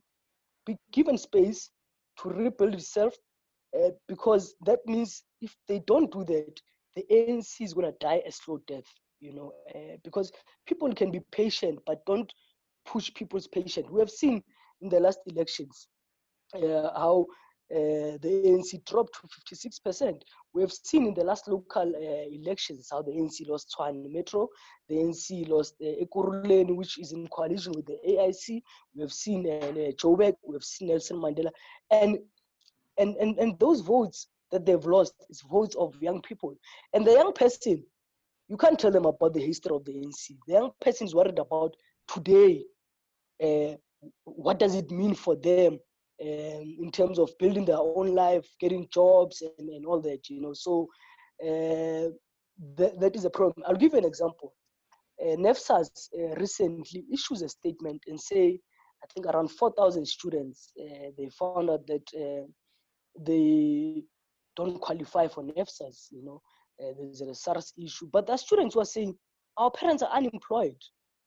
be 0.66 0.78
given 0.91 1.18
space 1.18 1.70
to 2.22 2.30
rebuild 2.30 2.74
itself 2.74 3.16
uh, 3.78 3.89
because 4.08 4.56
that 4.66 4.80
means 4.86 5.24
if 5.41 5.56
they 5.68 5.82
don't 5.86 6.12
do 6.12 6.24
that, 6.26 6.60
the 6.95 7.06
ANC 7.12 7.62
is 7.62 7.74
going 7.74 7.86
to 7.91 7.97
die 8.00 8.22
a 8.28 8.32
slow 8.32 8.60
death, 8.68 8.86
you 9.20 9.34
know, 9.34 9.52
uh, 9.76 9.95
because 10.04 10.32
people 10.68 10.93
can 10.93 11.12
be 11.12 11.22
patient, 11.32 11.80
but 11.86 12.04
don't 12.06 12.32
push 12.86 13.14
people's 13.14 13.47
patience. 13.47 13.88
We 13.89 14.00
have 14.00 14.10
seen 14.10 14.43
in 14.82 14.89
the 14.89 15.00
last 15.00 15.20
elections 15.28 15.88
uh, 16.56 16.89
how 16.95 17.28
uh, 17.72 18.17
the 18.22 18.43
ANC 18.47 18.84
dropped 18.86 19.13
to 19.22 19.55
56%. 19.55 20.22
We 20.53 20.61
have 20.61 20.72
seen 20.72 21.05
in 21.05 21.13
the 21.13 21.24
last 21.24 21.47
local 21.47 21.93
uh, 21.95 22.30
elections 22.32 22.88
how 22.91 23.03
the 23.03 23.11
ANC 23.11 23.47
lost 23.47 23.76
Tshwane 23.78 24.11
Metro, 24.11 24.49
the 24.88 24.95
ANC 24.95 25.47
lost 25.47 25.76
uh, 25.82 26.03
Ekurhuleni, 26.03 26.76
which 26.76 26.97
is 26.97 27.11
in 27.11 27.28
coalition 27.28 27.74
with 27.76 27.86
the 27.86 27.97
AIC. 28.07 28.63
We 28.95 29.01
have 29.01 29.13
seen 29.13 29.47
uh, 29.47 29.72
we 29.72 30.55
have 30.55 30.63
seen 30.63 30.88
Nelson 30.88 31.17
Mandela. 31.17 31.51
And, 31.91 32.17
and, 32.97 33.15
and, 33.17 33.38
and 33.38 33.59
those 33.59 33.82
votes 33.82 34.28
that 34.51 34.65
they've 34.65 34.86
lost 34.86 35.13
is 35.30 35.41
votes 35.41 35.76
of 35.76 36.01
young 36.01 36.22
people. 36.22 36.55
And 36.93 37.05
the 37.05 37.11
young 37.11 37.34
person, 37.34 37.84
you 38.47 38.57
can't 38.57 38.80
tell 38.80 38.91
them 38.91 39.05
about 39.05 39.34
the 39.36 39.41
history 39.41 39.76
of 39.76 39.86
the 39.86 39.93
ANC. 39.93 40.36
The 40.47 40.53
young 40.53 40.72
person 40.82 41.05
is 41.05 41.13
worried 41.13 41.38
about 41.38 41.76
today. 42.07 42.65
Uh, 43.43 43.76
what 44.24 44.57
does 44.57 44.74
it 44.76 44.89
mean 44.89 45.13
for 45.13 45.36
them? 45.36 45.80
Um, 46.22 46.76
in 46.82 46.91
terms 46.91 47.20
of 47.20 47.32
building 47.39 47.65
their 47.65 47.78
own 47.80 48.13
life, 48.13 48.47
getting 48.59 48.88
jobs, 48.93 49.41
and, 49.41 49.70
and 49.70 49.86
all 49.86 50.01
that, 50.01 50.30
you 50.30 50.41
know. 50.41 50.53
So 50.53 50.88
uh, 51.41 52.11
that, 52.78 52.99
that 52.99 53.15
is 53.15 53.26
a 53.26 53.30
problem. 53.30 53.63
I'll 53.67 53.76
give 53.76 53.93
you 53.93 53.99
an 53.99 54.05
example. 54.05 54.53
Uh, 55.22 55.36
NSFAS 55.36 56.09
uh, 56.17 56.36
recently 56.36 57.05
issues 57.11 57.41
a 57.41 57.49
statement 57.49 58.01
and 58.07 58.20
say, 58.20 58.59
I 59.01 59.07
think 59.13 59.28
around 59.28 59.49
4,000 59.49 60.05
students, 60.05 60.72
uh, 60.80 61.11
they 61.17 61.30
found 61.30 61.70
out 61.70 61.88
that 61.88 62.07
uh, 62.13 62.45
they 63.20 64.03
don't 64.55 64.80
qualify 64.80 65.28
for 65.28 65.43
NSFAS, 65.43 66.07
you 66.11 66.24
know. 66.24 66.41
Uh, 66.82 66.93
there's 66.97 67.22
a 67.22 67.36
SARS 67.36 67.74
issue. 67.78 68.07
But 68.11 68.28
the 68.28 68.38
students 68.38 68.76
were 68.76 68.86
saying, 68.86 69.15
our 69.57 69.72
parents 69.72 70.01
are 70.03 70.11
unemployed 70.11 70.78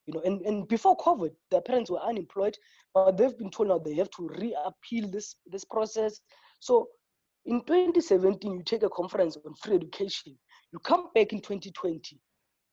you 0.07 0.15
know 0.15 0.21
and, 0.25 0.41
and 0.43 0.69
before 0.69 0.97
covid 0.97 1.31
their 1.51 1.61
parents 1.61 1.91
were 1.91 2.01
unemployed 2.01 2.57
but 2.95 3.17
they've 3.17 3.39
been 3.39 3.51
told 3.51 3.69
now 3.69 3.79
they 3.79 3.95
have 3.95 4.11
to 4.11 4.29
reappeal 4.29 5.09
this 5.11 5.37
this 5.47 5.65
process. 5.65 6.21
So 6.61 6.89
in 7.47 7.61
2017 7.65 8.53
you 8.53 8.63
take 8.63 8.83
a 8.83 8.91
conference 8.91 9.37
on 9.45 9.55
free 9.55 9.77
education 9.77 10.37
you 10.73 10.79
come 10.79 11.09
back 11.15 11.33
in 11.33 11.41
2020 11.41 12.19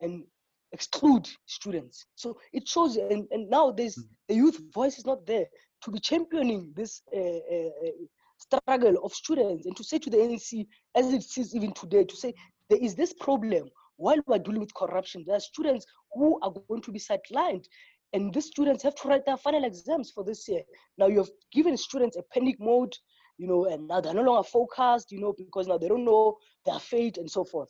and 0.02 0.24
exclude 0.72 1.28
students. 1.48 2.06
So 2.16 2.38
it 2.54 2.68
shows 2.68 2.98
and, 2.98 3.28
and 3.32 3.50
now 3.50 3.72
there's 3.72 3.96
mm. 3.96 4.04
the 4.28 4.36
youth 4.36 4.60
voice 4.74 4.98
is 4.98 5.06
not 5.06 5.26
there 5.26 5.46
to 5.84 5.92
be 5.92 6.00
championing 6.00 6.72
this 6.76 7.02
uh, 7.16 7.20
uh, 7.20 7.70
uh 7.86 7.92
struggle 8.38 8.96
of 9.04 9.14
students 9.14 9.66
and 9.66 9.76
to 9.76 9.84
say 9.84 10.00
to 10.00 10.10
the 10.10 10.18
ANC 10.18 10.66
as 10.96 11.14
it 11.14 11.26
is 11.38 11.54
even 11.56 11.74
today 11.74 12.04
to 12.06 12.16
say 12.16 12.34
there 12.70 12.80
is 12.80 12.96
this 12.96 13.14
problem. 13.14 13.70
While 13.98 14.20
we're 14.28 14.40
dealing 14.40 14.62
with 14.62 14.74
corruption, 14.74 15.26
there 15.26 15.36
are 15.36 15.42
students 15.42 15.86
who 16.14 16.40
are 16.42 16.54
going 16.68 16.82
to 16.82 16.92
be 16.92 17.00
sidelined. 17.00 17.66
And 18.14 18.34
these 18.34 18.48
students 18.48 18.84
have 18.84 18.96
to 18.96 19.08
write 19.08 19.26
their 19.26 19.38
final 19.38 19.64
exams 19.64 20.12
for 20.12 20.24
this 20.24 20.48
year. 20.48 20.62
Now 20.98 21.08
you 21.08 21.20
have 21.20 21.30
given 21.52 21.78
students 21.78 22.18
a 22.18 22.24
panic 22.34 22.58
mode, 22.60 22.94
you 23.38 23.48
know, 23.48 23.66
and 23.66 23.88
now 23.88 24.02
they're 24.02 24.14
no 24.14 24.24
longer 24.24 24.48
focused, 24.48 25.12
you 25.12 25.20
know, 25.20 25.34
because 25.38 25.68
now 25.68 25.78
they 25.78 25.88
don't 25.88 26.06
know 26.06 26.38
their 26.66 26.80
fate 26.80 27.18
and 27.18 27.30
so 27.30 27.46
forth. 27.46 27.70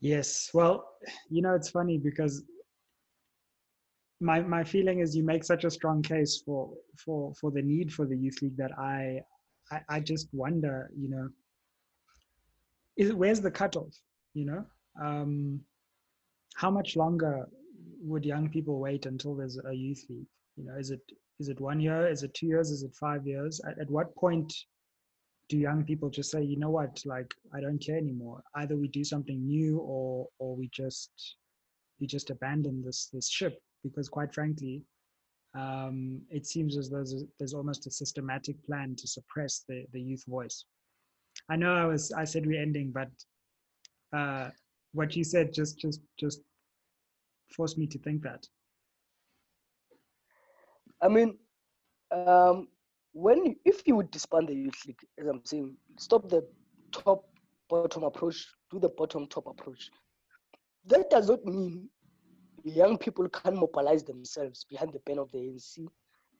Yes. 0.00 0.50
Well, 0.54 0.88
you 1.28 1.42
know, 1.42 1.54
it's 1.54 1.70
funny 1.70 1.98
because 1.98 2.42
my 4.20 4.40
my 4.40 4.62
feeling 4.62 5.00
is 5.00 5.16
you 5.16 5.24
make 5.24 5.44
such 5.44 5.64
a 5.64 5.70
strong 5.70 6.02
case 6.02 6.42
for 6.44 6.72
for 6.96 7.34
for 7.34 7.50
the 7.50 7.62
need 7.62 7.92
for 7.92 8.06
the 8.06 8.16
youth 8.16 8.40
league 8.42 8.56
that 8.56 8.72
I 8.78 9.20
I, 9.70 9.80
I 9.88 10.00
just 10.00 10.28
wonder, 10.32 10.90
you 10.96 11.08
know, 11.08 11.28
is 12.96 13.12
where's 13.14 13.40
the 13.40 13.50
cutoff? 13.50 13.94
You 14.34 14.46
know, 14.46 14.64
um, 15.00 15.60
how 16.56 16.70
much 16.70 16.96
longer 16.96 17.46
would 18.02 18.24
young 18.24 18.48
people 18.48 18.78
wait 18.78 19.06
until 19.06 19.34
there's 19.34 19.58
a 19.58 19.74
youth 19.74 20.04
league? 20.08 20.26
You 20.56 20.64
know, 20.64 20.76
is 20.76 20.90
it 20.90 21.00
is 21.38 21.48
it 21.48 21.60
one 21.60 21.80
year? 21.80 22.06
Is 22.06 22.22
it 22.22 22.34
two 22.34 22.46
years? 22.46 22.70
Is 22.70 22.82
it 22.82 22.94
five 22.94 23.26
years? 23.26 23.60
At, 23.66 23.78
at 23.80 23.90
what 23.90 24.14
point 24.14 24.52
do 25.48 25.56
young 25.56 25.84
people 25.84 26.08
just 26.10 26.30
say, 26.30 26.42
you 26.42 26.58
know 26.58 26.70
what, 26.70 27.00
like 27.04 27.34
I 27.54 27.60
don't 27.60 27.84
care 27.84 27.96
anymore? 27.96 28.42
Either 28.54 28.76
we 28.76 28.88
do 28.88 29.04
something 29.04 29.46
new, 29.46 29.78
or 29.78 30.28
or 30.38 30.56
we 30.56 30.68
just 30.72 31.36
we 32.00 32.06
just 32.06 32.30
abandon 32.30 32.82
this 32.84 33.08
this 33.12 33.28
ship 33.28 33.58
because, 33.82 34.08
quite 34.08 34.32
frankly, 34.34 34.82
um, 35.58 36.20
it 36.30 36.46
seems 36.46 36.76
as 36.76 36.90
though 36.90 36.98
there's, 36.98 37.24
there's 37.38 37.54
almost 37.54 37.86
a 37.86 37.90
systematic 37.90 38.62
plan 38.64 38.94
to 38.96 39.08
suppress 39.08 39.64
the 39.68 39.84
the 39.92 40.00
youth 40.00 40.24
voice. 40.26 40.64
I 41.48 41.56
know 41.56 41.74
I 41.74 41.84
was 41.84 42.12
I 42.12 42.24
said 42.24 42.46
we're 42.46 42.62
ending, 42.62 42.92
but 42.92 43.10
uh, 44.16 44.50
what 44.92 45.16
you 45.16 45.24
said 45.24 45.52
just 45.52 45.78
just 45.78 46.00
just 46.18 46.40
forced 47.54 47.78
me 47.78 47.86
to 47.86 47.98
think 47.98 48.22
that. 48.22 48.46
I 51.02 51.08
mean, 51.08 51.38
um, 52.12 52.68
when 53.12 53.56
if 53.64 53.82
you 53.86 53.96
would 53.96 54.10
disband 54.10 54.48
the 54.48 54.54
youth 54.54 54.80
league, 54.86 55.00
as 55.18 55.26
I'm 55.26 55.44
saying, 55.44 55.76
stop 55.98 56.28
the 56.28 56.46
top 56.92 57.24
bottom 57.68 58.04
approach, 58.04 58.46
do 58.70 58.78
the 58.78 58.88
bottom 58.90 59.26
top 59.26 59.46
approach. 59.46 59.90
That 60.86 61.10
does 61.10 61.28
not 61.28 61.44
mean 61.44 61.88
young 62.64 62.98
people 62.98 63.28
can 63.28 63.56
mobilize 63.56 64.04
themselves 64.04 64.64
behind 64.64 64.92
the 64.92 64.98
pen 65.00 65.18
of 65.18 65.30
the 65.32 65.38
ANC 65.38 65.86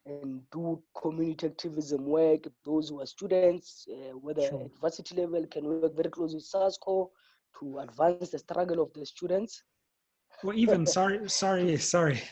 and 0.06 0.42
do 0.50 0.82
community 1.00 1.46
activism 1.46 2.06
work. 2.06 2.46
Those 2.64 2.88
who 2.88 3.00
are 3.00 3.06
students, 3.06 3.86
uh, 3.90 4.16
whether 4.16 4.42
sure. 4.42 4.64
at 4.64 4.80
varsity 4.80 5.14
level, 5.14 5.46
can 5.46 5.64
work 5.64 5.94
very 5.94 6.10
closely 6.10 6.36
with 6.36 6.50
SASCO 6.50 7.10
to 7.58 7.78
advance 7.80 8.30
the 8.30 8.38
struggle 8.38 8.82
of 8.82 8.92
the 8.94 9.04
students. 9.04 9.62
Well, 10.42 10.56
even 10.56 10.86
sorry, 10.96 11.28
sorry, 11.28 11.76
sorry, 11.76 12.22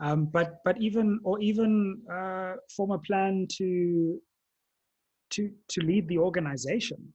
um, 0.00 0.26
but 0.26 0.56
but 0.64 0.80
even 0.80 1.20
or 1.24 1.40
even 1.40 2.00
uh, 2.12 2.54
form 2.74 2.92
a 2.92 2.98
plan 2.98 3.46
to 3.58 4.20
to 5.30 5.50
to 5.68 5.80
lead 5.80 6.08
the 6.08 6.18
organization. 6.18 7.14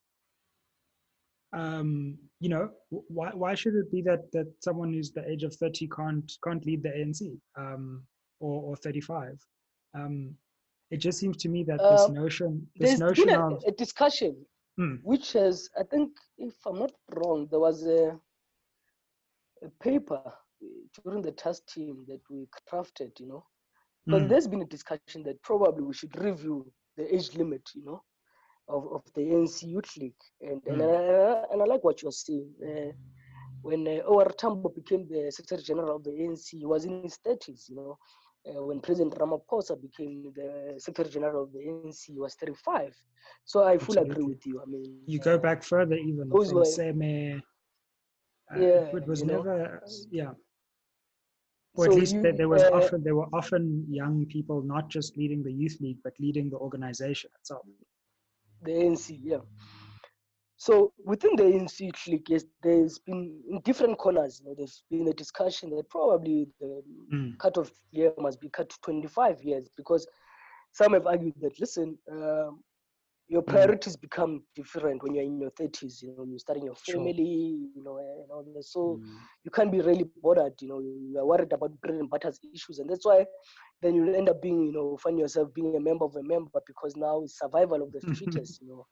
Um, 1.55 2.18
you 2.39 2.49
know, 2.49 2.70
why 2.89 3.30
why 3.34 3.55
should 3.55 3.76
it 3.76 3.91
be 3.91 4.01
that 4.03 4.32
that 4.34 4.51
someone 4.59 4.93
who's 4.93 5.11
the 5.11 5.28
age 5.30 5.43
of 5.43 5.55
thirty 5.55 5.88
can't 5.88 6.32
can't 6.43 6.66
lead 6.66 6.84
the 6.84 6.89
ANC 6.89 7.22
um, 7.57 8.03
or 8.39 8.61
or 8.64 8.76
thirty 8.76 9.01
five? 9.01 9.38
Um, 9.95 10.36
it 10.91 10.97
just 10.97 11.20
seems 11.20 11.38
to 11.38 11.49
me 11.49 11.64
that 11.64 11.80
this 11.80 12.01
um, 12.01 12.14
notion 12.14 12.68
this 12.76 12.99
notion 12.99 13.30
a, 13.30 13.47
of 13.47 13.64
a 13.68 13.72
discussion 13.72 14.36
hmm. 14.78 14.95
which 15.03 15.34
has 15.34 15.69
I 15.80 15.84
think 15.84 16.11
if 16.38 16.55
I'm 16.65 16.80
not 16.80 16.93
wrong 17.15 17.47
there 17.49 17.59
was 17.59 17.86
a 17.86 18.19
a 19.63 19.69
paper 19.82 20.21
during 21.03 21.21
the 21.21 21.32
task 21.32 21.65
team 21.67 22.05
that 22.07 22.21
we 22.30 22.47
crafted, 22.69 23.19
you 23.19 23.28
know, 23.28 23.45
but 24.05 24.24
mm. 24.24 24.30
there's 24.30 24.47
been 24.47 24.61
a 24.61 24.65
discussion 24.65 25.24
that 25.24 25.41
probably 25.41 25.84
we 25.84 25.93
should 25.93 26.15
review 26.21 26.71
the 26.97 27.13
age 27.13 27.36
limit, 27.36 27.69
you 27.74 27.86
know, 27.86 28.03
of, 28.67 28.91
of 28.91 29.01
the 29.15 29.21
ANC 29.21 29.63
Youth 29.63 29.95
League. 29.97 30.13
And 30.41 30.61
mm. 30.63 30.74
and, 30.74 30.82
I, 30.82 31.43
and 31.51 31.61
I 31.61 31.65
like 31.65 31.84
what 31.84 32.01
you're 32.01 32.11
saying. 32.11 32.49
Uh, 32.61 32.91
when 33.61 33.88
uh, 33.88 34.01
O.R. 34.07 34.30
Tambo 34.38 34.69
became 34.69 35.07
the 35.07 35.32
Secretary 35.32 35.63
General 35.63 35.95
of 35.95 36.03
the 36.03 36.11
ANC, 36.11 36.49
he 36.49 36.65
was 36.65 36.84
in 36.84 37.01
his 37.03 37.17
30s, 37.26 37.69
you 37.69 37.78
know. 37.78 37.97
Uh, 38.45 38.61
when 38.61 38.79
President 38.81 39.15
Ramaphosa 39.15 39.81
became 39.81 40.33
the 40.35 40.75
Secretary 40.77 41.13
General 41.13 41.43
of 41.43 41.53
the 41.53 41.59
ANC, 41.59 42.05
he 42.07 42.19
was 42.19 42.35
35. 42.35 42.93
So 43.45 43.63
I 43.63 43.77
fully 43.77 44.01
agree 44.09 44.25
with 44.25 44.45
you. 44.45 44.61
I 44.61 44.65
mean, 44.65 44.99
you 45.05 45.19
go 45.19 45.37
back 45.37 45.63
further, 45.63 45.95
even 45.95 46.27
those 46.29 46.53
were, 46.53 46.63
Seme. 46.63 47.41
Uh, 48.53 48.59
yeah, 48.59 48.97
it 48.97 49.07
was 49.07 49.23
never, 49.23 49.81
know, 49.81 49.87
yeah 50.11 50.31
or 51.75 51.85
so 51.85 51.91
at 51.91 51.97
least 51.97 52.15
you, 52.15 52.21
there, 52.21 52.33
there 52.33 52.49
was 52.49 52.63
uh, 52.63 52.71
often 52.71 53.03
there 53.03 53.15
were 53.15 53.27
often 53.33 53.85
young 53.89 54.25
people 54.25 54.61
not 54.61 54.89
just 54.89 55.17
leading 55.17 55.43
the 55.43 55.51
youth 55.51 55.77
league 55.79 55.97
but 56.03 56.13
leading 56.19 56.49
the 56.49 56.57
organization 56.57 57.29
itself 57.39 57.63
the 58.61 58.71
ANC 58.71 59.19
yeah 59.21 59.37
so 60.58 60.93
within 61.04 61.36
the 61.36 61.43
ANC 61.43 62.08
league 62.08 62.30
yes 62.30 62.43
there's 62.62 62.99
been 62.99 63.41
in 63.49 63.60
different 63.62 63.97
corners 63.97 64.39
you 64.39 64.49
know 64.49 64.56
there's 64.58 64.84
been 64.89 65.08
a 65.08 65.14
discussion 65.14 65.70
that 65.72 65.89
probably 65.89 66.47
the 66.60 66.82
mm. 67.14 67.38
cut-off 67.38 67.72
year 67.91 68.14
must 68.18 68.39
be 68.39 68.49
cut 68.49 68.70
to 68.70 68.78
25 68.82 69.43
years 69.43 69.70
because 69.76 70.08
some 70.72 70.93
have 70.93 71.08
argued 71.08 71.34
that 71.41 71.60
listen 71.60 71.97
um, 72.12 72.60
your 73.28 73.41
mm. 73.41 73.47
priorities 73.47 73.95
become 73.95 74.43
different 74.56 75.01
when 75.01 75.16
you're 75.16 75.24
in 75.24 75.39
your 75.39 75.51
30s 75.51 76.01
you 76.01 76.14
know 76.16 76.24
you're 76.24 76.39
starting 76.39 76.66
your 76.66 76.76
family 76.76 77.14
sure. 77.14 77.72
you 77.76 77.84
know 77.84 77.97
and 77.97 78.32
all 78.32 78.45
that 78.54 78.64
so 78.64 78.99
mm. 79.01 79.16
you 79.43 79.51
can't 79.51 79.72
be 79.72 79.82
really 79.82 80.06
bothered 80.22 80.54
you 80.62 80.68
know 80.68 80.80
you're 80.80 81.26
worried 81.26 81.51
about 81.54 81.80
bread 81.82 81.95
and 81.95 82.10
butter 82.10 82.32
issues 82.54 82.80
and 82.80 82.89
that's 82.89 83.06
why 83.06 83.26
then 83.82 83.95
you 83.95 84.14
end 84.14 84.30
up 84.30 84.41
being 84.41 84.62
you 84.68 84.72
know 84.72 84.97
find 84.97 85.18
yourself 85.18 85.54
being 85.54 85.76
a 85.76 85.80
member 85.80 86.06
of 86.06 86.16
a 86.16 86.24
member 86.24 86.62
because 86.68 86.95
now 86.95 87.22
it's 87.24 87.39
survival 87.39 87.82
of 87.82 87.91
the 87.91 88.01
fittest 88.16 88.62
you 88.62 88.68
know 88.68 88.86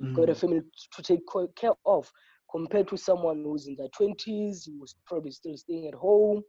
you've 0.00 0.12
mm. 0.12 0.16
got 0.16 0.28
a 0.28 0.32
mm. 0.32 0.36
family 0.36 0.60
to 0.92 1.02
take 1.02 1.20
care 1.56 1.72
of 1.86 2.10
compared 2.50 2.88
to 2.88 2.96
someone 2.96 3.42
who's 3.44 3.66
in 3.66 3.76
their 3.76 3.88
20s 3.98 4.66
who's 4.66 4.94
probably 5.06 5.30
still 5.30 5.56
staying 5.56 5.88
at 5.88 5.94
home 5.94 6.42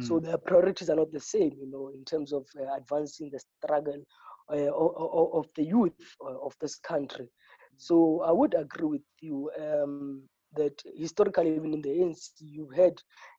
so 0.00 0.18
mm. 0.18 0.24
their 0.24 0.38
priorities 0.38 0.88
are 0.88 0.96
not 0.96 1.12
the 1.12 1.20
same 1.20 1.52
you 1.58 1.70
know 1.70 1.90
in 1.94 2.04
terms 2.04 2.32
of 2.32 2.46
uh, 2.58 2.74
advancing 2.76 3.30
the 3.30 3.40
struggle 3.62 4.02
uh, 4.50 4.70
of 4.70 5.46
the 5.56 5.64
youth 5.64 5.92
uh, 6.20 6.38
of 6.44 6.54
this 6.60 6.76
country. 6.76 7.28
So 7.76 8.22
I 8.26 8.32
would 8.32 8.54
agree 8.54 8.86
with 8.86 9.02
you 9.20 9.50
um, 9.58 10.22
that 10.56 10.82
historically, 10.96 11.54
even 11.54 11.72
in 11.74 11.80
the 11.80 11.88
ANC, 11.88 12.30
you've 12.40 12.74
had 12.74 12.94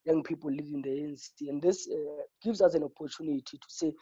young 0.05 0.23
people 0.23 0.49
leading 0.49 0.81
the 0.81 0.89
ANC, 0.89 1.49
and 1.49 1.61
this 1.61 1.87
uh, 1.91 2.23
gives 2.43 2.61
us 2.61 2.73
an 2.73 2.83
opportunity 2.83 3.57
to 3.57 3.67
say, 3.67 3.93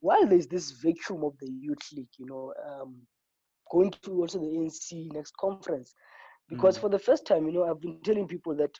while 0.00 0.26
there's 0.26 0.46
this 0.46 0.72
vacuum 0.72 1.22
of 1.24 1.34
the 1.40 1.50
youth 1.50 1.78
league, 1.94 2.08
you 2.18 2.26
know, 2.26 2.52
um, 2.68 2.96
going 3.70 3.92
to 4.02 4.12
also 4.12 4.38
the 4.38 4.46
ANC 4.46 5.12
next 5.12 5.36
conference, 5.36 5.94
because 6.48 6.78
mm. 6.78 6.80
for 6.80 6.88
the 6.88 6.98
first 6.98 7.26
time, 7.26 7.46
you 7.46 7.52
know, 7.52 7.64
I've 7.64 7.80
been 7.80 8.00
telling 8.02 8.26
people 8.26 8.54
that 8.56 8.76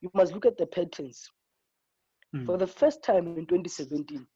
you 0.00 0.10
must 0.14 0.32
look 0.32 0.46
at 0.46 0.58
the 0.58 0.66
patterns. 0.66 1.28
Mm. 2.34 2.46
For 2.46 2.56
the 2.56 2.66
first 2.66 3.02
time 3.02 3.26
in 3.38 3.46
2017, 3.46 4.26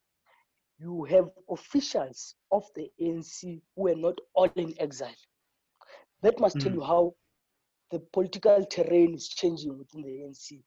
you 0.79 1.05
have 1.05 1.29
officials 1.51 2.35
of 2.53 2.65
the 2.75 2.89
ANC 3.01 3.61
who 3.75 3.89
are 3.89 3.95
not 3.95 4.19
all 4.35 4.51
in 4.57 4.75
exile. 4.79 5.15
That 6.23 6.39
must 6.39 6.57
mm. 6.57 6.63
tell 6.63 6.73
you 6.73 6.83
how 6.83 7.15
the 7.91 8.01
political 8.13 8.65
terrain 8.67 9.15
is 9.15 9.29
changing 9.29 9.79
within 9.79 10.03
the 10.03 10.09
ANC. 10.09 10.63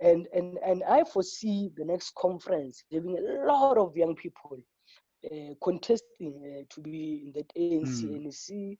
And, 0.00 0.26
and, 0.32 0.58
and 0.64 0.82
I 0.84 1.04
foresee 1.04 1.70
the 1.76 1.84
next 1.84 2.14
conference 2.14 2.82
having 2.92 3.16
a 3.16 3.46
lot 3.46 3.78
of 3.78 3.96
young 3.96 4.16
people 4.16 4.58
contesting 5.62 6.34
uh, 6.60 6.64
to 6.68 6.80
be 6.80 7.22
in 7.24 7.32
the 7.32 7.44
ANC, 7.60 8.02
mm. 8.04 8.24
NEC. 8.24 8.78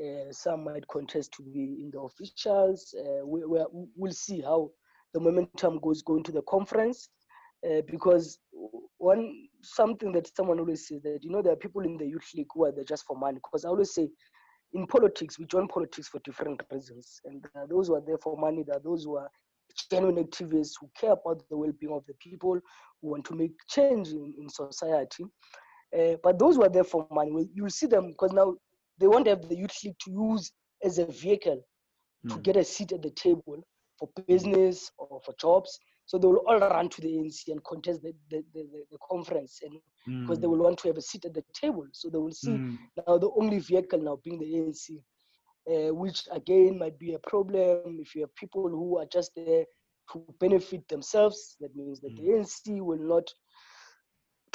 Uh, 0.00 0.30
some 0.30 0.62
might 0.64 0.86
contest 0.88 1.32
to 1.32 1.42
be 1.42 1.78
in 1.80 1.90
the 1.92 1.98
officials. 1.98 2.94
Uh, 2.98 3.26
we, 3.26 3.42
we'll 3.96 4.12
see 4.12 4.40
how 4.40 4.70
the 5.12 5.20
momentum 5.20 5.80
goes 5.80 6.02
going 6.02 6.22
to 6.22 6.32
the 6.32 6.42
conference. 6.42 7.08
Uh, 7.68 7.82
because 7.90 8.38
one 8.98 9.48
something 9.64 10.12
that 10.12 10.30
someone 10.36 10.60
always 10.60 10.86
says 10.86 11.02
that 11.02 11.18
you 11.22 11.30
know 11.30 11.42
there 11.42 11.52
are 11.52 11.56
people 11.56 11.82
in 11.82 11.96
the 11.96 12.06
youth 12.06 12.30
league 12.36 12.46
who 12.54 12.64
are 12.64 12.70
there 12.70 12.84
just 12.84 13.04
for 13.04 13.16
money. 13.16 13.38
Because 13.42 13.64
I 13.64 13.68
always 13.68 13.92
say, 13.92 14.08
in 14.74 14.86
politics 14.86 15.38
we 15.38 15.46
join 15.46 15.66
politics 15.66 16.06
for 16.06 16.20
different 16.20 16.62
reasons, 16.70 17.20
and 17.24 17.44
those 17.68 17.88
who 17.88 17.96
are 17.96 18.02
there 18.06 18.18
for 18.18 18.36
money. 18.36 18.62
There 18.64 18.76
are 18.76 18.82
those 18.82 19.04
who 19.04 19.16
are 19.16 19.28
genuine 19.90 20.22
activists 20.24 20.74
who 20.80 20.88
care 20.98 21.12
about 21.12 21.42
the 21.50 21.56
well-being 21.56 21.92
of 21.92 22.04
the 22.06 22.14
people, 22.14 22.60
who 23.00 23.08
want 23.08 23.24
to 23.26 23.34
make 23.34 23.52
change 23.68 24.08
in, 24.08 24.34
in 24.38 24.48
society. 24.48 25.24
Uh, 25.96 26.16
but 26.22 26.38
those 26.38 26.58
were 26.58 26.68
there 26.68 26.84
for 26.84 27.06
money, 27.10 27.48
you'll 27.54 27.70
see 27.70 27.86
them 27.86 28.08
because 28.08 28.32
now 28.32 28.54
they 28.98 29.06
won't 29.06 29.26
have 29.26 29.48
the 29.48 29.56
youth 29.56 29.76
league 29.84 29.98
to 30.04 30.10
use 30.10 30.52
as 30.84 30.98
a 30.98 31.06
vehicle 31.06 31.62
mm. 32.24 32.28
to 32.28 32.34
hmm. 32.36 32.42
get 32.42 32.56
a 32.56 32.64
seat 32.64 32.92
at 32.92 33.02
the 33.02 33.10
table 33.10 33.64
for 33.98 34.08
business 34.26 34.90
or 34.98 35.20
for 35.24 35.34
jobs. 35.40 35.78
So 36.06 36.16
they 36.16 36.26
will 36.26 36.42
all 36.46 36.58
run 36.58 36.88
to 36.88 37.00
the 37.02 37.08
ANC 37.08 37.48
and 37.48 37.62
contest 37.64 38.02
the, 38.02 38.14
the, 38.30 38.42
the, 38.54 38.66
the 38.90 38.98
conference 39.10 39.60
and 39.62 39.74
mm. 40.08 40.22
because 40.22 40.40
they 40.40 40.46
will 40.46 40.58
want 40.58 40.78
to 40.78 40.88
have 40.88 40.96
a 40.96 41.02
seat 41.02 41.24
at 41.26 41.34
the 41.34 41.44
table. 41.52 41.86
So 41.92 42.08
they 42.08 42.18
will 42.18 42.32
see 42.32 42.50
mm. 42.50 42.78
now 42.96 43.18
the 43.18 43.30
only 43.36 43.58
vehicle 43.58 44.00
now 44.00 44.18
being 44.24 44.38
the 44.38 44.46
ANC, 44.46 44.98
uh, 45.70 45.94
which 45.94 46.26
again 46.32 46.78
might 46.78 46.98
be 46.98 47.14
a 47.14 47.18
problem 47.18 47.98
if 48.00 48.14
you 48.14 48.22
have 48.22 48.34
people 48.36 48.68
who 48.68 48.98
are 48.98 49.06
just 49.12 49.32
there 49.36 49.64
to 50.12 50.24
benefit 50.40 50.88
themselves. 50.88 51.56
That 51.60 51.76
means 51.76 52.00
that 52.00 52.16
the 52.16 52.22
ANC 52.22 52.80
will 52.80 52.98
not 52.98 53.30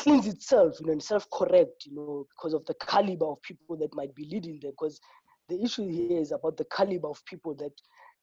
cleanse 0.04 0.28
itself 0.28 0.76
you 0.80 0.88
know, 0.88 0.92
and 0.92 1.02
self-correct, 1.02 1.86
you 1.86 1.96
know, 1.96 2.28
because 2.36 2.54
of 2.54 2.66
the 2.66 2.74
caliber 2.76 3.26
of 3.26 3.42
people 3.42 3.78
that 3.78 3.94
might 3.96 4.14
be 4.14 4.26
leading 4.26 4.60
there. 4.62 4.72
Because 4.72 5.00
the 5.48 5.62
issue 5.64 5.88
here 5.88 6.20
is 6.20 6.32
about 6.32 6.58
the 6.58 6.66
caliber 6.66 7.08
of 7.08 7.24
people 7.26 7.56
that 7.56 7.72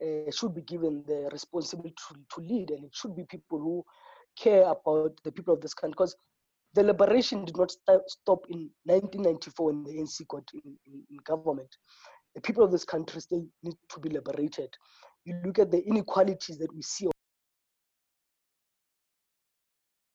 uh, 0.03 0.31
should 0.31 0.55
be 0.55 0.63
given 0.63 1.03
the 1.07 1.29
responsibility 1.33 1.95
to, 2.09 2.15
to 2.35 2.47
lead, 2.47 2.71
and 2.71 2.85
it 2.85 2.95
should 2.95 3.17
be 3.17 3.25
people 3.25 3.59
who 3.59 3.85
care 4.39 4.65
about 4.65 5.13
the 5.25 5.33
people 5.33 5.55
of 5.55 5.61
this 5.61 5.75
country. 5.75 5.93
Because 5.93 6.17
the 6.75 6.83
liberation 6.83 7.45
did 7.45 7.57
not 7.57 7.71
st- 7.71 8.09
stop 8.09 8.45
in 8.51 8.71
1994 8.85 9.67
when 9.67 9.85
the 9.85 9.99
ANC 9.99 10.27
got 10.29 10.45
in, 10.53 10.77
in, 10.87 11.03
in 11.11 11.17
government. 11.25 11.75
The 12.35 12.41
people 12.43 12.63
of 12.63 12.71
this 12.71 12.85
country 12.85 13.21
still 13.21 13.45
need 13.63 13.77
to 13.89 14.01
be 14.01 14.11
liberated. 14.11 14.69
You 15.25 15.41
look 15.45 15.59
at 15.59 15.71
the 15.71 15.83
inequalities 15.85 16.59
that 16.59 16.73
we 16.75 16.83
see 16.83 17.09